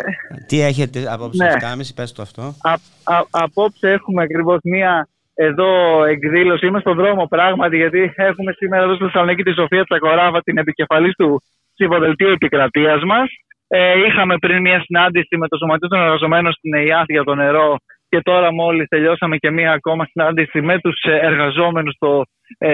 [0.48, 1.52] τι έχετε απόψε Ναι.
[1.52, 2.72] σε 7.30 πες το αυτό Α,
[3.16, 6.66] α, απόψε έχουμε ακριβώς μία εδώ εκδήλωση.
[6.68, 11.16] Είμαι στον δρόμο πράγματι, γιατί έχουμε σήμερα εδώ στη Θεσσαλονίκη τη Σοφία Τσακοράβα, την επικεφαλής
[11.16, 11.42] του
[11.74, 13.30] ψηφοδελτίου επικρατείας μας.
[13.68, 17.76] Ε, είχαμε πριν μία συνάντηση με το Σωματείο των Εργαζομένων στην ΕΙΑΘ για το νερό
[18.10, 22.26] και τώρα μόλις τελειώσαμε και μία ακόμα συνάντηση με τους ε, εργαζόμενους στο, ε,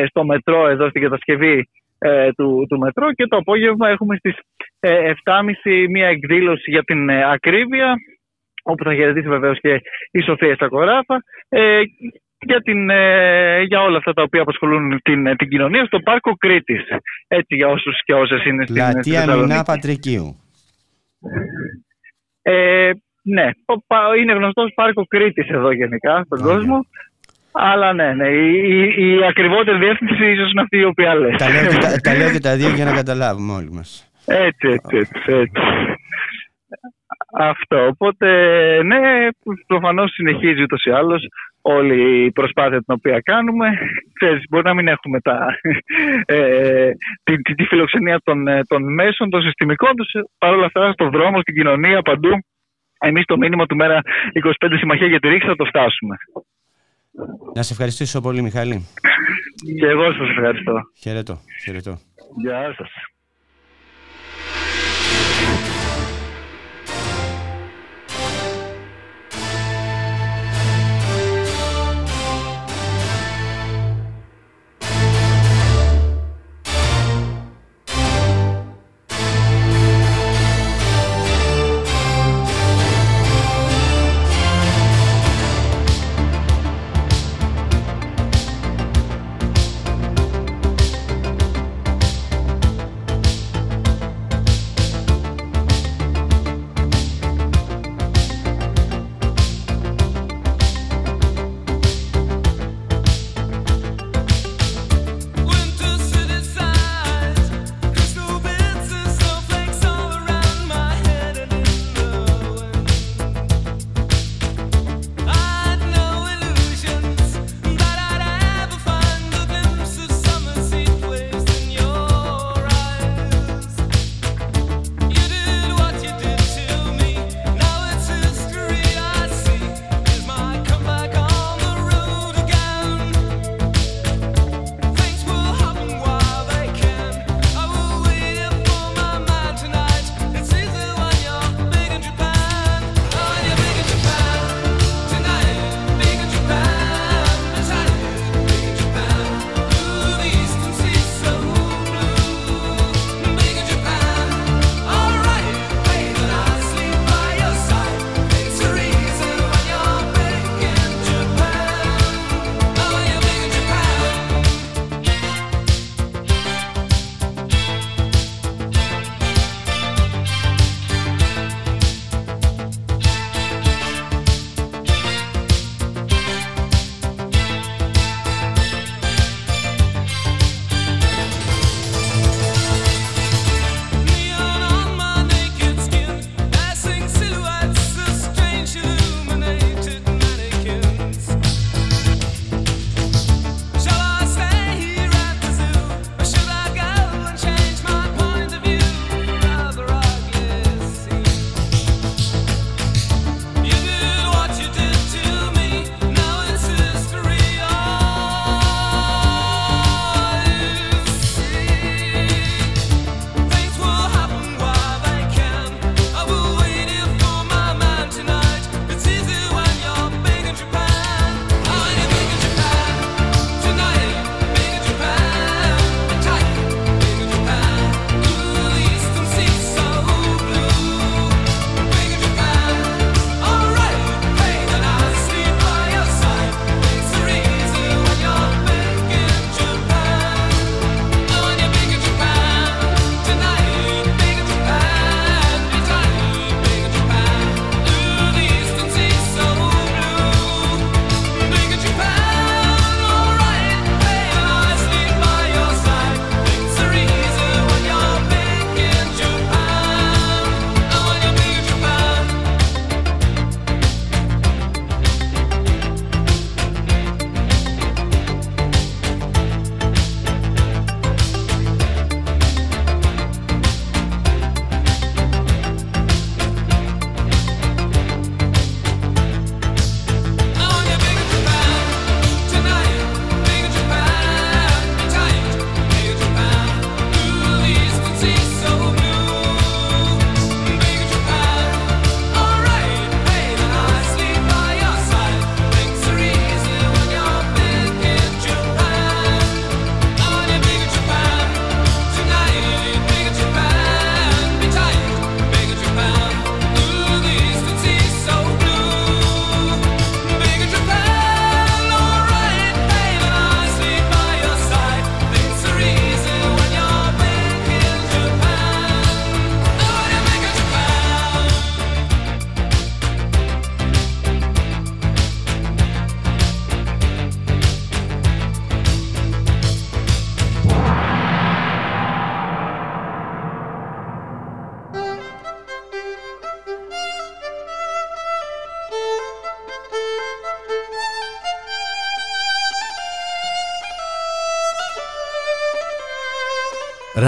[0.07, 4.35] στο μετρό εδώ στην κατασκευή ε, του, του μετρό και το απόγευμα έχουμε στις
[4.79, 7.95] ε, 7.30 μία εκδήλωση για την ε, ακρίβεια
[8.63, 9.81] όπου θα χαιρετήσει βεβαίως και
[10.11, 11.81] η Σοφία Στακοράφα, ε,
[12.39, 16.33] για, την, ε, για όλα αυτά τα οποία απασχολούν την, ε, την κοινωνία στο πάρκο
[16.35, 16.81] Κρήτης.
[17.27, 19.51] Έτσι για όσους και όσες είναι στην, στην Πλατεία Θεσσαλονίκη.
[19.51, 20.35] Μινά Πατρικίου
[22.41, 22.91] Ε,
[23.21, 26.85] ναι, πο- πα- είναι γνωστός πάρκο Κρήτης εδώ γενικά στον κόσμο.
[27.59, 31.37] Αλλά ναι, ναι, η, η, η ακριβότερη διεύθυνση ίσως είναι αυτή η οποία λες.
[31.37, 34.67] τα, λέω και τα, τα λέω και τα δύο για να καταλάβουμε όλοι μας Έτσι,
[34.67, 35.61] έτσι, έτσι, έτσι.
[37.39, 37.87] Αυτό.
[37.87, 38.27] Οπότε,
[38.83, 39.27] ναι,
[39.67, 41.27] προφανώς συνεχίζει ούτως ή άλλως
[41.61, 43.67] όλη η προσπάθεια την οποία κάνουμε.
[44.13, 45.47] Ξέρεις, μπορεί να μην έχουμε τα,
[46.25, 46.89] ε,
[47.23, 50.11] τη, τη, τη φιλοξενία των, ε, των μέσων, των συστημικών τους.
[50.37, 52.31] Παρ' όλα αυτά, στον δρόμο, στην κοινωνία, παντού,
[52.99, 54.01] εμείς το μήνυμα του Μέρα
[54.65, 56.15] 25 Συμμαχία για τη Ρήξη θα το φτάσουμε.
[57.55, 58.85] Να σε ευχαριστήσω πολύ Μιχάλη
[59.79, 60.73] Και εγώ σας ευχαριστώ.
[60.99, 61.99] Χαιρετώ, χαιρετώ.
[62.41, 62.89] Γεια σας.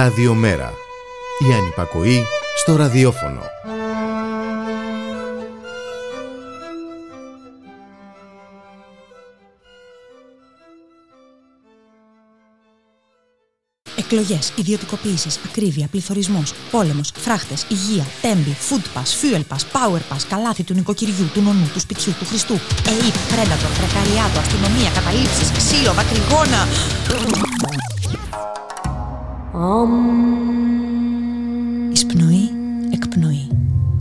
[0.10, 0.74] Ραδιομέρα.
[1.50, 2.24] Η ανυπακοή
[2.58, 3.42] στο ραδιόφωνο.
[13.98, 20.64] Εκλογές, ιδιωτικοποιήσει, ακρίβεια, πληθωρισμός, πόλεμος, φράχτες, υγεία, τέμπη, food pass, fuel pass, power pass, καλάθι
[20.64, 22.54] του νοικοκυριού, του νονού, του σπιτιού, του Χριστού,
[22.88, 26.68] ΕΕΠ, πρέντατρο, πρεκαριάτο, αστυνομία, καταλήψεις, ξύλο, δακρυγόνα.
[31.92, 32.50] Εισπνοή,
[32.94, 33.48] εκπνοή.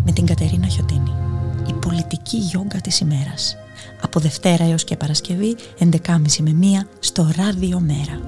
[0.04, 1.12] Με την Κατερίνα Χιωτίνη.
[1.68, 3.56] Η πολιτική γιόγκα της ημέρας.
[4.02, 8.20] Από Δευτέρα έως και Παρασκευή, 11.30 με 1 στο Ράδιο Μέρα.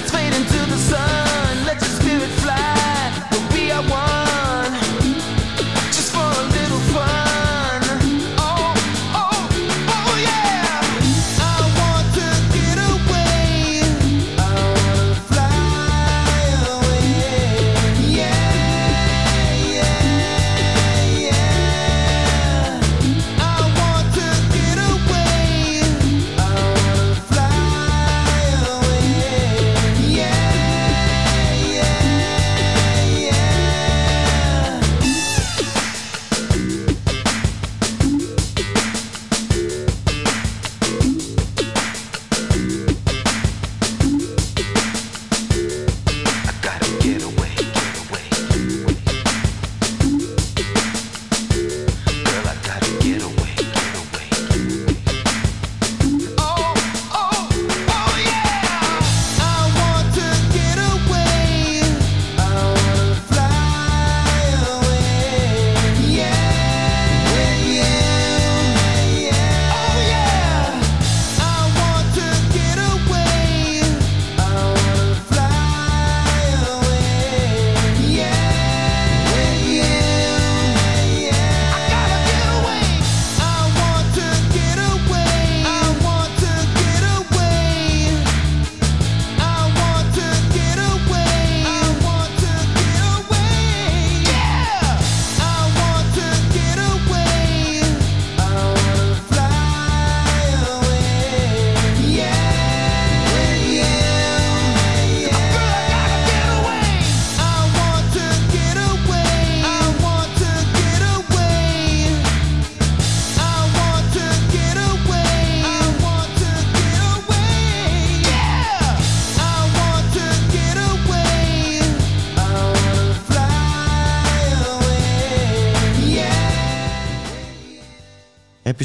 [0.00, 0.57] that's fading too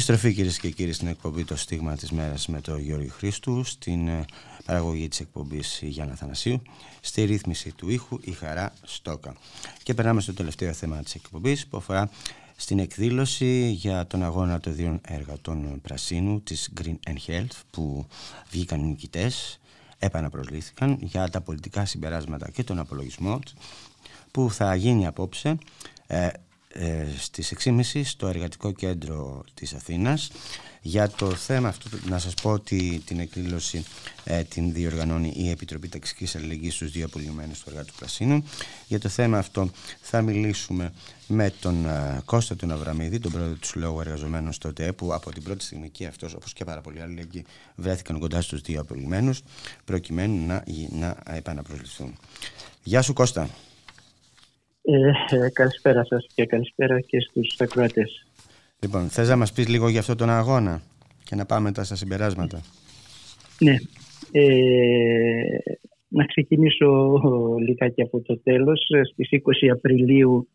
[0.06, 4.08] Επιστροφή κυρίες και κύριοι στην εκπομπή Το Στίγμα της Μέρας με τον Γιώργο Χρήστου, στην
[4.08, 4.24] ε,
[4.64, 6.62] παραγωγή της εκπομπής η Γιάννα Θανασίου,
[7.00, 9.34] στη ρύθμιση του ήχου η Χαρά Στόκα.
[9.82, 12.10] Και περνάμε στο τελευταίο θέμα της εκπομπής που αφορά
[12.56, 18.06] στην εκδήλωση για τον αγώνα των δύο εργατών Πρασίνου της Green and Health που
[18.50, 19.60] βγήκαν νικητές,
[19.98, 23.54] επαναπροσλήθηκαν για τα πολιτικά συμπεράσματα και τον απολογισμό τους,
[24.30, 25.58] που θα γίνει απόψε
[26.76, 30.30] ε, ε, στις 6.30 στο Εργατικό Κέντρο της Αθήνας.
[30.86, 33.84] Για το θέμα αυτό να σας πω ότι την εκδήλωση
[34.24, 38.44] ε, την διοργανώνει η Επιτροπή Ταξικής Αλληλεγγύης στους δύο απολυμμένους του Εργάτου Πρασίνου.
[38.86, 39.70] Για το θέμα αυτό
[40.00, 40.92] θα μιλήσουμε
[41.26, 45.32] με τον ε, Κώστα τον Αβραμίδη, τον πρόεδρο του Συλλόγου Εργαζομένων στο ΤΕ, που από
[45.32, 47.44] την πρώτη στιγμή και αυτός, όπως και πάρα πολλοί άλλοι εκεί,
[47.74, 49.42] βρέθηκαν κοντά στους δύο απολυμμένους,
[49.84, 52.18] προκειμένου να, να επαναπροσληφθούν.
[52.82, 53.48] Γεια σου Κώστα.
[54.86, 58.26] Ε, ε, καλησπέρα σας και καλησπέρα και στους ακροατές.
[58.82, 60.82] Λοιπόν, θες να μας πεις λίγο για αυτόν τον αγώνα
[61.24, 62.60] και να πάμε μετά στα συμπεράσματα.
[63.60, 63.76] Ναι.
[64.32, 64.44] Ε,
[66.08, 67.18] να ξεκινήσω
[67.66, 68.86] λιγάκι από το τέλος.
[69.12, 70.48] Στις 20 Απριλίου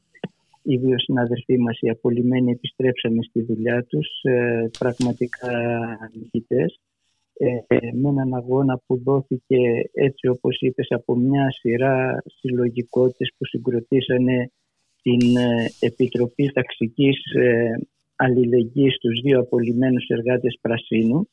[0.64, 5.52] οι δύο συναδελφοί μας οι απολυμμένοι επιστρέψαμε στη δουλειά τους ε, πραγματικά
[6.14, 6.80] νικητές
[7.42, 14.52] ε, με έναν αγώνα που δόθηκε έτσι όπως είπες από μια σειρά συλλογικότητες που συγκροτήσανε
[15.02, 17.72] την ε, Επιτροπή Ταξικής ε,
[18.16, 21.30] Αλληλεγγύης στους δύο απολυμμένους εργάτες Πρασίνου.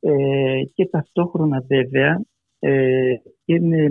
[0.00, 2.24] Ε, και ταυτόχρονα βέβαια
[2.58, 3.14] ε,
[3.44, 3.88] και με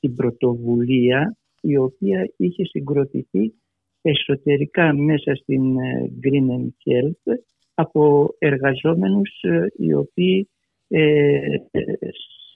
[0.00, 3.54] την πρωτοβουλία η οποία είχε συγκροτηθεί
[4.02, 7.36] εσωτερικά μέσα στην ε, Green and Health
[7.74, 10.48] από εργαζόμενους ε, οι οποίοι
[10.88, 11.40] ε,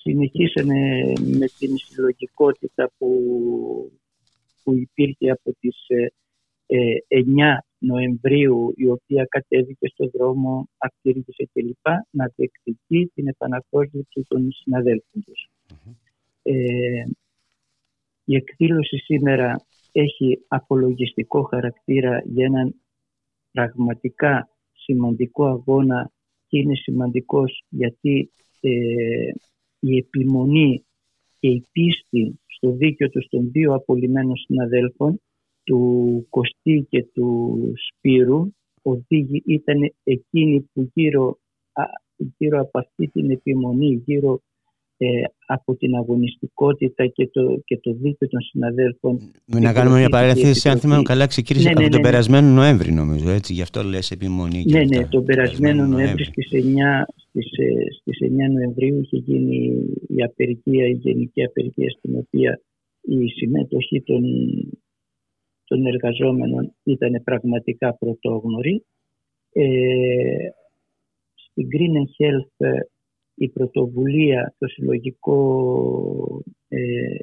[0.01, 3.13] συνεχίσανε με την συλλογικότητα που,
[4.63, 5.77] που υπήρχε από τις
[6.67, 11.87] ε, 9 Νοεμβρίου η οποία κατέβηκε στο δρόμο, ακτήρισε κλπ.
[12.11, 15.49] να διεκδικεί την επαναπρόσληψη των συναδέλφων τους.
[16.43, 17.05] Ε,
[18.25, 22.75] η εκδήλωση σήμερα έχει απολογιστικό χαρακτήρα για έναν
[23.53, 26.11] πραγματικά σημαντικό αγώνα
[26.49, 28.31] και είναι σημαντικός γιατί
[28.61, 28.71] ε,
[29.81, 30.85] η επιμονή
[31.41, 35.21] και η πίστη στο δίκαιο του των δύο απολυμμένων συναδέλφων
[35.65, 37.59] του Κωστή και του
[37.89, 38.53] Σπύρου
[38.83, 41.39] οδήγη ήταν εκείνοι που γύρω,
[41.73, 41.83] α,
[42.39, 44.41] γύρω από αυτή την επιμονή, γύρω
[45.01, 45.07] ε,
[45.47, 49.19] από την αγωνιστικότητα και το, και το δίκαιο των συναδέλφων.
[49.45, 52.09] Να κάνουμε μια παρένθεση, αν θυμάμαι καλά, ξεκίνησε Ναι, ναι, από ναι, τον ναι.
[52.09, 53.31] περασμένο Νοέμβρη, νομίζω.
[53.31, 54.63] Έτσι, γι' αυτό λες επιμονή.
[54.63, 54.99] και Ναι, αυτά.
[54.99, 56.25] ναι, τον περασμένο Νοέμβρη Νοέμβρη.
[56.25, 57.71] στις 9, στις, ε,
[58.01, 59.57] στις 9 Νοεμβρίου είχε γίνει
[60.17, 62.61] η απεργία, η γενική απεργία στην οποία
[63.01, 64.23] η συμμετοχή των,
[65.65, 68.85] των εργαζόμενων ήταν πραγματικά πρωτόγνωρη.
[69.53, 70.49] Ε,
[71.35, 72.81] στην Green and Health ε,
[73.39, 76.79] η πρωτοβουλία, το συλλογικό ε,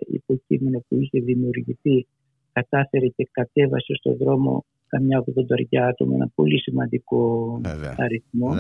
[0.08, 2.08] υποκείμενο που είχε δημιουργηθεί
[2.52, 5.24] κατάφερε και κατέβασε στο δρόμο καμιά
[5.72, 7.60] 80 άτομα, ένα πολύ σημαντικό
[7.98, 8.56] αριθμό.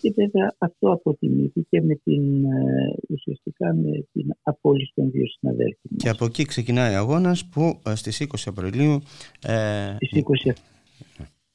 [0.00, 5.96] Και βέβαια αυτό αποτιμήθηκε με την, ε, ουσιαστικά με την απόλυση των δύο συναδέλφων.
[5.96, 9.00] Και από εκεί ξεκινάει ο αγώνας που ε, στις 20 Απριλίου
[9.46, 10.52] ε, Στις 20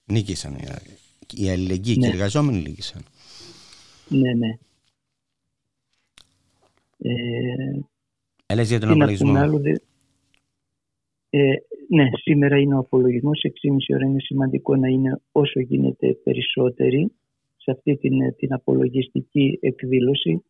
[0.05, 0.53] νίκησαν.
[0.53, 2.13] οι- Οι αλληλεγγύοι και οι Ναι.
[2.15, 3.01] εργαζόμενοι νίκησαν.
[4.09, 4.57] Ναι, ναι.
[7.01, 7.79] Ε,
[8.45, 9.27] Έλες για τον τι να απολογισμό.
[9.27, 9.75] πούμε άλλο, δε-
[11.29, 11.53] ε,
[11.87, 13.41] ναι, σήμερα είναι ο απολογισμός.
[13.43, 17.11] 6,5 ώρα είναι σημαντικό να είναι όσο γίνεται περισσότεροι
[17.57, 20.43] σε αυτή την, την απολογιστική εκδήλωση.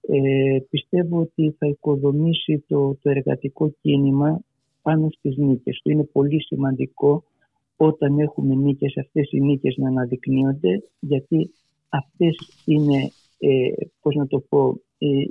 [0.00, 4.40] Ε, πιστεύω ότι θα οικοδομήσει το, το εργατικό κίνημα
[4.82, 5.90] πάνω στις νίκες του.
[5.90, 7.24] Είναι πολύ σημαντικό
[7.76, 11.50] όταν έχουμε νίκες, αυτές οι νίκες να αναδεικνύονται γιατί
[11.88, 13.68] αυτές είναι, ε,
[14.00, 14.74] πώς να το πω, ε,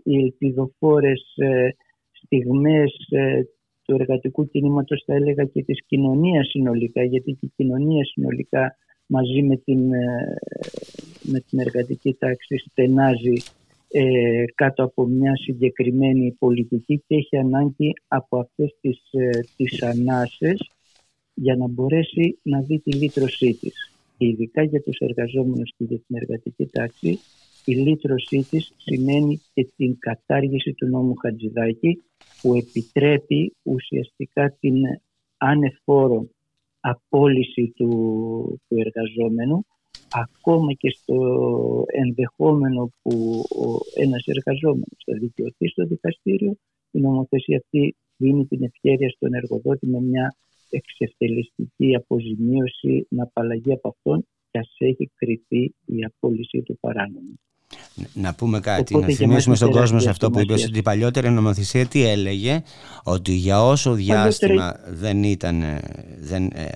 [0.04, 1.70] οι ελπιδοφόρες ε,
[2.12, 3.42] στιγμές ε,
[3.84, 8.76] του εργατικού κινήματος θα έλεγα και της κοινωνίας συνολικά γιατί και η κοινωνία συνολικά
[9.06, 10.36] μαζί με την, ε,
[11.22, 13.34] με την εργατική τάξη στενάζει
[13.88, 20.72] ε, κάτω από μια συγκεκριμένη πολιτική και έχει ανάγκη από αυτές τις, ε, τις ανάσες
[21.34, 23.94] για να μπορέσει να δει τη λύτρωσή της.
[24.18, 27.20] Ειδικά για τους εργαζόμενους και για την εργατική τάξη,
[27.66, 32.04] η λύτρωσή της σημαίνει και την κατάργηση του νόμου Χατζηδάκη
[32.42, 34.76] που επιτρέπει ουσιαστικά την
[35.38, 36.28] ανεφόρο
[36.80, 37.90] απόλυση του,
[38.68, 39.66] του εργαζόμενου
[40.10, 41.18] ακόμα και στο
[41.88, 46.58] ενδεχόμενο που ο, ένας εργαζόμενος θα δικαιωθεί στο δικαστήριο
[46.92, 50.36] η νομοθεσία αυτή δίνει την ευκαιρία στον εργοδότη με μια
[50.70, 57.40] εξευτελιστική αποζημίωση να απαλλαγεί από αυτόν και ας έχει κρυφεί η απόλυση του παράνομου.
[58.14, 60.40] Να πούμε κάτι, Οπότε να για θυμίσουμε μας στον είναι κόσμο σε τεράστια αυτό που
[60.40, 60.68] είπε σημασία.
[60.70, 62.62] ότι η παλιότερη νομοθεσία τι έλεγε,
[63.04, 65.80] ότι για όσο διάστημα δεν ήταν, ε,
[66.20, 66.68] δεν, ε,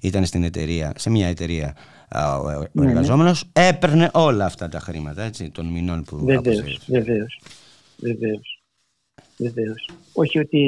[0.00, 1.76] ήταν στην εταιρεία, σε μια εταιρεία
[2.08, 2.90] α, ο, ο Ναι, ναι.
[2.90, 6.92] εργαζόμενος έπαιρνε όλα αυτά τα χρήματα έτσι, των μηνών που Βεβαίως, αποσύρθηκε.
[6.98, 7.40] βεβαίως,
[7.96, 8.62] βεβαίως,
[9.38, 9.88] βεβαίως.
[10.12, 10.60] Όχι ότι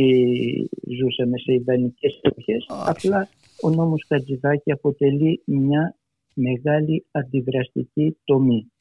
[0.99, 3.29] ζούσαμε σε ιδανικές εποχές, απλά
[3.63, 5.95] ο νόμος Χατζηδάκη αποτελεί μια
[6.35, 8.73] μεγάλη αντιδραστική τομή.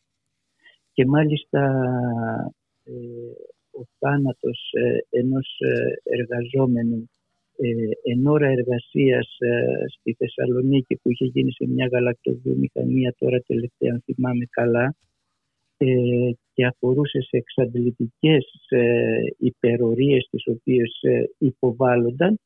[0.98, 1.62] Και μάλιστα
[2.84, 2.92] ε,
[3.80, 7.10] ο θάνατος ε, ενός ε, εργαζόμενου
[7.58, 9.52] ε, εν ώρα εργασίας ε,
[9.88, 14.96] στη Θεσσαλονίκη που είχε γίνει σε μια γαλακτοβιομηχανία τώρα τελευταία αν θυμάμαι καλά
[15.78, 15.88] ε,
[16.54, 22.40] και αφορούσε σε εξαντλητικές ε, υπερορίες τις οποίες ε, υποβάλλονταν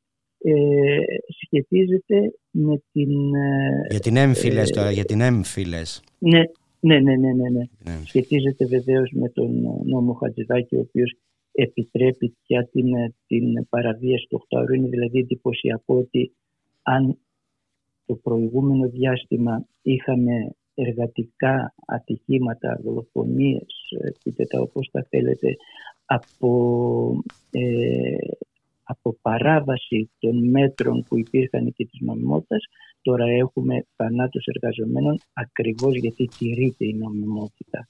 [0.44, 0.98] ε,
[1.44, 3.36] σχετίζεται με την...
[3.36, 6.04] ε, Για την έμφυλες ε, τώρα, για την έμφυλες.
[6.18, 6.42] ναι,
[6.82, 7.66] ναι, ναι, ναι, ναι, ναι.
[7.84, 8.02] Ναι.
[8.06, 9.52] Σχετίζεται βεβαίως με τον
[9.86, 11.16] νόμο Χατζηδάκη, ο οποίος
[11.52, 16.36] επιτρέπει πια την, ε, την παραβίαση του 8 Είναι δηλαδή εντυπωσιακό ότι
[16.82, 17.18] αν
[18.06, 25.56] το προηγούμενο διάστημα είχαμε εργατικά ατυχήματα, δολοφονίες, ε, πείτε τα όπως τα θέλετε,
[26.06, 28.16] από, ε,
[28.84, 32.64] από παράβαση των μέτρων που υπήρχαν και της νομιμότητας,
[33.02, 37.90] τώρα έχουμε θανάτους εργαζομένων ακριβώς γιατί τηρείται η νομιμότητα.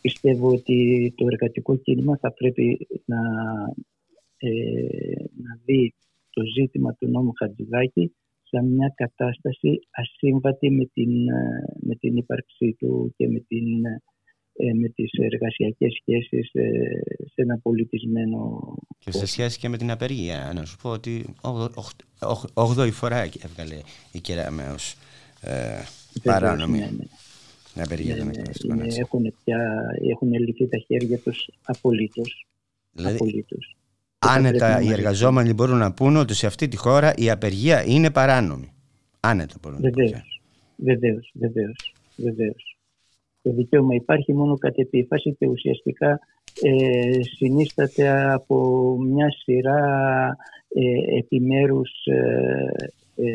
[0.00, 3.20] Πιστεύω ότι το εργατικό κίνημα θα πρέπει να,
[4.36, 5.94] ε, να δει
[6.30, 8.12] το ζήτημα του νόμου Χατζηδάκη
[8.42, 14.02] σαν μια κατάσταση ασύμβατη με την, ε, με την ύπαρξή του και με, την, ε,
[14.80, 16.70] με τις εργασιακές σχέσεις ε,
[17.24, 18.60] σε ένα πολιτισμένο
[18.98, 21.34] Και σε σχέση και με την απεργία, να σου πω ότι
[22.54, 23.80] 8η φορά έβγαλε
[24.12, 24.94] η Κεραμέως
[25.40, 25.82] ε,
[26.22, 27.04] παράνομη ναι, ναι.
[27.72, 28.76] την απεργία των Ναι, εκπαιδευτικών.
[28.76, 28.98] είναι- έτσι.
[29.00, 29.58] έχουν, πια,
[30.10, 32.46] έχουν λυθεί τα χέρια τους απολύτως.
[32.92, 33.76] Δηλαδή, απολύτως.
[34.18, 37.12] Και θα Άνετα πρέπει οι να εργαζόμενοι μπορούν να πούν ότι σε αυτή τη χώρα
[37.16, 38.72] η απεργία είναι παράνομη.
[39.20, 40.04] Άνετα μπορούν να το πούν.
[40.04, 40.40] Βεβαίως,
[40.76, 42.67] βεβαίως, βεβαίως, βεβαίως.
[43.48, 46.20] Το δικαίωμα υπάρχει μόνο κατ' επίφαση και ουσιαστικά
[46.62, 48.56] ε, συνίσταται από
[49.00, 49.82] μια σειρά
[50.68, 52.74] ε, επιμέρους ε,
[53.16, 53.32] ε,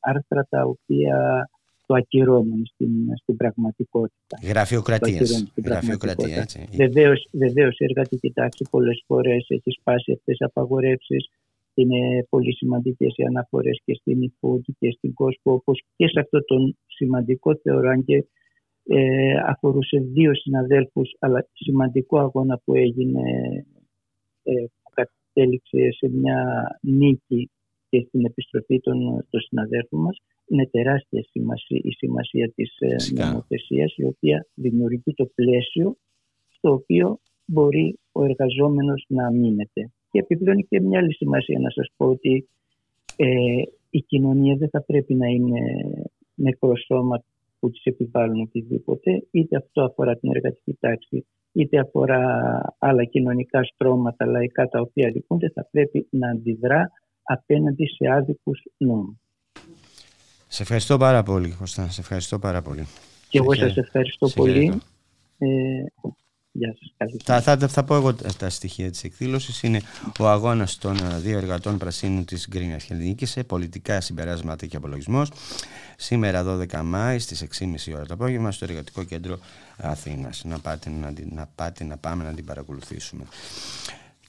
[0.00, 1.48] άρθρα τα οποία
[1.86, 2.90] το ακυρώνουν στην,
[3.22, 4.38] στην πραγματικότητα.
[4.42, 5.18] Γραφειοκρατίας.
[5.18, 6.60] Το ακυρώνουν στην Γραφειοκρατία, πραγματικότητα.
[6.60, 6.76] έτσι.
[6.76, 11.30] Βεβαίως, βεβαίως η εργατική τάξη πολλές φορές έχει σπάσει αυτές τις απαγορεύσεις.
[11.74, 16.44] Είναι πολύ σημαντικές οι αναφορές και στην eFood και στην Costco όπως και σε αυτό
[16.44, 18.24] τον σημαντικό θεωρώ αν και
[18.84, 23.22] ε, αφορούσε δύο συναδέλφους αλλά σημαντικό αγώνα που έγινε
[24.42, 27.50] ε, που κατέληξε σε μια νίκη
[27.88, 33.94] και στην επιστροφή των, των συναδέλφων μας είναι τεράστια σημασία, η σημασία της ε, νομοθεσίας
[33.96, 35.96] η οποία δημιουργεί το πλαίσιο
[36.48, 39.90] στο οποίο μπορεί ο εργαζόμενος να μείνεται.
[40.10, 42.48] Και επιπλέον και μια άλλη σημασία να σας πω ότι
[43.16, 45.60] ε, η κοινωνία δεν θα πρέπει να είναι
[46.34, 47.24] νεκρό σώμα
[47.62, 52.20] που τις επιβάλλουν οτιδήποτε, είτε αυτό αφορά την εργατική τάξη, είτε αφορά
[52.78, 56.90] άλλα κοινωνικά στρώματα λαϊκά τα οποία λυπούνται, θα πρέπει να αντιδρά
[57.22, 59.16] απέναντι σε άδικους νόμους.
[60.48, 61.88] Σε ευχαριστώ πάρα πολύ, Κωστά.
[61.90, 62.86] Σε ευχαριστώ πάρα πολύ.
[63.28, 64.52] Και εγώ Σε σας χαίρε- ευχαριστώ σε πολύ.
[64.52, 64.78] χαιρετώ.
[65.38, 65.46] Ε,
[66.52, 66.92] γεια σας.
[66.96, 69.62] Καλή Θα, θα, θα πω εγώ τα, τα στοιχεία της εκδήλωσης.
[69.62, 69.80] Είναι
[70.18, 75.30] ο αγώνας των ε, δύο εργατών πρασίνου της Green Αρχαιολογική σε πολιτικά συμπεράσματα και απολογισμός.
[75.96, 79.38] Σήμερα 12 Μάη στις 6.30 ώρα το απόγευμα στο Εργατικό Κέντρο
[79.76, 80.44] Αθήνας.
[80.44, 83.24] Να πάτε να, την- να, πάτε, να πάμε να την παρακολουθήσουμε.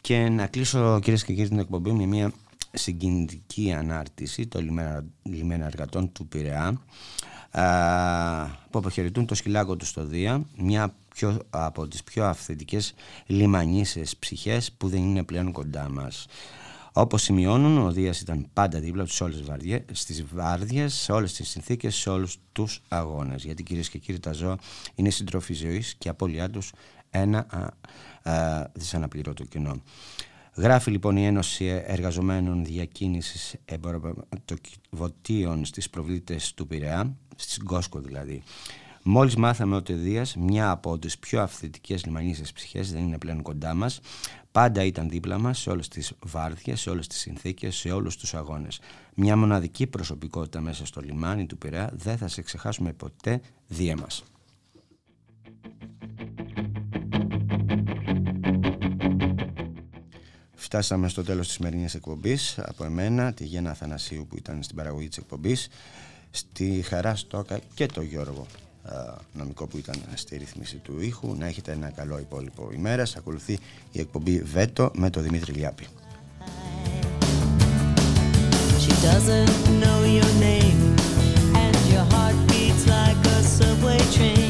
[0.02, 2.32] Και να κλείσω κυρίες και κύριοι την εκπομπή με μια
[2.74, 6.74] συγκινητική ανάρτηση των λιμένα, λιμένα εργατών του Πειραιά α,
[8.70, 12.94] που αποχαιρετούν το σκυλάκο τους στο Δία μια πιο, από τις πιο αυθεντικές
[13.26, 16.26] λιμανίσες ψυχές που δεν είναι πλέον κοντά μας.
[16.94, 21.12] Όπως σημειώνουν, ο Δίας ήταν πάντα δίπλα τους σε όλες τις βαρδιές, στις βάρδιες, σε
[21.12, 23.44] όλες τις συνθήκες, σε όλους τους αγώνες.
[23.44, 24.58] Γιατί κυρίες και κύριοι τα ζώα
[24.96, 26.72] είναι συντροφή ζωής και η απώλειά τους
[27.10, 27.68] ένα α,
[28.32, 29.82] α, δυσαναπληρωτό κοινό.
[30.56, 38.44] Γράφει λοιπόν η Ένωση Εργαζομένων Διακίνησης Εμπορευματοκιβωτίων στις προβλήτες του Πειραιά, στις Γκόσκο δηλαδή.
[39.04, 43.42] Μόλις μάθαμε ότι ο Δίας, μια από τις πιο αυθεντικές λιμανίσες ψυχές, δεν είναι πλέον
[43.42, 44.00] κοντά μας,
[44.52, 48.34] πάντα ήταν δίπλα μας σε όλες τις βάρδιες, σε όλες τις συνθήκες, σε όλους τους
[48.34, 48.80] αγώνες.
[49.16, 54.24] Μια μοναδική προσωπικότητα μέσα στο λιμάνι του Πειραιά, δεν θα σε ξεχάσουμε ποτέ, Δία μας.
[60.56, 65.08] Φτάσαμε στο τέλος της σημερινής εκπομπής από εμένα, τη Γένα Αθανασίου που ήταν στην παραγωγή
[65.08, 65.68] της εκπομπής
[66.36, 68.46] στη Χαρά Στόκα και το Γιώργο
[68.84, 68.94] α,
[69.34, 71.36] νομικό που ήταν στη ρύθμιση του ήχου.
[71.40, 73.16] Να έχετε ένα καλό υπόλοιπο ημέρας.
[73.16, 73.60] Ακολουθεί
[73.92, 75.88] η εκπομπή Βέτο με τον Δημήτρη Λιάπη.
[84.14, 84.43] She